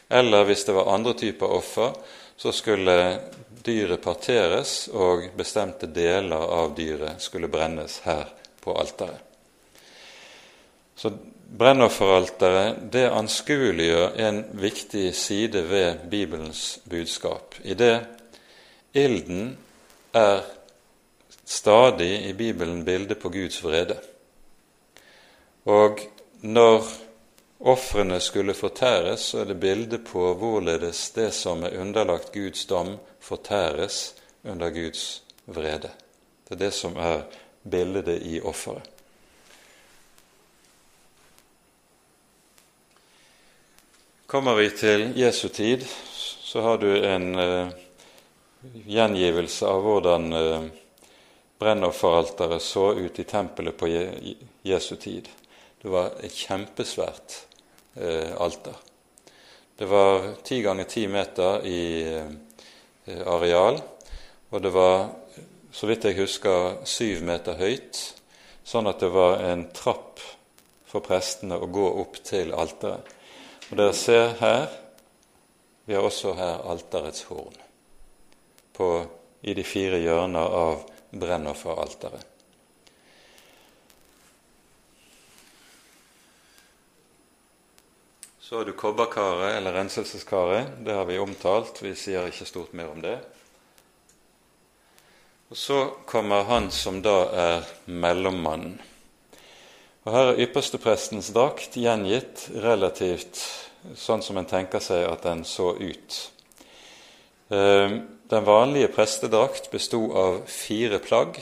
Eller 0.09 0.43
hvis 0.49 0.65
det 0.65 0.75
var 0.75 0.91
andre 0.91 1.13
typer 1.13 1.53
offer, 1.61 1.93
så 2.35 2.51
skulle 2.51 2.97
dyret 3.63 4.01
parteres, 4.01 4.87
og 4.89 5.29
bestemte 5.37 5.87
deler 5.87 6.49
av 6.61 6.73
dyret 6.75 7.21
skulle 7.21 7.51
brennes 7.51 8.01
her 8.09 8.25
på 8.63 8.75
alteret. 8.75 9.30
Så 11.01 11.09
brennofferalteret 11.57 12.81
det 12.93 13.07
anskueliggjør 13.09 14.19
en 14.21 14.43
viktig 14.61 15.07
side 15.17 15.63
ved 15.65 16.03
Bibelens 16.11 16.79
budskap. 16.89 17.55
I 17.65 17.73
det 17.73 17.95
ilden 18.93 19.55
er 20.13 20.43
stadig 21.45 22.11
i 22.29 22.35
Bibelen 22.37 22.83
bildet 22.85 23.17
på 23.17 23.31
Guds 23.33 23.57
vrede. 23.65 23.97
Og 25.65 26.05
når 26.45 26.85
ofrene 27.59 28.21
skulle 28.21 28.53
fortæres, 28.53 29.31
så 29.31 29.41
er 29.41 29.49
det 29.49 29.59
bilde 29.59 29.97
på 30.05 30.35
hvorledes 30.37 31.07
det 31.17 31.31
som 31.33 31.65
er 31.65 31.79
underlagt 31.81 32.29
Guds 32.31 32.65
dom, 32.69 32.97
fortæres 33.19 34.13
under 34.43 34.69
Guds 34.69 35.23
vrede. 35.45 35.89
Det 36.45 36.59
er 36.59 36.65
det 36.67 36.73
som 36.77 36.97
er 36.97 37.23
bildet 37.65 38.21
i 38.21 38.41
offeret. 38.41 38.90
Kommer 44.31 44.55
vi 44.55 44.69
til 44.69 45.09
Jesu 45.19 45.49
tid, 45.49 45.81
så 46.43 46.61
har 46.61 46.77
du 46.79 46.87
en 47.03 47.33
uh, 47.35 47.71
gjengivelse 48.87 49.67
av 49.67 49.81
hvordan 49.83 50.31
uh, 50.31 50.69
brennofferalteret 51.59 52.63
så 52.63 52.85
ut 52.95 53.19
i 53.19 53.25
tempelet 53.27 53.75
på 53.75 53.91
Je 53.91 54.05
Jesu 54.63 54.95
tid. 54.95 55.27
Det 55.83 55.91
var 55.91 56.15
et 56.23 56.31
kjempesvært 56.31 57.41
uh, 57.99 58.31
alter. 58.39 58.79
Det 59.75 59.91
var 59.91 60.31
ti 60.47 60.63
ganger 60.63 60.87
ti 60.87 61.07
meter 61.11 61.67
i 61.67 61.83
areal, 63.27 63.83
og 64.47 64.59
det 64.63 64.71
var, 64.71 65.09
så 65.75 65.91
vidt 65.91 66.07
jeg 66.07 66.21
husker, 66.23 66.85
syv 66.87 67.27
meter 67.27 67.59
høyt, 67.59 68.05
sånn 68.63 68.87
at 68.87 69.03
det 69.03 69.11
var 69.11 69.41
en 69.51 69.67
trapp 69.75 70.23
for 70.87 71.03
prestene 71.03 71.59
å 71.59 71.67
gå 71.67 71.97
opp 72.05 72.23
til 72.23 72.55
alteret. 72.55 73.17
Og 73.71 73.77
dere 73.79 73.93
ser 73.95 74.33
her 74.41 74.67
Vi 75.87 75.95
har 75.95 76.03
også 76.03 76.33
her 76.35 76.65
alterets 76.71 77.23
horn 77.29 77.55
på, 78.75 79.05
i 79.41 79.53
de 79.53 79.63
fire 79.67 79.97
hjørner 79.99 80.53
av 80.55 80.83
brennofferalteret. 81.11 82.23
Så 88.39 88.57
har 88.57 88.65
du 88.65 88.71
kobberkaret, 88.75 89.57
eller 89.57 89.75
renselseskaret. 89.75 90.71
Det 90.85 90.95
har 90.95 91.05
vi 91.05 91.19
omtalt. 91.19 91.81
Vi 91.83 91.91
sier 91.95 92.27
ikke 92.27 92.47
stort 92.47 92.73
mer 92.75 92.89
om 92.91 93.03
det. 93.03 93.17
Og 95.51 95.59
så 95.59 95.81
kommer 96.07 96.47
han 96.47 96.71
som 96.71 97.01
da 97.03 97.17
er 97.31 97.69
mellommannen. 97.85 98.79
Og 100.01 100.15
Her 100.15 100.31
er 100.31 100.39
yppersteprestens 100.47 101.27
drakt 101.29 101.75
gjengitt 101.77 102.47
relativt 102.63 103.37
sånn 103.93 104.23
som 104.25 104.39
en 104.39 104.47
tenker 104.49 104.81
seg 104.81 105.03
at 105.05 105.27
den 105.27 105.43
så 105.45 105.75
ut. 105.77 106.15
Ehm, 107.53 107.99
den 108.31 108.47
vanlige 108.47 108.89
prestedrakt 108.95 109.69
besto 109.69 109.99
av 110.17 110.39
fire 110.49 110.97
plagg. 111.05 111.37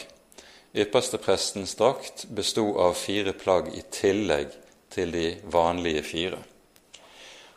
Yppersteprestens 0.75 1.77
drakt 1.79 2.25
besto 2.35 2.65
av 2.83 2.97
fire 2.99 3.31
plagg 3.31 3.71
i 3.79 3.85
tillegg 3.95 4.51
til 4.91 5.15
de 5.15 5.29
vanlige 5.47 6.03
fire. 6.03 6.41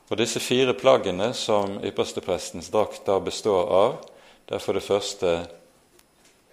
Og 0.07 0.17
Disse 0.21 0.39
fire 0.45 0.77
plaggene 0.79 1.33
som 1.35 1.81
yppersteprestens 1.83 2.71
drakt 2.71 3.07
da 3.11 3.19
består 3.19 3.75
av, 3.75 3.99
det 4.47 4.55
er 4.55 4.63
for 4.63 4.79
det 4.79 4.87
første 4.87 5.35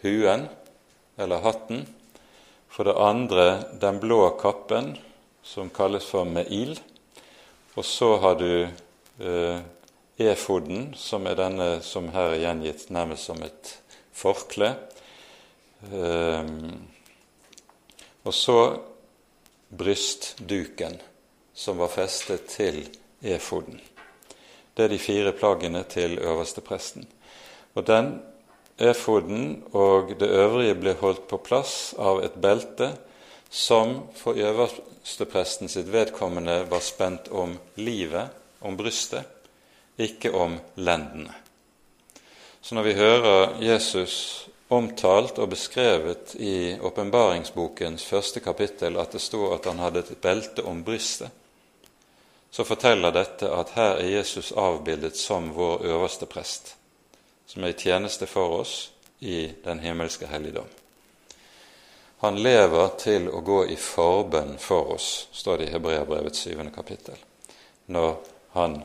huen, 0.02 0.50
eller 1.20 1.46
hatten, 1.46 1.86
for 2.70 2.88
det 2.88 2.96
andre 2.96 3.46
den 3.82 4.00
blå 4.00 4.30
kappen, 4.40 4.94
som 5.44 5.72
kalles 5.74 6.06
for 6.06 6.28
meil. 6.30 6.78
Og 7.76 7.86
så 7.86 8.16
har 8.22 8.38
du 8.40 8.68
eh, 8.68 9.60
efoden, 10.20 10.94
som 10.96 11.28
er 11.28 11.40
denne 11.40 11.70
som 11.86 12.10
her 12.14 12.36
er 12.36 12.44
gjengitt 12.44 12.90
nærmest 12.94 13.30
som 13.30 13.42
et 13.44 13.74
forkle. 14.16 14.74
Eh, 15.90 16.54
og 18.24 18.36
så 18.36 18.60
brystduken, 19.70 21.00
som 21.54 21.78
var 21.78 21.92
festet 21.94 22.48
til 22.52 22.84
efoden. 23.22 23.80
Det 24.76 24.86
er 24.86 24.94
de 24.94 25.00
fire 25.02 25.32
plaggene 25.36 25.84
til 25.90 26.20
øverstepresten. 26.20 27.08
Og 27.76 27.88
den 27.88 28.14
Efoden 28.80 29.64
og 29.76 30.14
det 30.20 30.30
øvrige 30.32 30.76
ble 30.80 30.94
holdt 31.02 31.26
på 31.28 31.40
plass 31.44 31.92
av 32.00 32.22
et 32.24 32.38
belte 32.40 32.94
som 33.52 34.06
for 34.16 34.40
øverstepresten 34.40 35.68
sitt 35.68 35.90
vedkommende 35.92 36.62
var 36.70 36.84
spent 36.86 37.28
om 37.28 37.58
livet, 37.76 38.30
om 38.62 38.78
brystet, 38.80 39.26
ikke 40.00 40.32
om 40.32 40.56
lendene. 40.80 41.34
Så 42.62 42.76
når 42.76 42.88
vi 42.88 42.94
hører 42.94 43.60
Jesus 43.64 44.16
omtalt 44.70 45.40
og 45.40 45.50
beskrevet 45.50 46.36
i 46.40 46.78
åpenbaringsbokens 46.80 48.06
første 48.06 48.40
kapittel 48.40 49.00
at 49.02 49.12
det 49.12 49.24
står 49.24 49.58
at 49.58 49.68
han 49.68 49.84
hadde 49.84 50.06
et 50.06 50.18
belte 50.22 50.64
om 50.64 50.84
brystet, 50.88 51.32
så 52.52 52.64
forteller 52.64 53.12
dette 53.14 53.50
at 53.52 53.76
her 53.76 54.00
er 54.00 54.12
Jesus 54.16 54.54
avbildet 54.56 55.18
som 55.20 55.52
vår 55.54 55.84
øverste 55.86 56.30
prest 56.30 56.79
som 57.50 57.64
er 57.64 57.74
i 57.74 57.80
tjeneste 57.82 58.28
for 58.30 58.60
oss 58.62 58.92
i 59.26 59.50
den 59.64 59.80
himmelske 59.82 60.28
helligdom. 60.30 60.68
Han 62.22 62.38
lever 62.44 62.92
til 63.02 63.26
å 63.32 63.40
gå 63.42 63.64
i 63.74 63.78
forbønn 63.80 64.58
for 64.62 64.92
oss, 64.94 65.30
står 65.34 65.58
det 65.58 65.70
i 65.70 65.72
Hebreabrevets 65.74 66.44
syvende 66.46 66.74
kapittel, 66.76 67.18
når 67.90 68.20
han 68.54 68.76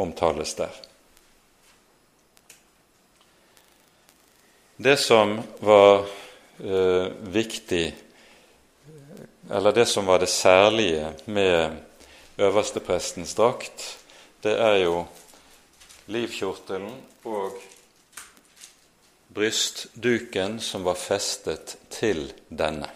omtales 0.00 0.54
der. 0.56 0.72
Det 4.80 4.96
som 4.96 5.34
var 5.60 6.06
eh, 6.62 7.10
viktig, 7.36 7.84
eller 9.50 9.76
det 9.76 9.84
som 9.90 10.06
var 10.08 10.22
det 10.24 10.30
særlige 10.32 11.12
med 11.24 11.76
øversteprestens 12.40 13.34
drakt, 13.36 13.84
det 14.40 14.56
er 14.56 14.78
jo 14.86 15.02
livkjortelen 16.08 16.96
og 17.28 17.60
brystduken 19.34 20.60
som 20.60 20.84
var 20.84 20.94
festet 20.94 21.76
til 21.88 22.32
denne. 22.48 22.88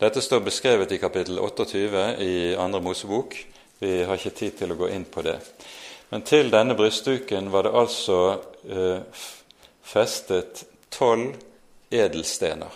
Dette 0.00 0.20
står 0.20 0.40
beskrevet 0.44 0.92
i 0.92 0.98
kapittel 1.00 1.38
28 1.40 2.06
i 2.20 2.54
Andre 2.56 2.80
Mosebok. 2.80 3.36
Vi 3.78 4.02
har 4.04 4.16
ikke 4.16 4.36
tid 4.36 4.56
til 4.58 4.72
å 4.72 4.78
gå 4.80 4.88
inn 4.92 5.04
på 5.08 5.24
det. 5.24 5.38
Men 6.08 6.24
til 6.24 6.50
denne 6.52 6.76
brystduken 6.76 7.50
var 7.52 7.66
det 7.66 7.74
altså 7.76 8.18
eh, 8.68 9.22
festet 9.84 10.64
tolv 10.92 11.34
edelstener. 11.90 12.72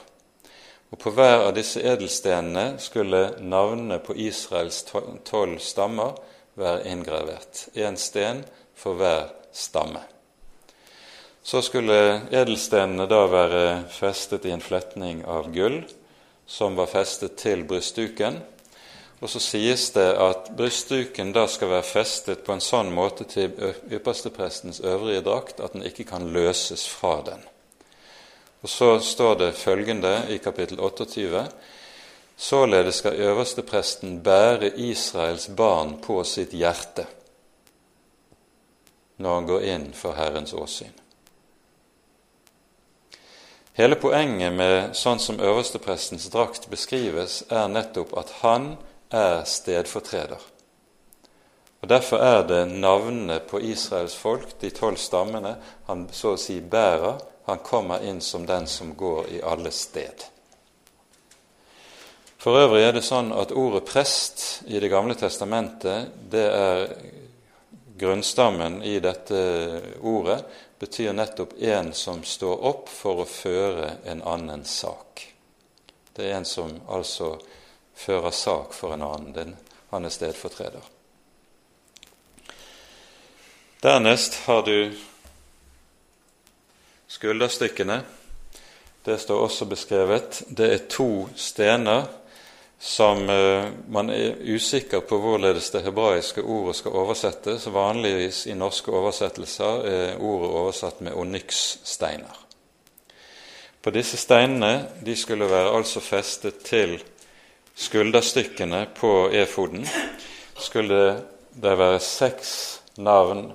Og 0.90 0.98
På 0.98 1.12
hver 1.14 1.46
av 1.46 1.54
disse 1.54 1.82
edelstenene 1.86 2.80
skulle 2.82 3.36
navnene 3.40 4.00
på 4.02 4.16
Israels 4.18 4.82
tolv 5.24 5.58
stammer 5.62 6.18
være 6.58 6.88
inngravert. 6.90 7.68
Én 7.78 7.96
sten 7.96 8.42
for 8.74 8.98
hver 8.98 9.30
stamme. 9.52 10.02
Så 11.42 11.62
skulle 11.62 12.20
edelstenene 12.30 13.06
da 13.08 13.24
være 13.30 13.64
festet 13.90 14.44
i 14.44 14.52
en 14.52 14.62
fletning 14.64 15.22
av 15.24 15.48
gull, 15.54 15.82
som 16.46 16.76
var 16.76 16.90
festet 16.90 17.38
til 17.40 17.64
brystduken. 17.64 18.40
Og 19.20 19.28
så 19.28 19.40
sies 19.40 19.90
det 19.92 20.08
at 20.20 20.50
brystduken 20.56 21.32
da 21.36 21.46
skal 21.48 21.72
være 21.74 21.88
festet 21.88 22.44
på 22.44 22.54
en 22.56 22.64
sånn 22.64 22.92
måte 22.92 23.26
til 23.28 23.52
yppersteprestens 23.92 24.80
øvrige 24.80 25.24
drakt 25.24 25.60
at 25.60 25.76
den 25.76 25.84
ikke 25.84 26.08
kan 26.08 26.28
løses 26.32 26.86
fra 26.88 27.18
den. 27.26 27.42
Og 28.60 28.68
så 28.68 28.98
står 29.00 29.34
det 29.40 29.56
følgende 29.56 30.14
i 30.28 30.38
kapittel 30.38 30.80
28.: 30.80 31.44
Således 32.36 32.94
skal 32.94 33.20
øverstepresten 33.20 34.22
bære 34.22 34.72
Israels 34.76 35.48
barn 35.56 35.98
på 36.00 36.24
sitt 36.24 36.52
hjerte 36.52 37.06
når 39.20 39.34
han 39.34 39.46
går 39.46 39.64
inn 39.68 39.92
for 39.92 40.16
Herrens 40.16 40.54
åsyn. 40.56 40.96
Hele 43.78 43.94
poenget 43.94 44.52
med 44.52 44.96
sånn 44.98 45.20
som 45.22 45.38
øversteprestens 45.38 46.26
drakt 46.32 46.66
beskrives, 46.70 47.44
er 47.48 47.68
nettopp 47.70 48.16
at 48.18 48.32
han 48.40 48.72
er 49.14 49.44
stedfortreder. 49.46 50.40
Og 51.80 51.88
Derfor 51.88 52.20
er 52.20 52.42
det 52.44 52.64
navnene 52.68 53.38
på 53.40 53.60
Israels 53.64 54.14
folk, 54.18 54.58
de 54.60 54.70
tolv 54.74 54.98
stammene, 55.00 55.54
han 55.86 56.08
så 56.12 56.34
å 56.34 56.40
si 56.40 56.58
bærer. 56.60 57.22
Han 57.46 57.62
kommer 57.64 58.04
inn 58.04 58.20
som 58.20 58.44
den 58.46 58.66
som 58.68 58.92
går 58.96 59.30
i 59.38 59.40
alle 59.42 59.72
sted. 59.74 60.26
For 62.40 62.56
øvrig 62.56 62.84
er 62.84 62.94
det 62.96 63.04
sånn 63.04 63.32
at 63.36 63.52
ordet 63.52 63.84
prest 63.88 64.62
i 64.66 64.80
Det 64.80 64.88
gamle 64.88 65.14
testamentet, 65.14 66.12
det 66.30 66.46
er 66.46 66.86
grunnstammen 68.00 68.82
i 68.82 68.98
dette 69.00 69.40
ordet, 70.00 70.40
betyr 70.80 71.12
nettopp 71.12 71.52
en 71.58 71.92
som 71.92 72.22
står 72.24 72.62
opp 72.64 72.88
for 72.88 73.20
å 73.20 73.28
føre 73.28 73.98
en 74.08 74.22
annen 74.24 74.64
sak. 74.64 75.26
Det 76.16 76.30
er 76.30 76.38
en 76.38 76.48
som 76.48 76.72
altså 76.88 77.34
fører 77.94 78.32
sak 78.32 78.72
for 78.72 78.96
en 78.96 79.04
annen. 79.04 79.34
Den, 79.36 79.52
han 79.92 80.08
er 80.08 80.14
stedfortreder. 80.14 80.86
Dernest 83.84 84.40
har 84.46 84.64
du 84.64 84.96
skulderstykkene. 87.12 88.00
Det 89.04 89.18
står 89.20 89.44
også 89.44 89.68
beskrevet. 89.68 90.42
Det 90.48 90.72
er 90.72 90.88
to 90.88 91.28
stener 91.36 92.08
som 92.80 93.30
eh, 93.30 93.68
man 93.88 94.10
er 94.10 94.38
usikker 94.40 95.02
på 95.04 95.18
hvorledes 95.20 95.68
det 95.74 95.82
hebraiske 95.84 96.40
ordet 96.42 96.78
skal 96.78 96.94
oversettes. 96.96 97.66
Vanligvis 97.68 98.46
i 98.48 98.54
norske 98.56 98.92
oversettelser 98.96 99.82
er 99.84 100.14
ordet 100.16 100.48
oversatt 100.48 101.02
med 101.04 101.12
onykssteiner. 101.12 102.38
På 103.80 103.92
disse 103.92 104.16
steinene 104.20 104.86
de 105.04 105.16
skulle 105.16 105.48
være 105.48 105.74
altså 105.76 106.00
festet 106.00 106.62
til 106.64 106.96
skulderstykkene 107.76 108.86
på 108.96 109.28
efoden. 109.32 109.84
Skulle 110.56 111.02
det 111.52 111.74
være 111.78 112.00
seks 112.00 112.54
navn 112.96 113.50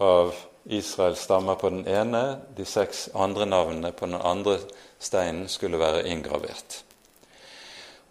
av 0.00 0.32
Israels 0.64 1.24
stammer 1.26 1.60
på 1.60 1.68
den 1.72 1.84
ene, 1.88 2.22
de 2.56 2.64
seks 2.64 3.10
andre 3.14 3.46
navnene 3.46 3.92
på 3.92 4.08
den 4.08 4.20
andre 4.20 4.56
steinen 5.00 5.48
skulle 5.48 5.80
være 5.80 6.06
inngravert. 6.08 6.80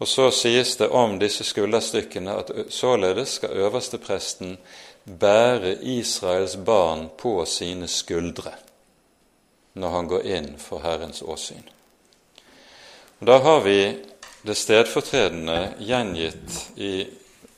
Og 0.02 0.08
så 0.08 0.32
sies 0.34 0.74
det 0.80 0.88
om 0.90 1.20
disse 1.22 1.46
skulderstykkene 1.46 2.34
at 2.34 2.50
således 2.74 3.36
skal 3.38 3.54
øverstepresten 3.68 4.56
bære 5.06 5.76
Israels 5.94 6.56
barn 6.58 7.10
på 7.18 7.36
sine 7.46 7.88
skuldre 7.88 8.56
når 9.74 9.94
han 9.94 10.10
går 10.10 10.26
inn 10.28 10.50
for 10.60 10.82
Herrens 10.84 11.22
åsyn. 11.22 11.64
Og 13.22 13.28
Da 13.28 13.38
har 13.46 13.62
vi 13.62 13.78
det 14.42 14.58
stedfortredende 14.58 15.76
gjengitt 15.80 16.58
i 16.76 17.06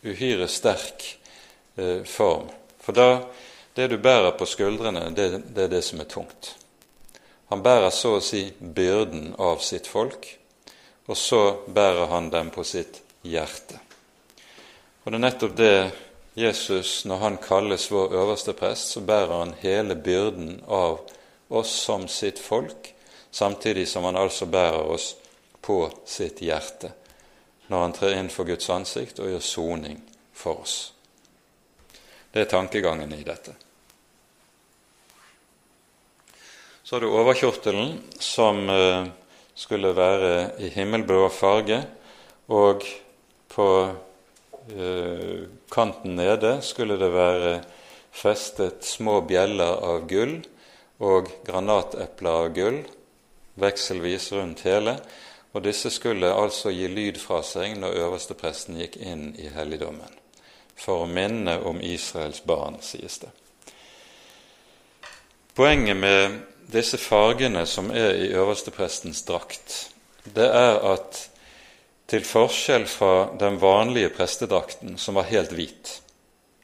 uhyre 0.04 0.48
sterk 0.48 1.08
eh, 1.76 2.04
form. 2.04 2.52
For 2.84 2.94
da, 2.94 3.24
det 3.74 3.88
du 3.88 3.98
bærer 3.98 4.36
på 4.38 4.46
skuldrene, 4.46 5.08
det, 5.16 5.41
det 5.56 5.64
er 5.64 5.74
det 5.78 5.82
som 5.82 6.04
er 6.04 6.12
tungt. 6.12 6.56
Han 7.50 7.64
bærer 7.64 7.89
så 7.89 8.18
å 8.20 8.22
si 8.22 8.50
byrden 8.60 9.32
av 9.39 9.64
sitt 9.64 9.88
folk 9.88 10.28
og 11.06 11.18
så 11.18 11.41
bærer 11.68 12.08
han 12.08 12.30
dem 12.30 12.49
på 12.49 12.64
sitt 12.64 13.01
hjerte. 13.22 13.80
Og 15.04 15.12
Det 15.12 15.18
er 15.18 15.26
nettopp 15.26 15.56
det 15.58 15.91
Jesus, 16.34 17.06
når 17.06 17.18
han 17.18 17.38
kalles 17.38 17.91
vår 17.91 18.16
øverste 18.16 18.54
prest, 18.54 18.95
så 18.95 19.01
bærer 19.01 19.38
han 19.38 19.54
hele 19.62 19.95
byrden 19.95 20.64
av 20.68 21.04
oss 21.49 21.76
som 21.84 22.08
sitt 22.08 22.39
folk, 22.39 22.93
samtidig 23.32 23.88
som 23.88 24.04
han 24.04 24.18
altså 24.18 24.45
bærer 24.45 24.89
oss 24.95 25.16
på 25.62 25.86
sitt 26.06 26.41
hjerte 26.41 26.93
når 27.68 27.82
han 27.82 27.93
trer 27.95 28.18
inn 28.20 28.30
for 28.30 28.47
Guds 28.47 28.70
ansikt 28.70 29.20
og 29.24 29.32
gjør 29.32 29.43
soning 29.45 29.99
for 30.36 30.62
oss. 30.62 30.78
Det 32.34 32.43
er 32.43 32.49
tankegangen 32.49 33.14
i 33.16 33.24
dette. 33.26 33.56
Så 36.84 36.95
har 36.95 37.01
du 37.01 37.14
overkjortelen, 37.14 37.95
som 38.20 38.70
eh, 38.70 39.08
skulle 39.56 39.93
være 39.95 40.60
i 40.64 40.70
himmelblå 40.74 41.28
farge, 41.30 41.84
og 42.54 42.86
på 43.54 43.68
eh, 44.74 45.45
kanten 45.72 46.18
nede 46.18 46.58
skulle 46.66 46.97
det 46.99 47.12
være 47.14 47.54
festet 48.14 48.86
små 48.86 49.22
bjeller 49.28 49.80
av 49.86 50.08
gull 50.10 50.39
og 51.04 51.30
granatepler 51.45 52.39
av 52.45 52.51
gull 52.56 52.82
vekselvis 53.62 54.32
rundt 54.34 54.66
hele, 54.66 54.97
og 55.54 55.62
disse 55.66 55.91
skulle 55.93 56.32
altså 56.34 56.72
gi 56.74 56.88
lyd 56.89 57.20
fra 57.22 57.43
seg 57.45 57.78
når 57.78 57.99
øverstepresten 58.08 58.80
gikk 58.82 58.97
inn 59.06 59.28
i 59.38 59.51
helligdommen, 59.54 60.10
for 60.76 61.04
å 61.04 61.10
minne 61.10 61.60
om 61.62 61.82
Israels 61.86 62.41
barn, 62.45 62.80
sies 62.82 63.20
det. 63.22 63.30
Poenget 65.54 65.97
med 65.97 66.39
disse 66.72 66.97
fargene 66.97 67.66
som 67.70 67.91
er 67.91 68.16
i 68.16 68.32
øversteprestens 68.34 69.24
drakt, 69.28 69.89
det 70.24 70.47
er 70.47 70.80
at 70.93 71.20
til 72.07 72.24
forskjell 72.28 72.86
fra 72.88 73.30
den 73.39 73.59
vanlige 73.61 74.11
prestedrakten, 74.14 74.97
som 74.97 75.16
var 75.16 75.30
helt 75.32 75.51
hvit 75.51 75.99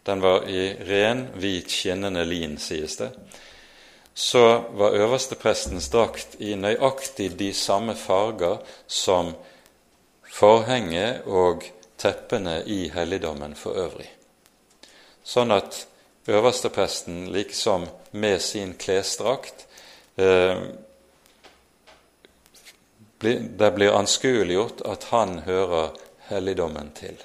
Den 0.05 0.21
var 0.21 0.47
i 0.47 0.73
ren, 0.87 1.27
hvit, 1.35 1.69
skinnende 1.69 2.23
lin, 2.25 2.57
sies 2.57 2.95
det 2.97 3.11
så 4.19 4.63
var 4.73 4.91
øversteprestens 4.99 5.87
drakt 5.89 6.35
i 6.43 6.55
nøyaktig 6.59 7.29
de 7.39 7.53
samme 7.55 7.93
farger 7.95 8.57
som 8.87 9.29
forhenget 10.27 11.23
og 11.23 11.63
teppene 11.97 12.57
i 12.67 12.89
helligdommen 12.91 13.55
for 13.55 13.79
øvrig. 13.79 14.09
Sånn 15.23 15.55
at 15.55 15.85
øverstepresten 16.27 17.29
liksom 17.31 17.87
med 18.11 18.43
sin 18.43 18.73
klesdrakt 18.75 19.68
Det 23.19 23.71
blir 23.75 23.95
anskueliggjort 23.95 24.81
at 24.87 25.03
han 25.13 25.39
hører 25.47 25.93
helligdommen 26.29 26.91
til. 26.97 27.15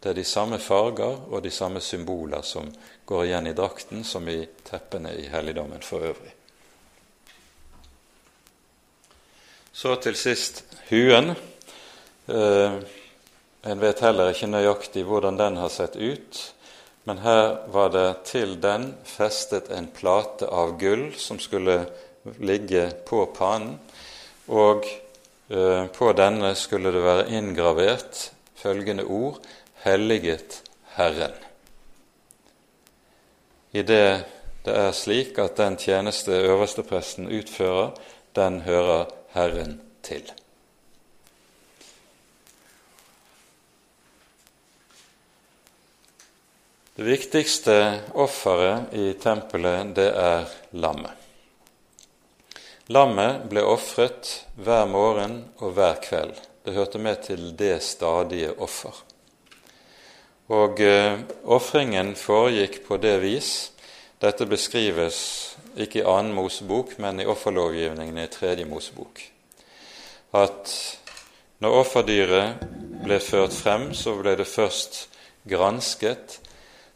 Det 0.00 0.12
er 0.12 0.16
de 0.16 0.24
samme 0.24 0.58
farger 0.58 1.18
og 1.28 1.42
de 1.44 1.50
samme 1.52 1.80
symboler 1.84 2.44
som 2.46 2.70
går 3.04 3.24
igjen 3.26 3.50
i 3.50 3.56
drakten 3.56 4.04
som 4.04 4.28
i 4.32 4.38
teppene 4.64 5.12
i 5.18 5.26
helligdommen 5.28 5.82
for 5.84 6.06
øvrig. 6.08 6.32
Så 9.72 9.94
til 10.02 10.16
sist 10.16 10.64
huen. 10.88 11.34
Eh, 12.28 12.80
en 13.62 13.80
vet 13.80 14.00
heller 14.00 14.32
ikke 14.32 14.48
nøyaktig 14.48 15.04
hvordan 15.04 15.36
den 15.36 15.58
har 15.60 15.68
sett 15.68 15.96
ut, 15.96 16.40
men 17.04 17.20
her 17.20 17.66
var 17.72 17.92
det 17.92 18.08
til 18.28 18.56
den 18.60 18.94
festet 19.04 19.68
en 19.74 19.88
plate 19.92 20.48
av 20.48 20.78
gull 20.80 21.10
som 21.20 21.40
skulle 21.42 21.82
ligge 22.38 22.90
på 23.06 23.26
panen, 23.36 23.78
og 24.48 24.84
eh, 25.48 25.86
på 25.86 26.12
denne 26.16 26.54
skulle 26.58 26.92
det 26.92 27.04
være 27.04 27.30
inngravert 27.30 28.30
følgende 28.60 29.04
ord 29.04 29.40
'Helliget 29.84 30.62
Herren' 30.96 31.46
i 33.72 33.82
det 33.82 34.24
det 34.64 34.74
er 34.76 34.92
slik 34.92 35.38
at 35.40 35.56
den 35.56 35.76
tjeneste 35.80 36.36
øverstepresten 36.36 37.30
utfører, 37.32 37.94
den 38.36 38.60
hører 38.60 39.06
Herren 39.32 39.80
til. 40.02 40.26
Det 46.96 47.06
viktigste 47.08 48.02
offeret 48.12 48.92
i 48.92 49.14
tempelet, 49.16 49.96
det 49.96 50.10
er 50.12 50.44
lammet. 50.76 51.19
Lammet 52.90 53.44
ble 53.46 53.62
ofret 53.62 54.28
hver 54.58 54.88
morgen 54.90 55.44
og 55.62 55.76
hver 55.76 56.00
kveld. 56.02 56.34
Det 56.66 56.72
hørte 56.74 56.98
med 56.98 57.20
til 57.22 57.52
det 57.54 57.76
stadige 57.86 58.50
offer. 58.58 58.96
Og 60.50 60.80
eh, 60.82 61.20
ofringen 61.46 62.16
foregikk 62.18 62.80
på 62.88 62.98
det 62.98 63.20
vis 63.22 63.50
Dette 64.20 64.44
beskrives 64.44 65.20
ikke 65.80 66.02
i 66.02 66.04
annen 66.04 66.34
Mosebok, 66.36 66.96
men 66.98 67.22
i 67.22 67.28
offerlovgivningen 67.30 68.18
i 68.20 68.26
tredje 68.28 68.66
Mosebok. 68.68 69.22
At 70.36 70.72
når 71.62 71.76
offerdyret 71.78 72.66
ble 73.04 73.20
ført 73.22 73.54
frem, 73.56 73.94
så 73.94 74.16
ble 74.18 74.34
det 74.36 74.48
først 74.50 75.06
gransket 75.48 76.40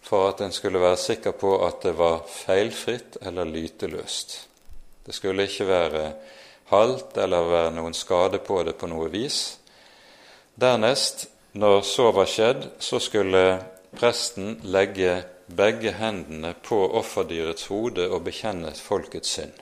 for 0.04 0.28
at 0.32 0.42
en 0.44 0.52
skulle 0.52 0.82
være 0.82 1.00
sikker 1.00 1.38
på 1.38 1.54
at 1.64 1.86
det 1.86 1.94
var 1.96 2.26
feilfritt 2.28 3.16
eller 3.22 3.48
lyteløst. 3.48 4.36
Det 5.04 5.14
skulle 5.14 5.46
ikke 5.46 5.68
være 5.68 6.04
halt 6.70 7.16
eller 7.20 7.50
være 7.50 7.74
noen 7.76 7.94
skade 7.94 8.40
på 8.44 8.62
det 8.64 8.76
på 8.80 8.88
noe 8.88 9.10
vis. 9.12 9.58
Dernest 10.54 11.28
når 11.54 11.82
så 11.86 12.10
var 12.10 12.26
skjedd, 12.26 12.64
så 12.82 12.98
skulle 12.98 13.44
presten 13.94 14.56
legge 14.64 15.22
begge 15.46 15.92
hendene 15.94 16.54
på 16.64 16.78
offerdyrets 16.98 17.68
hode 17.70 18.08
og 18.08 18.24
bekjenne 18.26 18.72
folkets 18.74 19.36
synd. 19.36 19.52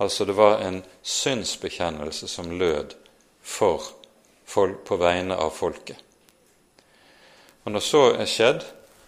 Altså 0.00 0.24
det 0.24 0.36
var 0.38 0.62
en 0.64 0.80
synsbekjennelse 1.02 2.28
som 2.28 2.54
lød 2.58 2.94
for 3.42 3.84
folk 4.46 4.80
på 4.88 4.96
vegne 4.96 5.36
av 5.36 5.52
folket. 5.54 5.98
Og 7.64 7.72
Når 7.72 7.80
så 7.80 8.02
er 8.14 8.26
skjedd, 8.26 8.64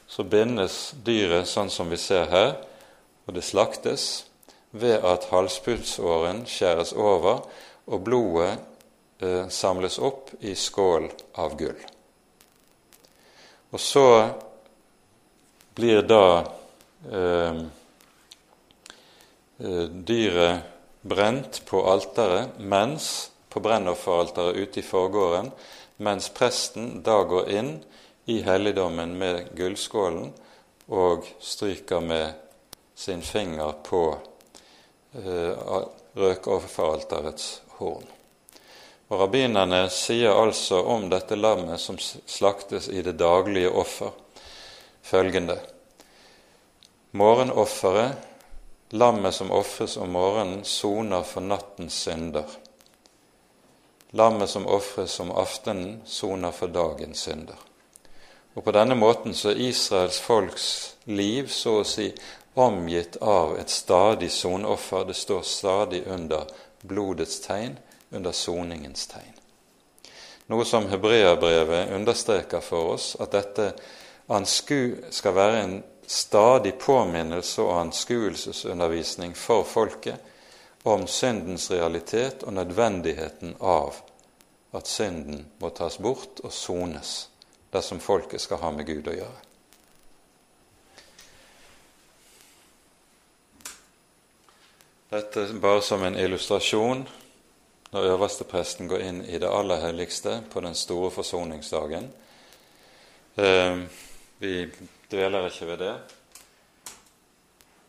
så 0.07 0.23
bindes 0.23 0.95
dyret 1.07 1.49
sånn 1.49 1.71
som 1.71 1.91
vi 1.91 1.97
ser 1.99 2.29
her, 2.31 2.53
og 3.27 3.35
det 3.35 3.43
slaktes 3.45 4.27
ved 4.75 5.05
at 5.07 5.29
halspulsåren 5.31 6.43
skjæres 6.51 6.93
over 6.93 7.45
og 7.87 8.01
blodet 8.05 8.57
eh, 9.23 9.47
samles 9.49 10.01
opp 10.03 10.33
i 10.43 10.55
skål 10.59 11.07
av 11.39 11.55
gull. 11.59 11.79
Og 13.75 13.81
så 13.81 14.07
blir 15.75 16.03
da 16.07 16.27
eh, 17.11 17.63
eh, 19.63 19.87
dyret 20.11 20.71
brent 21.05 21.63
på 21.69 21.85
alteret 21.91 22.59
mens 22.59 23.31
på 23.55 23.63
brennofferalteret 23.63 24.59
ute 24.59 24.81
i 24.81 24.87
forgården, 24.87 25.53
mens 26.03 26.31
presten 26.35 27.03
da 27.07 27.21
går 27.31 27.51
inn 27.55 27.75
i 28.27 28.41
helligdommen 28.43 29.15
med 29.19 29.53
gullskålen 29.55 30.33
og 30.91 31.29
stryker 31.39 32.03
med 32.03 32.33
sin 32.95 33.23
finger 33.23 33.77
på 33.87 34.07
eh, 35.15 35.81
røkofferalterets 36.15 37.49
horn. 37.79 38.07
Og 39.09 39.21
Rabbinerne 39.21 39.85
sier 39.93 40.33
altså 40.33 40.81
om 40.95 41.09
dette 41.13 41.37
lammet 41.37 41.81
som 41.81 41.99
slaktes 42.01 42.89
i 42.89 43.03
det 43.05 43.19
daglige 43.21 43.71
offer, 43.71 44.15
følgende 45.05 45.59
Morgenofferet, 47.15 48.17
lammet 48.91 49.35
som 49.35 49.53
ofres 49.55 49.97
om 49.97 50.11
morgenen, 50.11 50.65
soner 50.65 51.23
for 51.23 51.47
nattens 51.47 51.95
synder. 51.95 52.49
Lammet 54.11 54.51
som 54.51 54.67
ofres 54.67 55.21
om 55.23 55.31
aftenen, 55.31 56.01
soner 56.05 56.51
for 56.51 56.75
dagens 56.75 57.23
synder. 57.29 57.61
Og 58.55 58.65
På 58.65 58.75
denne 58.75 58.95
måten 58.99 59.35
så 59.35 59.53
er 59.53 59.63
Israels 59.69 60.19
folks 60.21 60.67
liv 61.05 61.47
så 61.51 61.81
å 61.81 61.87
si 61.87 62.09
omgitt 62.55 63.17
av 63.17 63.59
et 63.59 63.71
stadig 63.71 64.31
sonoffer. 64.31 65.05
Det 65.05 65.15
står 65.15 65.43
stadig 65.43 66.07
under 66.07 66.45
blodets 66.81 67.41
tegn, 67.41 67.79
under 68.11 68.33
soningens 68.33 69.07
tegn. 69.07 69.33
Noe 70.47 70.65
som 70.69 70.87
hebreabrevet 70.93 71.93
understreker 71.97 72.61
for 72.61 72.95
oss, 72.95 73.15
at 73.21 73.33
dette 73.33 73.71
skal 74.51 75.35
være 75.35 75.63
en 75.63 75.79
stadig 76.07 76.75
påminnelse 76.79 77.63
og 77.65 77.79
anskuelsesundervisning 77.81 79.33
for 79.37 79.65
folket 79.65 80.21
om 80.85 81.07
syndens 81.07 81.71
realitet 81.71 82.45
og 82.45 82.53
nødvendigheten 82.53 83.57
av 83.61 83.97
at 84.77 84.91
synden 84.91 85.47
må 85.61 85.71
tas 85.73 85.97
bort 85.99 86.45
og 86.45 86.53
sones 86.53 87.15
dersom 87.73 88.01
folket 88.05 88.43
skal 88.45 88.61
ha 88.61 88.71
med 88.75 88.87
Gud 88.87 89.09
å 89.09 89.17
gjøre. 89.17 89.54
Dette 95.15 95.53
bare 95.53 95.83
som 95.83 96.03
en 96.03 96.17
illustrasjon 96.19 97.05
når 97.91 98.07
øverstepresten 98.17 98.89
går 98.91 99.03
inn 99.07 99.21
i 99.23 99.39
det 99.39 99.47
aller 99.47 99.79
helligste 99.79 100.41
på 100.51 100.59
den 100.61 100.75
store 100.75 101.11
forsoningsdagen. 101.15 102.09
Eh, 103.37 103.77
Vi 104.39 104.71
dveler 105.11 105.47
ikke 105.47 105.67
ved 105.67 105.79
det. 105.79 105.93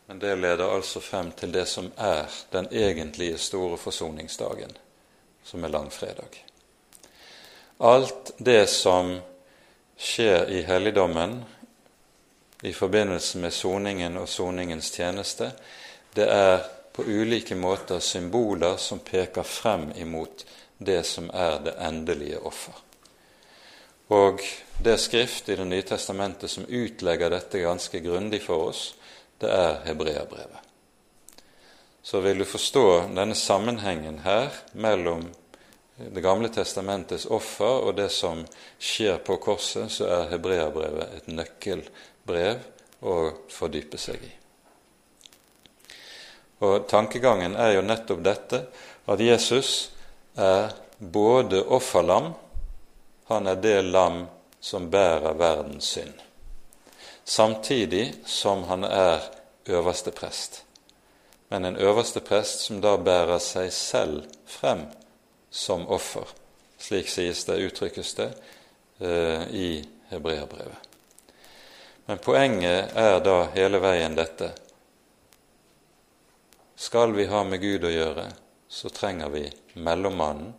Men 0.06 0.18
det 0.18 0.36
leder 0.38 0.70
altså 0.70 1.00
frem 1.00 1.32
til 1.32 1.50
det 1.52 1.66
som 1.66 1.90
er 1.96 2.30
den 2.52 2.68
egentlige 2.70 3.38
store 3.38 3.78
forsoningsdagen, 3.78 4.76
som 5.44 5.64
er 5.64 5.74
langfredag. 5.74 6.44
Alt 7.80 8.32
det 8.38 8.68
som 8.70 9.16
skjer 9.98 10.46
i 10.46 10.62
helligdommen 10.62 11.44
i 12.62 12.72
forbindelse 12.72 13.38
med 13.38 13.50
soningen 13.50 14.16
og 14.16 14.28
soningens 14.28 14.94
tjeneste, 14.94 15.50
det 16.14 16.30
er 16.30 16.75
på 16.96 17.04
ulike 17.04 17.54
måter 17.54 18.00
symboler 18.00 18.76
som 18.76 18.98
peker 18.98 19.42
frem 19.42 19.90
imot 19.96 20.46
det 20.78 21.02
som 21.06 21.30
er 21.34 21.58
det 21.64 21.74
endelige 21.80 22.38
offer. 22.38 22.74
Og 24.08 24.40
det 24.78 24.98
skrift 25.00 25.48
i 25.48 25.56
Det 25.56 25.64
nye 25.64 25.82
testamentet 25.82 26.50
som 26.50 26.64
utlegger 26.68 27.30
dette 27.30 27.58
ganske 27.58 28.00
grundig 28.00 28.42
for 28.42 28.68
oss, 28.70 28.94
det 29.38 29.50
er 29.50 29.82
hebreabrevet. 29.84 30.62
Så 32.02 32.20
vil 32.20 32.38
du 32.38 32.44
forstå 32.44 33.08
denne 33.16 33.34
sammenhengen 33.34 34.18
her 34.18 34.48
mellom 34.72 35.28
Det 35.96 36.20
gamle 36.20 36.48
testamentets 36.52 37.26
offer 37.26 37.88
og 37.88 37.94
det 37.96 38.10
som 38.12 38.44
skjer 38.78 39.16
på 39.24 39.36
korset, 39.40 39.88
så 39.90 40.04
er 40.04 40.28
hebreabrevet 40.34 41.14
et 41.16 41.28
nøkkelbrev 41.32 42.60
å 43.00 43.14
fordype 43.48 43.96
seg 43.96 44.20
i. 44.20 44.45
Og 46.64 46.86
Tankegangen 46.88 47.56
er 47.56 47.74
jo 47.76 47.84
nettopp 47.84 48.22
dette 48.24 48.62
at 49.06 49.20
Jesus 49.20 49.90
er 50.36 50.72
både 50.98 51.62
offerlam, 51.62 52.32
han 53.28 53.50
er 53.50 53.58
det 53.60 53.80
lam 53.90 54.22
som 54.60 54.90
bærer 54.90 55.36
verdens 55.36 55.92
synd 55.96 56.26
samtidig 57.26 58.14
som 58.24 58.62
han 58.62 58.84
er 58.84 59.20
øverste 59.66 60.10
prest. 60.10 60.62
Men 61.48 61.64
en 61.64 61.76
øverste 61.76 62.20
prest 62.20 62.60
som 62.60 62.80
da 62.80 62.96
bærer 62.96 63.38
seg 63.42 63.72
selv 63.72 64.24
frem 64.46 64.86
som 65.50 65.88
offer. 65.88 66.26
Slik 66.78 67.08
sies 67.10 67.44
det, 67.44 67.58
uttrykkes 67.66 68.14
det, 68.14 68.30
eh, 69.00 69.48
i 69.50 69.88
hebreerbrevet. 70.10 70.78
Men 72.06 72.18
poenget 72.18 72.92
er 72.94 73.18
da 73.20 73.48
hele 73.54 73.82
veien 73.82 74.14
dette. 74.14 74.52
Skal 76.76 77.12
vi 77.16 77.26
ha 77.26 77.44
med 77.44 77.60
Gud 77.60 77.84
å 77.88 77.90
gjøre, 77.92 78.26
så 78.68 78.90
trenger 78.92 79.30
vi 79.32 79.46
mellommannen, 79.80 80.52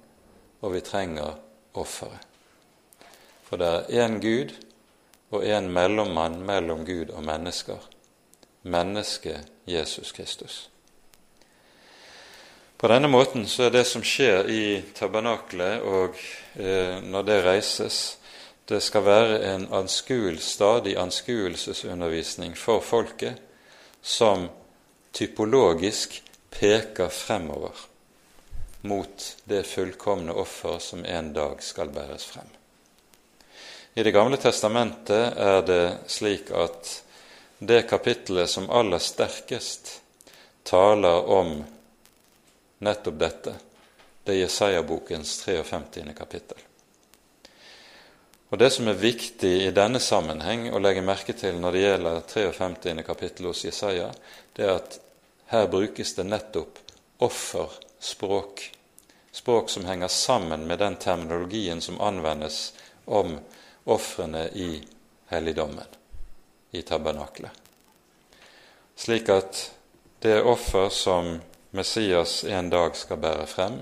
og 0.65 0.73
vi 0.73 0.81
trenger 0.81 1.35
offeret. 1.77 2.23
For 3.45 3.61
det 3.61 3.67
er 3.67 4.07
én 4.07 4.17
Gud 4.19 4.55
og 5.31 5.45
en 5.45 5.69
mellommann 5.71 6.39
mellom 6.45 6.81
Gud 6.87 7.13
og 7.13 7.21
mennesker, 7.23 7.77
mennesket 8.63 9.45
Jesus 9.69 10.11
Kristus. 10.11 10.57
På 12.77 12.89
denne 12.91 13.07
måten 13.07 13.47
så 13.49 13.67
er 13.67 13.73
det 13.73 13.85
som 13.89 14.03
skjer 14.05 14.49
i 14.53 14.63
tabernaklet 14.97 15.85
og 15.85 16.17
eh, 16.59 16.99
når 17.01 17.23
det 17.25 17.37
reises, 17.45 17.99
det 18.69 18.81
skal 18.83 19.05
være 19.05 19.39
en 19.53 19.69
anskuel, 19.73 20.37
stadig 20.43 20.97
anskuelsesundervisning 20.99 22.57
for 22.57 22.83
folket 22.83 23.39
som 24.01 24.49
typologisk 25.17 26.23
peker 26.49 27.09
fremover 27.09 27.71
mot 28.81 29.37
det 29.43 29.63
fullkomne 29.63 30.31
offer 30.31 30.79
som 30.79 31.05
en 31.05 31.33
dag 31.33 31.63
skal 31.63 31.89
bæres 31.89 32.25
frem. 32.25 32.45
I 33.93 34.03
Det 34.03 34.11
gamle 34.11 34.37
testamentet 34.37 35.37
er 35.41 35.61
det 35.65 35.97
slik 36.07 36.51
at 36.53 36.91
det 37.57 37.87
kapittelet 37.89 38.49
som 38.49 38.69
aller 38.69 39.01
sterkest 39.01 40.01
taler 40.63 41.25
om 41.33 41.63
nettopp 42.85 43.17
dette, 43.17 43.55
det 44.23 44.35
er 44.35 44.43
Jesaja-bokens 44.43 45.39
53. 45.41 46.13
kapittel. 46.13 46.61
Og 48.49 48.57
Det 48.57 48.69
som 48.71 48.87
er 48.87 49.01
viktig 49.01 49.55
i 49.65 49.73
denne 49.73 49.99
sammenheng 49.99 50.69
å 50.69 50.79
legge 50.79 51.01
merke 51.01 51.33
til 51.33 51.57
når 51.57 51.71
det 51.71 51.83
gjelder 51.87 52.21
53. 52.21 53.03
kapittel 53.03 53.49
hos 53.49 53.65
Jesaja, 53.65 54.11
det 54.53 54.63
er 54.63 54.77
at 54.77 54.99
her 55.47 55.67
brukes 55.67 56.15
det 56.15 56.23
nettopp 56.23 56.79
offerspråk. 57.17 58.71
Språk 59.31 59.69
som 59.69 59.85
henger 59.85 60.07
sammen 60.07 60.67
med 60.67 60.79
den 60.79 60.95
terminologien 60.95 61.81
som 61.81 62.01
anvendes 62.01 62.73
om 63.05 63.39
ofrene 63.83 64.47
i 64.47 64.83
helligdommen, 65.27 65.85
i 66.71 66.81
tabernaklet. 66.81 67.51
Slik 68.95 69.29
at 69.29 69.71
det 70.19 70.41
offer 70.41 70.89
som 70.89 71.39
Messias 71.71 72.43
en 72.43 72.69
dag 72.69 72.95
skal 72.95 73.21
bære 73.21 73.45
frem, 73.47 73.79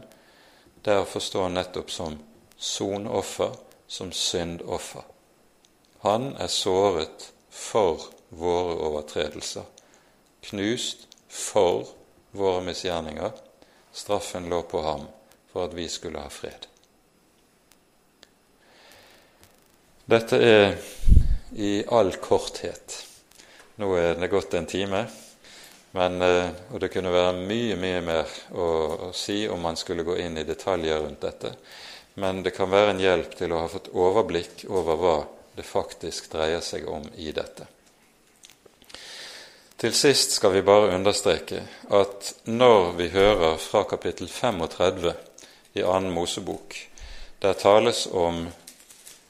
det 0.83 0.93
er 0.93 1.01
å 1.01 1.09
forstå 1.09 1.47
nettopp 1.49 1.89
som 1.91 2.19
sonoffer, 2.57 3.55
som 3.87 4.11
syndoffer. 4.11 5.01
Han 6.05 6.35
er 6.37 6.51
såret 6.51 7.31
for 7.49 8.05
våre 8.29 8.75
overtredelser, 8.85 9.65
knust 10.45 11.07
for 11.35 11.87
våre 12.31 12.63
misgjerninger. 12.63 13.31
Straffen 13.91 14.49
lå 14.49 14.61
på 14.61 14.81
ham 14.81 15.05
for 15.51 15.67
at 15.67 15.75
vi 15.75 15.89
skulle 15.91 16.19
ha 16.23 16.31
fred. 16.31 16.67
Dette 20.05 20.37
er 20.37 20.75
i 21.55 21.83
all 21.87 22.11
korthet. 22.21 22.97
Nå 23.75 23.89
er 23.99 24.19
det 24.19 24.31
gått 24.31 24.53
en 24.53 24.67
time, 24.69 25.05
men, 25.95 26.21
eh, 26.21 26.49
og 26.71 26.79
det 26.79 26.91
kunne 26.93 27.11
være 27.11 27.37
mye, 27.39 27.75
mye 27.79 28.01
mer 28.03 28.35
å, 28.51 28.67
å, 29.07 29.11
si 29.15 29.45
om 29.47 29.63
man 29.63 29.79
skulle 29.79 30.03
gå 30.07 30.17
inn 30.21 30.37
i 30.37 30.47
detaljer 30.47 31.01
rundt 31.03 31.23
dette. 31.23 31.55
Men 32.21 32.43
det 32.43 32.51
kan 32.55 32.71
være 32.71 32.93
en 32.93 33.01
hjelp 33.03 33.35
til 33.35 33.51
å 33.51 33.63
ha 33.63 33.71
fått 33.71 33.89
overblikk 33.91 34.67
over 34.69 34.99
hva 34.99 35.15
det 35.55 35.67
faktisk 35.67 36.29
dreier 36.31 36.63
seg 36.63 36.87
om 36.91 37.07
i 37.15 37.31
dette. 37.35 37.67
Til 39.85 39.93
sist 39.93 40.31
skal 40.33 40.49
vi 40.49 40.63
bare 40.65 40.95
understreke 40.95 41.59
at 41.93 42.29
når 42.49 42.95
vi 42.97 43.05
hører 43.13 43.59
fra 43.61 43.83
kapittel 43.85 44.25
35 44.25 45.11
i 45.77 45.83
annen 45.85 46.09
Mosebok, 46.09 46.73
der 47.37 47.53
tales 47.53 48.07
om 48.09 48.47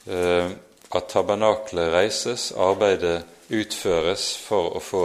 eh, 0.08 0.54
at 0.96 1.10
tabernaklet 1.12 1.92
reises, 1.92 2.54
arbeidet 2.56 3.26
utføres 3.52 4.30
for 4.46 4.80
å 4.80 4.84
få 4.86 5.04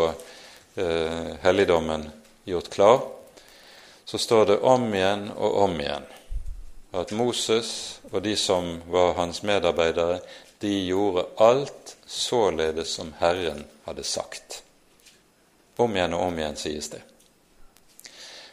eh, 0.79 1.35
helligdommen 1.43 2.07
gjort 2.47 2.71
klar, 2.71 3.03
så 4.07 4.23
står 4.23 4.49
det 4.53 4.61
om 4.63 4.87
igjen 4.95 5.33
og 5.35 5.61
om 5.67 5.79
igjen 5.83 6.11
at 6.95 7.11
Moses 7.11 7.75
og 8.13 8.21
de 8.23 8.39
som 8.39 8.77
var 8.87 9.17
hans 9.19 9.43
medarbeidere, 9.43 10.23
de 10.63 10.77
gjorde 10.87 11.27
alt 11.43 11.97
således 12.07 13.01
som 13.01 13.17
Herren 13.19 13.65
hadde 13.91 14.07
sagt. 14.07 14.63
Om 15.81 15.97
igjen 15.97 16.17
og 16.17 16.27
om 16.29 16.39
igjen 16.39 16.59
sies 16.61 16.91
det. 16.93 17.01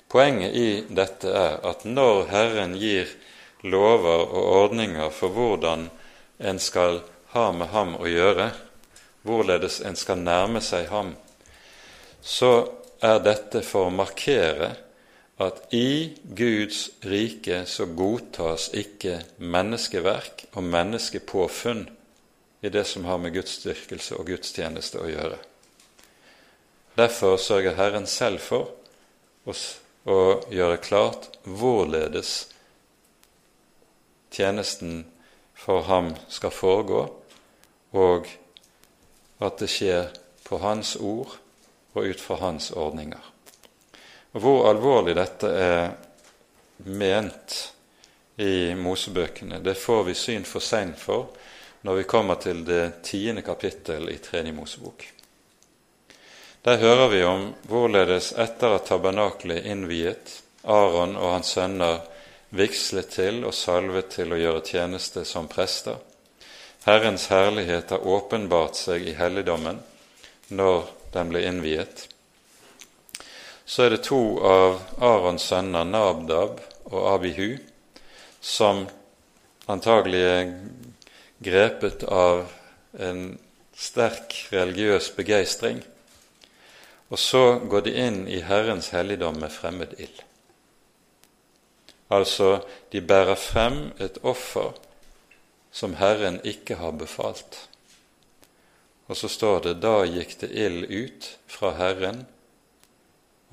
Poenget 0.08 0.56
i 0.56 0.70
dette 0.88 1.32
er 1.36 1.58
at 1.68 1.84
når 1.84 2.30
Herren 2.32 2.78
gir 2.80 3.10
lover 3.68 4.24
og 4.24 4.44
ordninger 4.64 5.12
for 5.12 5.36
hvordan 5.36 5.90
en 6.40 6.60
skal 6.64 7.02
ha 7.34 7.50
med 7.52 7.74
ham 7.74 7.98
å 8.00 8.08
gjøre, 8.08 8.52
hvorledes 9.28 9.82
en 9.84 9.98
skal 10.00 10.22
nærme 10.24 10.62
seg 10.64 10.88
ham, 10.94 11.16
så 12.22 12.70
er 13.04 13.20
dette 13.26 13.62
for 13.66 13.90
å 13.90 13.94
markere 13.94 14.72
at 15.44 15.74
i 15.76 16.16
Guds 16.24 16.88
rike 17.06 17.62
så 17.70 17.86
godtas 17.86 18.72
ikke 18.74 19.20
menneskeverk 19.38 20.48
og 20.56 20.66
menneskepåfunn 20.66 21.84
i 22.66 22.72
det 22.74 22.88
som 22.90 23.06
har 23.06 23.20
med 23.22 23.36
gudsdyrkelse 23.36 24.18
og 24.18 24.32
gudstjeneste 24.32 25.04
å 25.04 25.12
gjøre. 25.12 25.38
Derfor 26.98 27.38
sørger 27.38 27.76
Herren 27.78 28.08
selv 28.10 28.40
for 28.42 28.72
å 30.10 30.22
gjøre 30.50 30.80
klart 30.82 31.28
hvorledes 31.46 32.48
tjenesten 34.34 35.04
for 35.54 35.86
ham 35.86 36.16
skal 36.30 36.54
foregå, 36.54 37.04
og 37.94 38.30
at 39.38 39.62
det 39.62 39.70
skjer 39.70 40.10
på 40.48 40.58
hans 40.64 40.96
ord 40.98 41.36
og 41.94 42.02
ut 42.02 42.22
fra 42.22 42.40
hans 42.42 42.72
ordninger. 42.72 43.22
Og 44.34 44.42
Hvor 44.42 44.70
alvorlig 44.70 45.16
dette 45.18 45.52
er 45.54 45.84
ment 46.86 47.60
i 48.42 48.74
Mosebøkene, 48.74 49.62
det 49.62 49.78
får 49.78 50.04
vi 50.10 50.18
syn 50.18 50.50
for 50.50 50.66
sein 50.66 50.96
for 50.98 51.30
når 51.86 52.02
vi 52.02 52.10
kommer 52.10 52.42
til 52.42 52.66
det 52.66 53.04
tiende 53.06 53.46
kapittel 53.46 54.10
i 54.10 54.18
Tredje 54.18 54.54
Mosebok. 54.54 55.06
Der 56.66 56.78
hører 56.78 57.08
vi 57.08 57.24
om 57.24 57.54
hvorledes 57.70 58.34
etter 58.34 58.76
at 58.78 58.90
tabernaklet 58.90 59.62
er 59.62 59.72
innviet, 59.72 60.42
Aron 60.68 61.16
og 61.16 61.32
hans 61.38 61.54
sønner 61.56 62.02
vigslet 62.50 63.12
til 63.14 63.44
og 63.48 63.56
salvet 63.56 64.10
til 64.18 64.34
å 64.34 64.40
gjøre 64.40 64.66
tjeneste 64.66 65.24
som 65.28 65.48
prester, 65.52 65.96
Herrens 66.88 67.28
herlighet 67.28 67.90
har 67.92 68.06
åpenbart 68.08 68.78
seg 68.80 69.04
i 69.08 69.16
helligdommen 69.18 69.82
når 70.56 70.86
den 71.12 71.32
ble 71.34 71.42
innviet, 71.44 72.06
så 73.68 73.84
er 73.84 73.96
det 73.96 74.06
to 74.08 74.22
av 74.48 74.78
Arons 75.04 75.44
sønner, 75.50 75.84
Nabdab 75.84 76.62
og 76.88 77.02
Abihu, 77.12 77.58
som 78.40 78.86
antagelig 79.68 80.24
er 80.24 80.54
grepet 81.44 82.06
av 82.08 82.46
en 82.96 83.36
sterk 83.76 84.40
religiøs 84.56 85.12
begeistring, 85.20 85.84
og 87.10 87.20
så 87.20 87.60
går 87.60 87.86
de 87.88 87.94
inn 88.08 88.20
i 88.28 88.42
Herrens 88.44 88.90
helligdom 88.96 89.40
med 89.40 89.52
fremmed 89.54 89.96
ild. 89.98 90.24
Altså, 92.12 92.62
de 92.92 93.02
bærer 93.02 93.36
frem 93.36 93.92
et 94.00 94.20
offer 94.24 94.76
som 95.72 95.96
Herren 96.00 96.40
ikke 96.44 96.80
har 96.80 96.92
befalt. 96.92 97.68
Og 99.08 99.18
så 99.18 99.30
står 99.32 99.60
det 99.68 99.76
da 99.84 100.02
gikk 100.08 100.38
det 100.42 100.52
ild 100.52 100.88
ut 100.92 101.30
fra 101.48 101.74
Herren, 101.80 102.26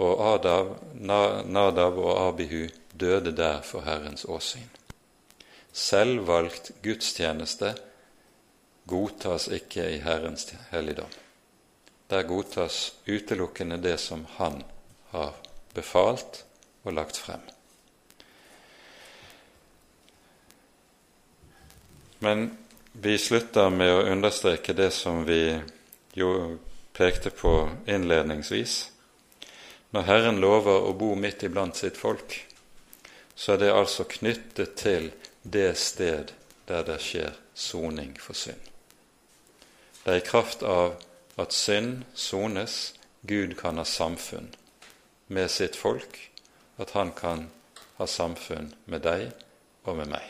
og 0.02 0.22
Adav, 0.26 0.72
Nadav 0.98 1.98
og 2.02 2.14
Abihu 2.28 2.66
døde 3.00 3.30
der 3.36 3.60
for 3.62 3.86
Herrens 3.86 4.24
åsyn. 4.24 4.66
Selvvalgt 5.72 6.72
gudstjeneste 6.82 7.74
godtas 8.90 9.46
ikke 9.46 9.86
i 9.94 10.00
Herrens 10.02 10.50
helligdom. 10.70 11.10
Der 12.14 12.22
godtas 12.22 12.92
utelukkende 13.10 13.76
det 13.82 13.96
som 13.98 14.26
Han 14.36 14.60
har 15.10 15.32
befalt 15.74 16.44
og 16.86 16.92
lagt 16.94 17.16
frem. 17.18 17.40
Men 22.22 22.44
vi 22.92 23.16
slutter 23.18 23.72
med 23.74 23.90
å 23.90 24.04
understreke 24.12 24.76
det 24.78 24.92
som 24.94 25.24
vi 25.26 25.56
jo 26.14 26.28
pekte 26.94 27.32
på 27.34 27.54
innledningsvis. 27.90 28.76
Når 29.90 30.06
Herren 30.06 30.38
lover 30.44 30.86
å 30.86 30.92
bo 30.94 31.16
midt 31.18 31.42
iblant 31.42 31.80
sitt 31.82 31.98
folk, 31.98 32.36
så 33.34 33.56
er 33.56 33.58
det 33.64 33.72
altså 33.74 34.06
knyttet 34.06 34.76
til 34.78 35.10
det 35.42 35.72
sted 35.82 36.30
der 36.70 36.86
det 36.86 37.00
skjer 37.02 37.34
soning 37.54 38.14
for 38.22 38.38
synd. 38.38 38.62
Det 40.04 40.14
er 40.14 40.22
i 40.22 40.24
kraft 40.30 40.62
av 40.62 40.94
at 41.36 41.52
synd 41.52 42.04
sones, 42.14 42.94
Gud 43.22 43.56
kan 43.58 43.78
ha 43.78 43.84
samfunn 43.84 44.50
med 45.26 45.50
sitt 45.50 45.76
folk, 45.76 46.30
at 46.76 46.90
han 46.90 47.12
kan 47.12 47.48
ha 47.96 48.06
samfunn 48.06 48.74
med 48.84 49.02
deg 49.06 49.30
og 49.84 49.96
med 49.96 50.10
meg. 50.12 50.24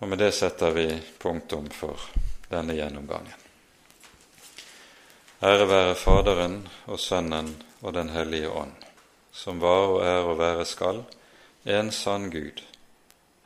Og 0.00 0.08
med 0.08 0.18
det 0.18 0.32
setter 0.36 0.74
vi 0.74 0.88
punktum 1.18 1.68
for 1.72 2.00
denne 2.50 2.76
gjennomgangen. 2.76 3.40
Ære 5.44 5.68
være 5.68 5.94
Faderen 5.98 6.62
og 6.88 7.00
Sønnen 7.00 7.50
og 7.82 7.92
Den 7.94 8.08
hellige 8.08 8.48
ånd, 8.50 8.72
som 9.32 9.60
var 9.60 9.90
og 9.92 10.04
er 10.06 10.22
og 10.24 10.38
være 10.38 10.64
skal, 10.64 11.02
en 11.64 11.92
sann 11.92 12.30
Gud, 12.30 12.62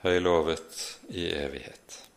høylovet 0.03 0.99
i 1.09 1.27
evighet. 1.35 2.08